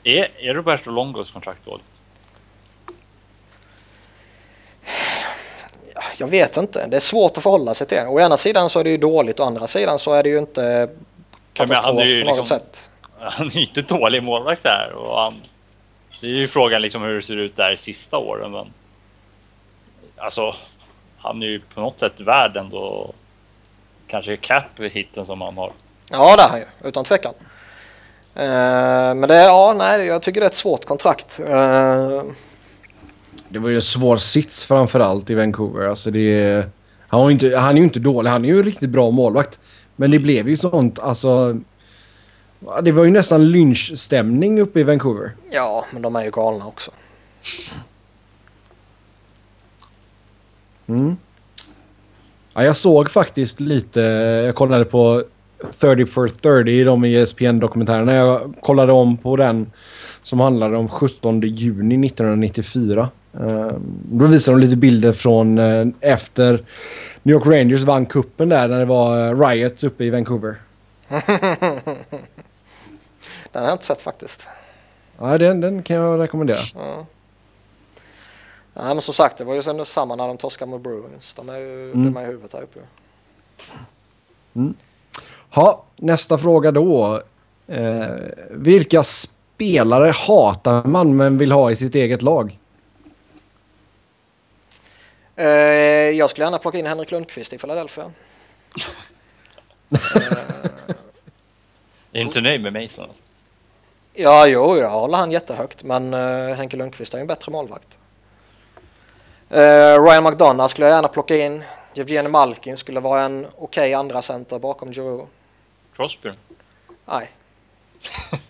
[0.04, 1.84] Är, är Roberto Longos kontrakt dåligt?
[6.18, 6.86] Jag vet inte.
[6.86, 7.98] Det är svårt att förhålla sig till.
[8.08, 10.38] Å ena sidan så är det ju dåligt, å andra sidan så är det ju
[10.38, 10.90] inte
[11.52, 12.90] katastrof ja, på något liksom, sätt.
[13.18, 14.92] Han är ju inte dålig målvakt där.
[14.92, 15.34] Och han,
[16.20, 18.52] det är ju frågan liksom hur det ser ut där sista åren.
[18.52, 18.66] Men,
[20.16, 20.54] alltså,
[21.18, 23.12] han är ju på något sätt värd ändå
[24.10, 25.72] kanske cap-hitten som han har.
[26.10, 27.34] Ja, det är han ju, utan tvekan.
[28.36, 31.40] Uh, men det, ja, nej, jag tycker det är ett svårt kontrakt.
[31.40, 32.22] Uh,
[33.48, 35.88] det var ju en svår sits framförallt i Vancouver.
[35.88, 36.64] Alltså det,
[37.08, 39.58] han, var inte, han är ju inte dålig, han är ju en riktigt bra målvakt.
[39.96, 41.60] Men det blev ju sånt, alltså...
[42.82, 45.32] Det var ju nästan lynchstämning uppe i Vancouver.
[45.50, 46.90] Ja, men de är ju galna också.
[50.86, 51.16] Mm.
[52.60, 54.00] Ja, jag såg faktiskt lite,
[54.46, 55.22] jag kollade på
[55.78, 58.14] 30 for 30, de ESPN-dokumentärerna.
[58.14, 59.72] Jag kollade om på den
[60.22, 63.08] som handlade om 17 juni 1994.
[63.40, 63.72] Uh,
[64.12, 66.64] då visade de lite bilder från uh, efter
[67.22, 70.54] New York Rangers vann kuppen där när det var uh, Riot uppe i Vancouver.
[71.08, 71.22] den
[73.52, 74.48] har jag inte sett faktiskt.
[75.18, 76.60] Ja, den, den kan jag rekommendera.
[76.74, 77.06] Ja.
[78.82, 81.34] Ja, men som sagt, det var ju sen samma när de torskade med Bruins.
[81.34, 82.04] De är ju mm.
[82.04, 82.80] dumma i huvudet här uppe.
[84.54, 84.74] Mm.
[85.50, 87.22] Ha, nästa fråga då.
[87.66, 88.06] Eh,
[88.50, 92.58] vilka spelare hatar man men vill ha i sitt eget lag?
[95.36, 95.46] Eh,
[96.10, 98.12] jag skulle gärna plocka in Henrik Lundqvist i Philadelphia.
[99.90, 99.98] eh,
[102.12, 103.08] är inte nöjd med Mason?
[104.14, 107.99] Ja, jo, jag håller han jättehögt, men uh, Henke Lundqvist är en bättre målvakt.
[109.52, 111.62] Uh, Ryan McDonough skulle jag gärna plocka in.
[111.94, 115.26] Evgeni Malkin skulle vara en okej okay andra center bakom Giroud.
[115.96, 116.30] Crosby?
[117.06, 117.30] Nej.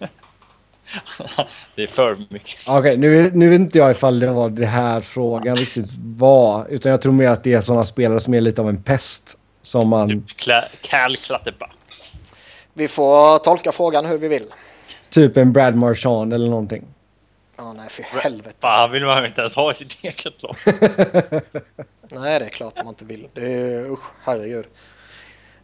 [1.74, 2.56] det är för mycket.
[2.66, 6.66] Okej, okay, nu, nu vet inte jag ifall det var det här frågan riktigt var.
[6.68, 9.36] Utan jag tror mer att det är sådana spelare som är lite av en pest.
[9.62, 10.08] Som man...
[10.08, 10.36] Typ
[10.80, 11.70] Cal Klattepa.
[12.74, 14.46] Vi får tolka frågan hur vi vill.
[15.10, 16.84] Typ en Brad Marchand eller någonting.
[17.60, 18.56] Ja, nej för helvete.
[18.60, 20.56] Fan vill man inte ens ha i sitt eget lag.
[22.10, 23.28] nej, det är klart man inte vill.
[23.34, 24.66] Det är usch, herregud.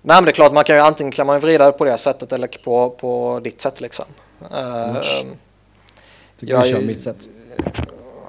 [0.03, 1.99] Nej, men det är klart man kan ju antingen kan man vrida det på det
[1.99, 4.05] sättet eller på, på ditt sätt liksom.
[4.51, 4.97] Mm.
[4.97, 5.33] Uh,
[6.39, 7.29] Tycker jag, du kör mitt sätt?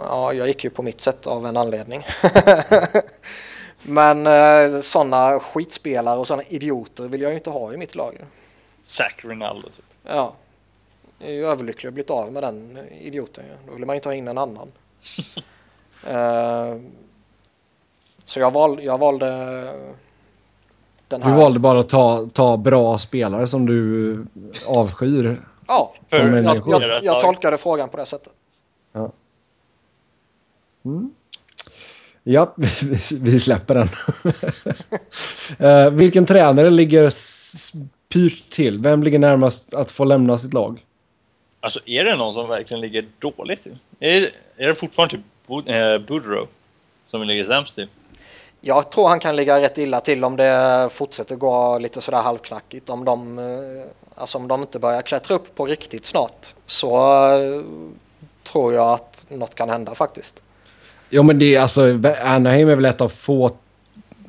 [0.10, 2.06] Ja, jag gick ju på mitt sätt av en anledning.
[3.82, 8.26] men uh, sådana skitspelare och sådana idioter vill jag ju inte ha i mitt lag.
[8.86, 9.86] Zack Rinaldo typ.
[10.04, 10.34] Ja.
[11.20, 13.46] Jag är ju överlycklig att blivit av med den idioten.
[13.68, 14.72] Då vill man ju inte ha in en annan.
[16.08, 16.82] uh,
[18.26, 19.28] så jag, val, jag valde
[21.08, 21.32] den här.
[21.32, 24.26] Du valde bara att ta, ta bra spelare som du
[24.66, 25.42] avskyr.
[25.68, 28.34] Ja, jag, jag, jag tolkade frågan på det sättet.
[28.94, 29.12] Ja.
[30.86, 31.12] Mm.
[32.24, 32.54] Ja,
[33.12, 33.90] vi släpper den.
[35.70, 37.14] uh, vilken tränare ligger
[38.10, 38.80] pyrt till?
[38.80, 40.87] Vem ligger närmast att få lämna sitt lag?
[41.68, 43.78] Alltså är det någon som verkligen ligger dåligt till?
[44.00, 45.26] Är, är det fortfarande typ
[46.08, 46.48] Budrow eh,
[47.08, 47.88] som ligger sämst till?
[48.62, 52.90] Jag tror han kan ligga rätt illa till om det fortsätter gå lite sådär halvknackigt.
[52.90, 53.46] Om de, eh,
[54.16, 56.98] alltså om de inte börjar klättra upp på riktigt snart så
[57.38, 57.62] eh,
[58.44, 60.42] tror jag att något kan hända faktiskt.
[61.10, 61.82] Jo men det är alltså,
[62.24, 63.52] Anaheim är väl ett av få,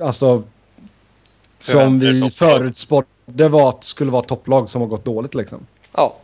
[0.01, 0.43] alltså
[1.59, 5.67] som vi förutspådde var skulle vara topplag som har gått dåligt liksom.
[5.97, 6.15] Ja.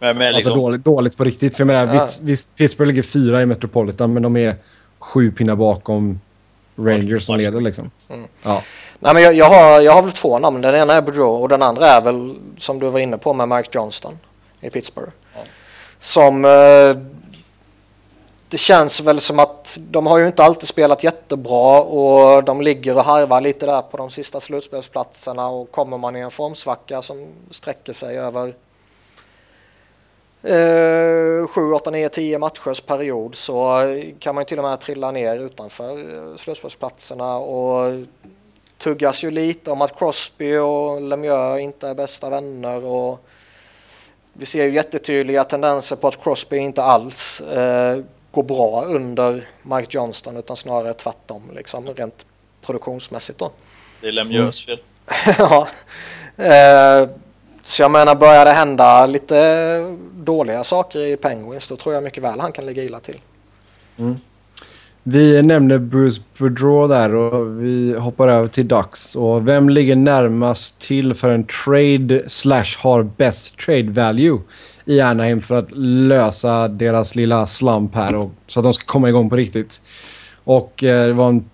[0.00, 0.52] Men, men alltså liksom...
[0.52, 1.56] Alltså dåligt, dåligt på riktigt.
[1.56, 2.08] För jag menar, ja.
[2.20, 4.56] visst, Pittsburgh ligger fyra i Metropolitan men de är
[4.98, 6.20] sju pinnar bakom
[6.76, 7.90] Rangers som leder liksom.
[8.08, 8.28] Mm.
[8.44, 8.62] Ja.
[8.98, 10.60] Nej, men jag, jag, har, jag har väl två namn.
[10.60, 13.48] Den ena är Boudreau och den andra är väl som du var inne på med
[13.48, 14.18] Mike Johnston
[14.60, 15.12] i Pittsburgh.
[15.34, 15.40] Ja.
[15.98, 16.96] Som eh,
[18.48, 22.96] det känns väl som att de har ju inte alltid spelat jättebra och de ligger
[22.96, 27.26] och harvar lite där på de sista slutspelsplatserna och kommer man i en formsvacka som
[27.50, 28.54] sträcker sig över
[30.42, 33.82] eh, 7, 8, 9, 10 matchers period så
[34.18, 38.06] kan man ju till och med trilla ner utanför eh, slutspelsplatserna och
[38.78, 43.26] tuggas ju lite om att Crosby och Lemieux inte är bästa vänner och
[44.32, 48.00] vi ser ju jättetydliga tendenser på att Crosby inte alls eh,
[48.30, 52.26] går bra under Mike Johnston utan snarare tvärtom liksom rent
[52.62, 53.50] produktionsmässigt då.
[54.00, 54.80] Det är Lemieux fel.
[55.38, 55.68] ja.
[56.36, 57.08] Eh,
[57.70, 59.78] så jag menar, börjar det hända lite
[60.14, 63.20] dåliga saker i Penguins då tror jag mycket väl han kan ligga illa till.
[63.98, 64.16] Mm.
[65.02, 69.16] Vi nämner Bruce Boudreau där och vi hoppar över till Ducks.
[69.16, 74.38] Och vem ligger närmast till för en trade slash har bäst trade value
[74.84, 79.08] i Anaheim för att lösa deras lilla slump här och, så att de ska komma
[79.08, 79.80] igång på riktigt.
[80.44, 81.50] Och eh, det var en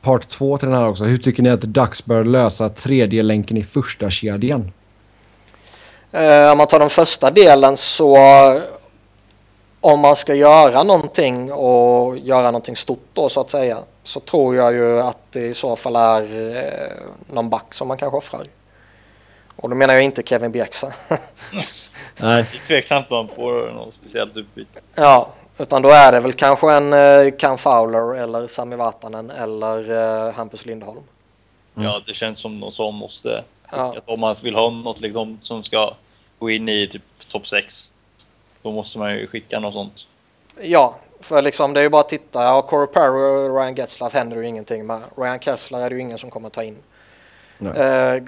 [0.00, 1.04] part två till den här också.
[1.04, 4.70] Hur tycker ni att Ducks bör lösa tredje länken i första kedjan?
[6.14, 8.18] Eh, om man tar den första delen så
[9.80, 14.56] om man ska göra någonting och göra någonting stort då så att säga så tror
[14.56, 16.22] jag ju att det i så fall är
[16.56, 18.46] eh, någon back som man kanske offrar.
[19.56, 20.92] Och då menar jag inte Kevin Bjäxa.
[21.50, 21.64] Nej.
[22.16, 24.80] Det är tveksamt om han får något speciellt utbyte.
[24.94, 25.28] ja,
[25.58, 29.90] utan då är det väl kanske en eh, Cam Fowler eller Sami Vatanen eller
[30.26, 31.02] eh, Hampus Lindholm.
[31.74, 33.44] Ja, det känns som någon som måste...
[33.70, 33.94] Ja.
[34.06, 35.94] Om man vill ha något liksom, som ska
[36.44, 37.90] gå in i typ topp 6.
[38.62, 40.06] Då måste man ju skicka något sånt.
[40.62, 42.42] Ja, för liksom det är ju bara att titta.
[42.42, 45.00] Ja, Corey Perry och Ryan Getzlaff händer ju ingenting med.
[45.16, 46.76] Ryan Kessler är det ju ingen som kommer ta in.
[47.58, 47.72] Nej.
[47.72, 48.22] Eh,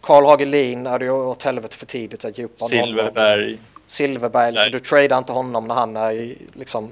[0.00, 2.86] Carl Hagelin är det ju åt helvete för tidigt att ge upp honom.
[2.86, 3.58] Silverberg.
[3.86, 6.90] Silverberg, liksom, du tradar inte honom när han är i, liksom,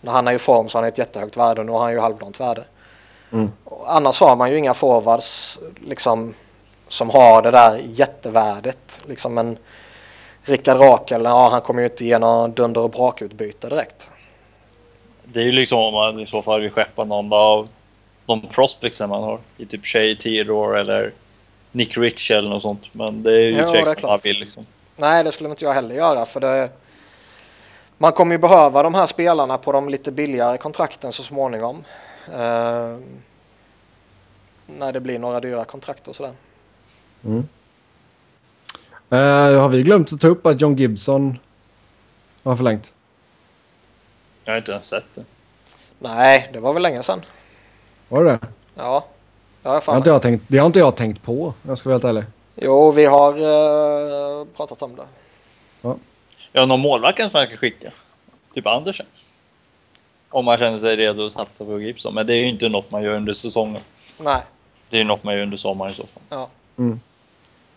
[0.00, 2.00] när han är i form så han ett jättehögt värde och nu har han ju
[2.00, 2.64] halvdant värde.
[3.32, 3.50] Mm.
[3.86, 6.34] Annars har man ju inga forwards liksom,
[6.88, 9.00] som har det där jättevärdet.
[9.06, 9.58] Liksom en
[10.44, 14.10] Rickard Rakel, ja, han kommer ju inte ge någon dunder och brakutbyte direkt.
[15.24, 17.68] Det är ju liksom om man i så fall vill skeppa någon av
[18.26, 19.38] de prospectsen man har.
[19.56, 21.12] I typ Shay Theodore eller
[21.72, 22.82] Nick Rich eller något sånt.
[22.92, 24.66] Men det är ju tveksamt man vill liksom.
[24.96, 26.68] Nej, det skulle inte jag heller göra för det
[28.02, 31.84] man kommer ju behöva de här spelarna på de lite billigare kontrakten så småningom.
[32.26, 32.96] Eh,
[34.66, 36.32] när det blir några dyra kontrakt och sådär.
[39.10, 41.38] Eh, har vi glömt att ta upp att John Gibson
[42.42, 42.92] har förlängt?
[44.44, 45.24] Jag har inte ens sett det.
[45.98, 47.20] Nej, det var väl länge sedan.
[48.08, 48.38] Var det det?
[48.74, 49.04] Ja,
[49.62, 51.78] det har jag Det har inte jag tänkt, det har inte jag tänkt på, jag
[51.78, 52.24] ska vara helt ärlig.
[52.56, 55.06] Jo, vi har eh, pratat om det.
[56.52, 57.92] Ja, någon målvakt som man kan skicka.
[58.54, 59.06] Typ Andersen.
[60.28, 62.14] Om man känner sig redo att satsa på Gibson.
[62.14, 63.82] Men det är ju inte något man gör under säsongen.
[64.18, 64.42] Nej,
[64.90, 66.22] Det är ju något man gör under sommaren i så fall.
[66.28, 66.48] ja.
[66.78, 67.00] Mm.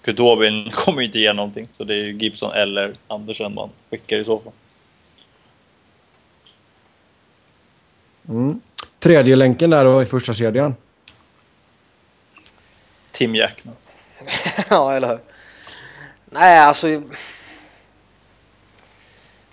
[0.03, 1.67] Kutobin kommer ju inte ge någonting.
[1.77, 4.53] Så det är ju Gibson eller Andersen man skickar i så fall.
[8.29, 8.61] Mm.
[8.99, 10.75] Tredje länken där då i första kedjan.
[13.11, 13.75] Tim Jackman.
[14.69, 15.19] ja, eller hur?
[16.25, 17.01] Nej, alltså...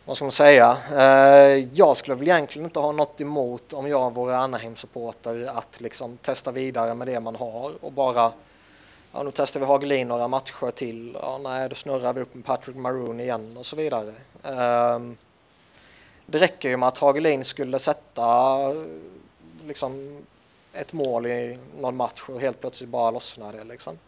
[0.05, 0.77] Vad ska man säga?
[0.93, 6.17] Eh, jag skulle väl egentligen inte ha något emot om jag vore Anaheim-supporter att liksom
[6.17, 8.33] testa vidare med det man har och bara
[9.13, 11.17] ja, nu testar vi Hagelin några matcher till.
[11.23, 14.15] Ja, nej, då snurrar vi upp med Patrick Maroon igen och så vidare.
[14.45, 15.17] Ehm,
[16.27, 18.59] det räcker ju med att Hagelin skulle sätta
[19.67, 20.19] liksom
[20.73, 23.99] ett mål i någon match och helt plötsligt bara lossnar det liksom.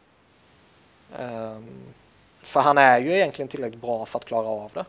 [1.18, 1.68] Ehm,
[2.42, 4.84] för han är ju egentligen tillräckligt bra för att klara av det.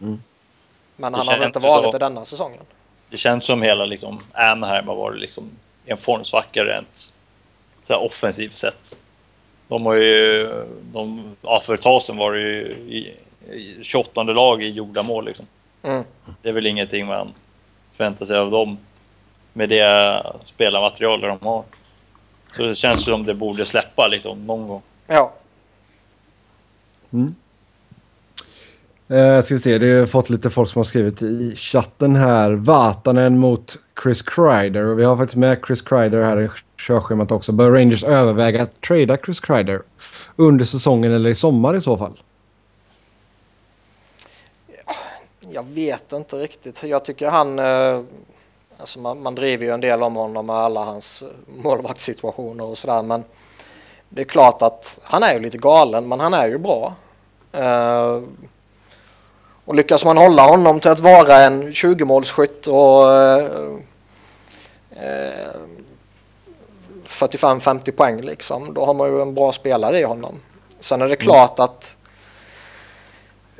[0.00, 0.22] Mm.
[0.96, 2.60] Men Det han har väl inte varit det denna säsongen.
[3.10, 5.50] Det känns som hela liksom Anaheim har varit liksom
[5.84, 7.12] en formsvacka rent
[7.86, 8.94] så offensivt sett.
[9.74, 10.48] De har ju,
[10.92, 13.14] de, ja för ett tag sedan var det ju i,
[13.52, 15.46] i 28 lag i gjorda mål liksom.
[15.82, 16.04] Mm.
[16.42, 17.32] Det är väl ingenting man
[17.92, 18.78] förväntar sig av dem
[19.52, 21.64] med det spelarmaterial de har.
[22.56, 24.82] Så det känns som det borde släppa liksom någon gång.
[25.06, 25.32] Ja,
[29.08, 32.52] Eh, ska vi se, det har fått lite folk som har skrivit i chatten här.
[32.52, 34.84] Vatanen mot Chris Kreider.
[34.84, 36.48] Och vi har faktiskt med Chris Kreider här i
[36.86, 37.52] körschemat också.
[37.52, 39.82] Bör Rangers överväga att trada Chris Kreider
[40.36, 42.18] under säsongen eller i sommar i så fall?
[45.54, 46.82] jag vet inte riktigt.
[46.82, 47.58] Jag tycker han...
[47.58, 48.00] Eh,
[48.78, 51.22] alltså man, man driver ju en del om honom med alla hans
[51.56, 53.02] målvaktssituationer och sådär.
[53.02, 53.24] Men
[54.08, 56.94] det är klart att han är ju lite galen, men han är ju bra.
[57.52, 58.20] Eh,
[59.64, 63.44] och lyckas man hålla honom till att vara en 20-målsskytt och eh,
[64.90, 65.60] eh
[67.14, 70.40] 45-50 poäng liksom, då har man ju en bra spelare i honom.
[70.80, 71.96] Sen är det klart att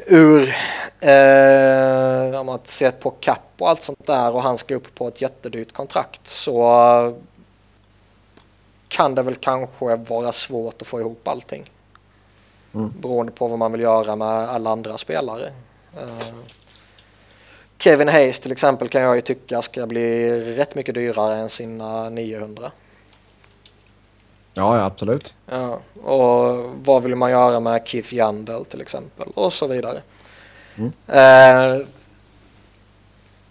[0.06, 0.54] ur
[1.00, 5.08] eh, om man ser på kapp och allt sånt där och han ska upp på
[5.08, 7.14] ett jättedyrt kontrakt så
[8.88, 11.64] kan det väl kanske vara svårt att få ihop allting.
[12.74, 12.92] Mm.
[13.00, 15.52] Beroende på vad man vill göra med alla andra spelare.
[15.96, 16.34] Eh,
[17.78, 22.10] Kevin Hayes till exempel kan jag ju tycka ska bli rätt mycket dyrare än sina
[22.10, 22.70] 900.
[24.54, 25.34] Ja, ja absolut.
[25.46, 30.02] Ja, och vad vill man göra med Keith Yandel till exempel och så vidare.
[30.78, 30.92] Mm.
[31.06, 31.86] Eh,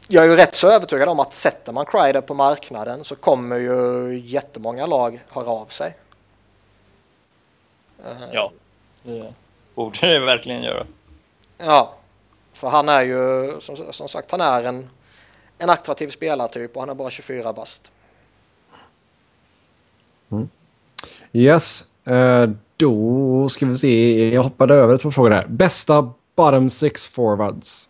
[0.07, 3.57] jag är ju rätt så övertygad om att sätter man Crider på marknaden så kommer
[3.57, 5.95] ju jättemånga lag höra av sig.
[8.05, 8.51] Eh, Ja,
[9.03, 9.34] det
[9.75, 10.85] borde det verkligen göra.
[11.57, 11.93] Ja,
[12.53, 14.89] för han är ju som, som sagt han är en,
[15.57, 17.91] en attraktiv spelartyp och han är bara 24 bast.
[21.34, 24.30] Yes, eh, då ska vi se.
[24.30, 25.45] Jag hoppade över ett par frågor här.
[25.47, 27.89] Bästa bottom six forwards.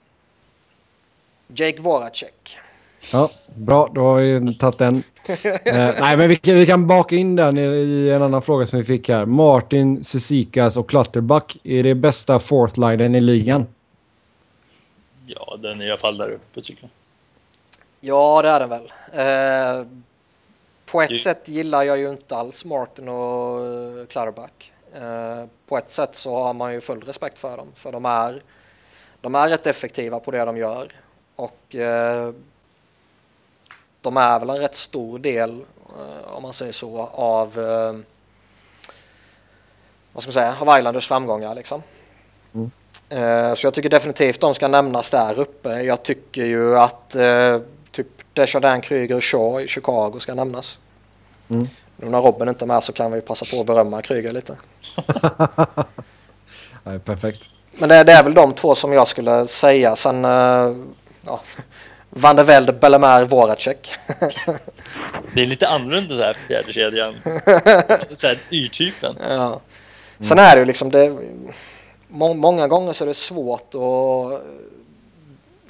[1.47, 2.57] Jake Voracek.
[3.11, 3.91] Ja, bra.
[3.93, 5.03] Då har vi tagit den.
[5.65, 8.65] Eh, nej, men vi kan, vi kan baka in den i, i en annan fråga
[8.65, 9.25] som vi fick här.
[9.25, 11.57] Martin, Sisikas och Clutterbuck.
[11.63, 13.67] Är det bästa fourth linen i ligan?
[15.25, 16.89] Ja, den är i alla fall där uppe tycker jag.
[17.99, 18.91] Ja, det är den väl.
[19.13, 19.87] Eh,
[20.93, 24.71] på ett sätt gillar jag ju inte alls Martin och uh, Clutterbuck.
[24.95, 28.43] Eh, på ett sätt så har man ju full respekt för dem, för de är,
[29.21, 30.91] de är rätt effektiva på det de gör.
[31.35, 32.33] Och eh,
[34.01, 35.65] de är väl en rätt stor del,
[35.99, 37.93] eh, om man säger så, av eh,
[40.13, 41.83] vad ska man säga, av Islanders framgångar liksom.
[42.53, 42.71] Mm.
[43.09, 45.81] Eh, Så jag tycker definitivt de ska nämnas där uppe.
[45.81, 47.59] Jag tycker ju att eh,
[47.91, 50.79] typ Desjardins, Kryger och Shaw i Chicago ska nämnas.
[51.53, 51.67] Mm.
[51.97, 54.57] Nu när Robin inte är med så kan vi passa på att berömma Kryger lite.
[56.83, 57.49] Nej, perfekt.
[57.71, 59.95] Men det, det är väl de två som jag skulle säga.
[59.95, 60.75] Sen eh,
[61.25, 61.41] ja,
[62.09, 63.91] Van der Velde, Bellemare, Voracek.
[65.33, 67.15] Det är lite annorlunda där fjärde kedjan.
[68.15, 69.15] Så här Y-typen.
[69.29, 69.61] ja.
[70.19, 71.17] Sen är det ju liksom det,
[72.07, 74.41] må, många gånger så är det svårt att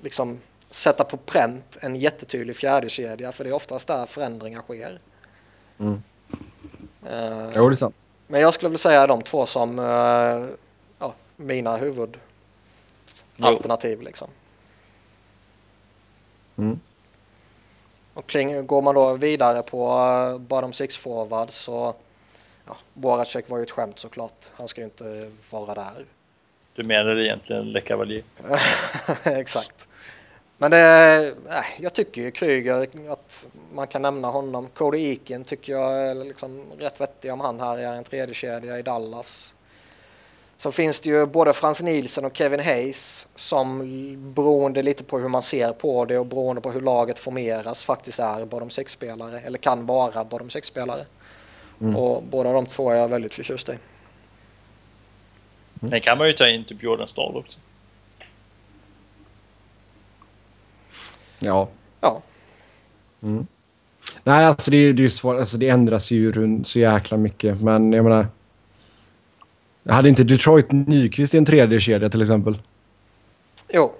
[0.02, 0.40] liksom
[0.70, 5.00] sätta på pränt en jättetydlig fjärdekedja för det är oftast där förändringar sker.
[5.80, 6.04] Mm.
[7.06, 8.06] Eh, Jo, det är sant.
[8.28, 9.86] Men jag skulle vilja säga de två som eh,
[11.00, 14.02] ja, mina huvudalternativ.
[14.02, 14.28] Liksom.
[16.58, 16.80] Mm.
[18.14, 21.95] Och kling, går man då vidare på uh, bottom six forward så
[22.66, 24.45] ja, Boracek var ju ett skämt såklart.
[24.54, 26.06] Han ska ju inte vara där.
[26.76, 28.24] Du menar egentligen Le Cavalier.
[29.24, 29.88] Exakt.
[30.64, 34.68] Men det, nej, jag tycker ju Kryger att man kan nämna honom.
[34.73, 38.80] Cody Eakin tycker jag är liksom rätt vettig om han här är en tredje kedja
[38.80, 39.53] i Dallas.
[40.57, 45.27] Så finns det ju både Frans Nielsen och Kevin Hayes som beroende lite på hur
[45.27, 49.57] man ser på det och beroende på hur laget formeras faktiskt är bottom six-spelare eller
[49.57, 51.06] kan vara bottom six-spelare.
[51.81, 51.95] Mm.
[51.95, 53.73] Och båda de två är jag väldigt förtjust i.
[55.73, 57.60] Den kan man ju ta in typ Jordan Stahl också.
[61.44, 61.70] Ja.
[62.02, 62.22] Ja,
[63.22, 63.48] Mm.
[64.24, 65.40] Nej, alltså det, är- det är ju svårt.
[65.40, 67.61] Alltså det ändras ju runt så jäkla mycket.
[67.61, 68.28] Men jag menar...
[69.84, 72.57] Jag hade inte Detroit Nyqvist i en tredje kedja till exempel.
[73.74, 73.94] jo,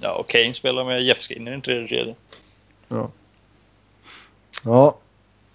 [0.00, 2.14] Ja, och Kane spelar med Jeff Skinner i en tredje kedja.
[2.88, 3.10] Ja.
[4.64, 4.98] Ja.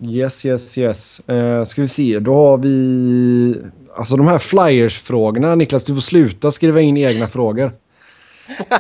[0.08, 1.22] Yes, yes, yes.
[1.30, 3.56] Uh, ska vi se, då har vi...
[3.96, 5.56] Alltså de här Flyers-frågorna.
[5.56, 7.72] Niklas, du får sluta skriva in egna frågor.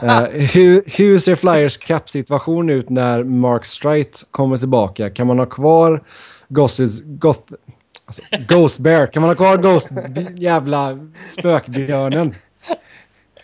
[0.03, 5.09] Eh, hur, hur ser Flyers cap-situation ut när Mark Strite kommer tillbaka?
[5.09, 6.03] Kan man ha kvar
[6.47, 7.53] Gosses, Goth,
[8.05, 9.07] alltså, Ghost Bear?
[9.07, 9.87] Kan man ha kvar Ghost
[10.35, 12.35] jävla spökbjörnen?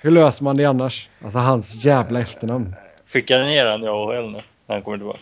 [0.02, 1.10] Hur löser man det annars?
[1.23, 2.73] Alltså hans jävla efternamn.
[3.07, 5.19] Skickar ner han i AHL nu när han kommer tillbaka.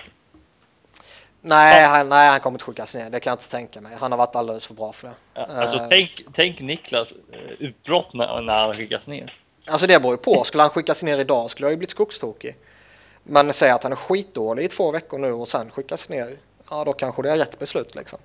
[1.41, 3.09] nej, han, nej han kommer inte skickas ner.
[3.09, 3.91] Det kan jag inte tänka mig.
[3.99, 5.13] Han har varit alldeles för bra för det.
[5.33, 5.85] Ja, alltså Eh.
[5.89, 9.33] tänk, tänk Niklas eh, utbrott när, när han skickas ner.
[9.67, 10.43] Alltså det beror ju på.
[10.43, 12.55] Skulle han skickas ner idag skulle jag ju blivit skogstokig.
[13.23, 16.37] Men säg att han är skitdålig i två veckor nu och sen skickas ner.
[16.69, 18.19] Ja, då kanske det är rätt beslut liksom.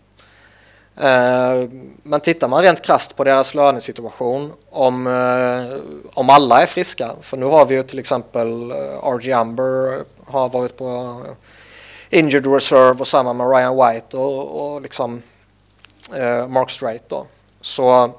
[1.01, 1.69] Eh,
[2.03, 5.79] men tittar man rent krasst på deras lönesituation om, eh,
[6.15, 7.11] om alla är friska.
[7.21, 11.21] För nu har vi ju till exempel eh, RG Amber har varit på
[12.11, 15.23] injured reserve och samma med Ryan White och, och liksom
[16.49, 17.27] Mark Strait då.
[17.61, 18.11] Så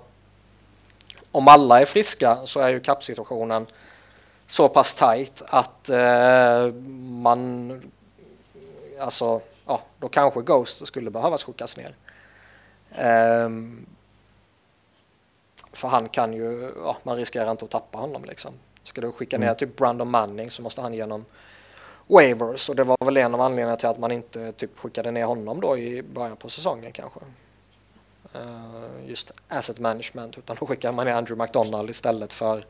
[1.32, 3.68] om alla är friska så är ju kappsituationen
[4.48, 7.82] så pass tight att eh, man
[9.00, 11.96] alltså ja, då kanske Ghost skulle behövas skickas ner.
[12.96, 13.86] Ehm,
[15.72, 18.54] för han kan ju, ja, man riskerar inte att tappa honom liksom.
[18.84, 21.26] Ska du skicka ner typ Brandon Manning så måste han genom
[22.08, 25.26] waivers och det var väl en av anledningarna till att man inte typ skickade ner
[25.26, 27.20] honom då i början på säsongen kanske.
[28.36, 32.64] Eh, just asset management utan då skickar man ner Andrew McDonald istället för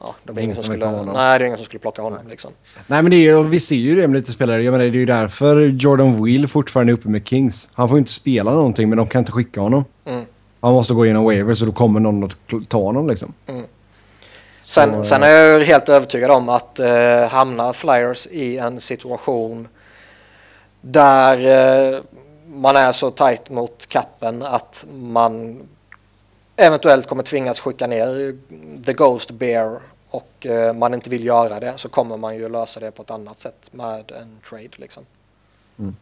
[0.00, 2.52] ja, det var ingen som skulle, nej, det är ingen som skulle plocka honom liksom.
[2.86, 4.62] Nej men det är, vi ser ju det med lite spelare.
[4.62, 7.68] Jag menar, det är ju därför Jordan Will fortfarande är uppe med Kings.
[7.72, 9.84] Han får inte spela någonting men de kan inte skicka honom.
[10.04, 10.24] Mm.
[10.60, 13.34] Han måste gå igenom waivers så då kommer någon att ta honom liksom.
[14.60, 19.68] Sen, Så, sen är jag helt övertygad om att eh, hamnar Flyers i en situation
[20.80, 21.38] där
[21.94, 22.00] eh,
[22.48, 25.62] man är så tajt mot kappen att man
[26.56, 28.36] eventuellt kommer tvingas skicka ner
[28.84, 29.80] The Ghost Bear
[30.10, 33.10] och eh, man inte vill göra det så kommer man ju lösa det på ett
[33.10, 35.06] annat sätt med en trade liksom.
[35.78, 35.96] Mm.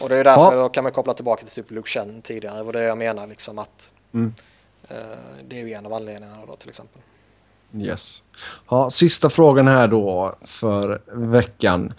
[0.00, 0.62] Och det är därför Ja.
[0.62, 2.56] då kan man koppla tillbaka till typ Luke Chen tidigare.
[2.56, 4.34] Det var det jag menar liksom att Mm.
[4.88, 4.96] eh,
[5.48, 7.00] det är ju en av anledningarna då till exempel.
[7.76, 8.22] Yes.
[8.70, 11.94] Ja, sista frågan här då för veckan.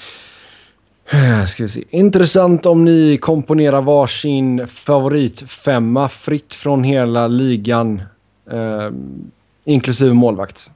[1.10, 1.84] Eh, Ska vi se.
[1.90, 8.02] Intressant om ni komponerar varsin favoritfemma fritt från hela ligan.
[8.52, 8.90] Eh,
[9.66, 10.70] inklusive målvakt.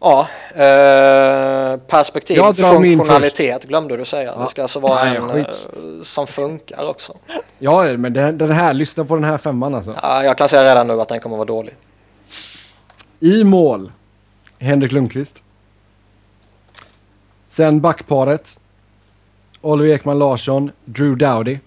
[0.00, 4.32] Ja, eh, perspektiv, funktionalitet glömde du säga.
[4.36, 4.42] Ja.
[4.42, 5.46] Det ska alltså vara Nej, en skit.
[5.48, 7.12] eh, som funkar också.
[7.58, 9.94] Ja, men den, den här, lyssna på den här femman alltså.
[10.02, 11.74] Ja, jag kan säga redan nu att den kommer vara dålig.
[13.20, 13.92] I mål,
[14.58, 15.43] Henrik Lundqvist.
[17.54, 18.58] Sen backparet.
[19.60, 21.58] Oliver Ekman Larsson, Drew Dowdy.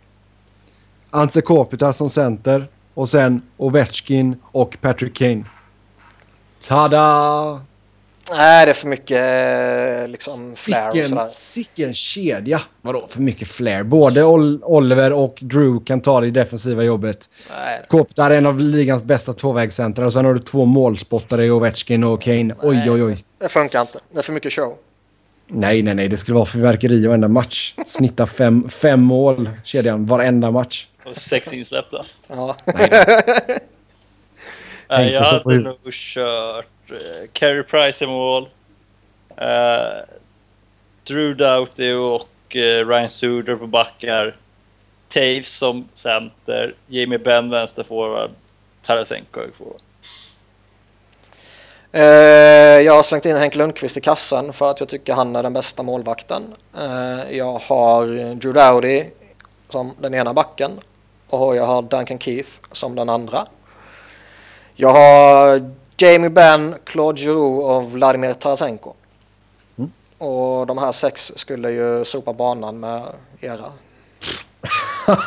[1.10, 2.68] Ante Kopitar som center.
[2.94, 5.44] Och sen Ovechkin och Patrick Kane.
[6.68, 7.62] Tada!
[8.32, 9.18] Nej, det är för mycket
[10.04, 11.28] eh, liksom flair och Sicken, sådär.
[11.28, 12.62] sicken kedja.
[12.82, 13.84] Vadå för mycket flair?
[13.84, 17.30] Både Ol- Oliver och Drew kan ta det defensiva jobbet.
[17.58, 21.52] Nej, Kopitar är en av ligans bästa tvåvägscentrar och sen har du två målspottare i
[21.52, 22.56] Ovechkin och Kane.
[22.62, 23.26] Oj, oj, oj.
[23.40, 24.00] det funkar inte.
[24.12, 24.76] Det är för mycket show.
[25.48, 26.10] Nej, nej, nej.
[26.10, 27.74] Det skulle vara fyrverkeri varenda match.
[27.86, 30.88] Snitta fem, fem mål, kedjan, varenda match.
[31.06, 32.06] Och sex insläppta.
[32.28, 32.56] Ja.
[34.90, 36.98] Nej, jag hade nog kört uh,
[37.34, 38.50] Carey Price i mål.
[39.42, 40.04] Uh,
[41.04, 44.36] Drew Doughty och eh, Ryan Suder på backar.
[45.10, 46.74] Taves som center.
[46.88, 48.32] Jamie Benn vänsterforward.
[48.86, 49.82] Tarasenko i forward.
[51.92, 52.02] Eh,
[52.82, 55.54] jag har slängt in Henk Lundqvist i kassan för att jag tycker han är den
[55.54, 56.44] bästa målvakten.
[56.78, 59.04] Eh, jag har Drew Dowdy
[59.70, 60.72] som den ena backen
[61.30, 63.48] och jag har Duncan Keith som den andra.
[64.76, 68.94] Jag har Jamie Benn, Claude Giroux och Vladimir Tarasenko.
[69.78, 69.92] Mm.
[70.18, 73.04] Och de här sex skulle ju sopa banan med
[73.40, 73.66] era.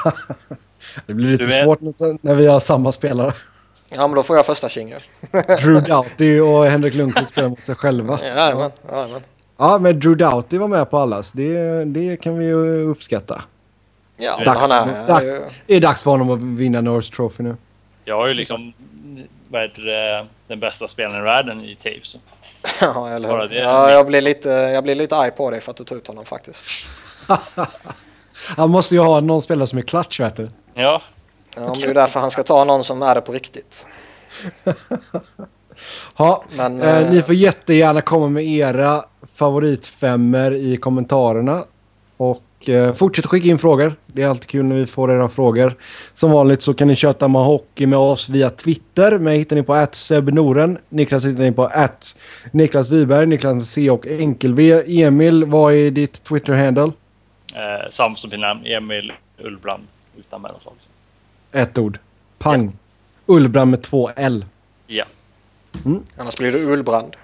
[1.06, 1.80] Det blir lite svårt
[2.20, 3.32] när vi har samma spelare.
[3.90, 5.00] Ja men då får jag första tjingel.
[5.62, 8.18] Drew Doughty och Henrik Lundqvist spelar mot sig själva.
[8.22, 9.20] Jajamän, jajamän.
[9.56, 11.32] Ja, men Drew Doughty var med på allas.
[11.32, 13.44] Det, det kan vi ju uppskatta.
[14.16, 15.42] Ja, Dags, han är, dags, är ju...
[15.66, 17.56] det är dags för honom att vinna Norris Trophy nu.
[18.04, 18.72] Jag har ju liksom
[19.48, 22.16] det, den bästa spelaren i världen i Taves.
[22.80, 23.56] Ja, eller hur?
[23.56, 26.06] Ja, jag, blir lite, jag blir lite arg på dig för att du tog ut
[26.06, 26.66] honom faktiskt.
[28.56, 30.48] Han måste ju ha någon spelare som är clutch, vet du.
[30.74, 31.02] Ja,
[31.56, 33.86] Ja, men det är därför han ska ta någon som är det på riktigt.
[36.18, 39.04] Ja, Men, eh, eh, ni får jättegärna komma med era
[39.34, 41.64] favoritfemmer i kommentarerna.
[42.16, 43.94] Och eh, fortsätt skicka in frågor.
[44.06, 45.74] Det är alltid kul när vi får era frågor.
[46.14, 49.18] Som vanligt så kan ni köta med hockey med oss via Twitter.
[49.18, 50.78] Mig hittar ni på @sebnoren.
[50.88, 51.70] Niklas hittar ni på
[52.52, 54.82] Niklas Wiberg, Niklas C och enkel-V.
[55.02, 56.92] Emil, vad är ditt Twitter-handle?
[57.54, 58.66] eh, samma som min namn.
[58.66, 59.86] Emil Ullbrand.
[60.18, 60.74] Utan mellanslag.
[61.52, 61.98] Ett ord.
[62.38, 62.72] Pang.
[63.26, 64.44] Ullbrand med två L.
[64.86, 65.04] Ja.
[66.16, 67.16] Annars blir det Ullbrand.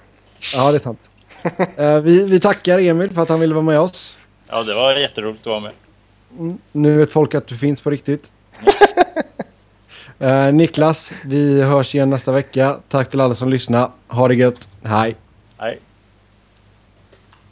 [0.55, 1.11] Ja, det är sant.
[1.77, 4.16] Eh, vi, vi tackar Emil för att han ville vara med oss.
[4.48, 5.73] ja, det var jätteroligt att vara med.
[6.73, 8.32] Nu vet folk att du finns på riktigt.
[10.19, 12.77] Eh, Niklas, vi hörs igen nästa vecka.
[12.89, 13.90] Tack till alla som lyssnar.
[14.09, 14.69] Ha det gött.
[14.85, 15.16] Hej.
[15.59, 15.78] Nej.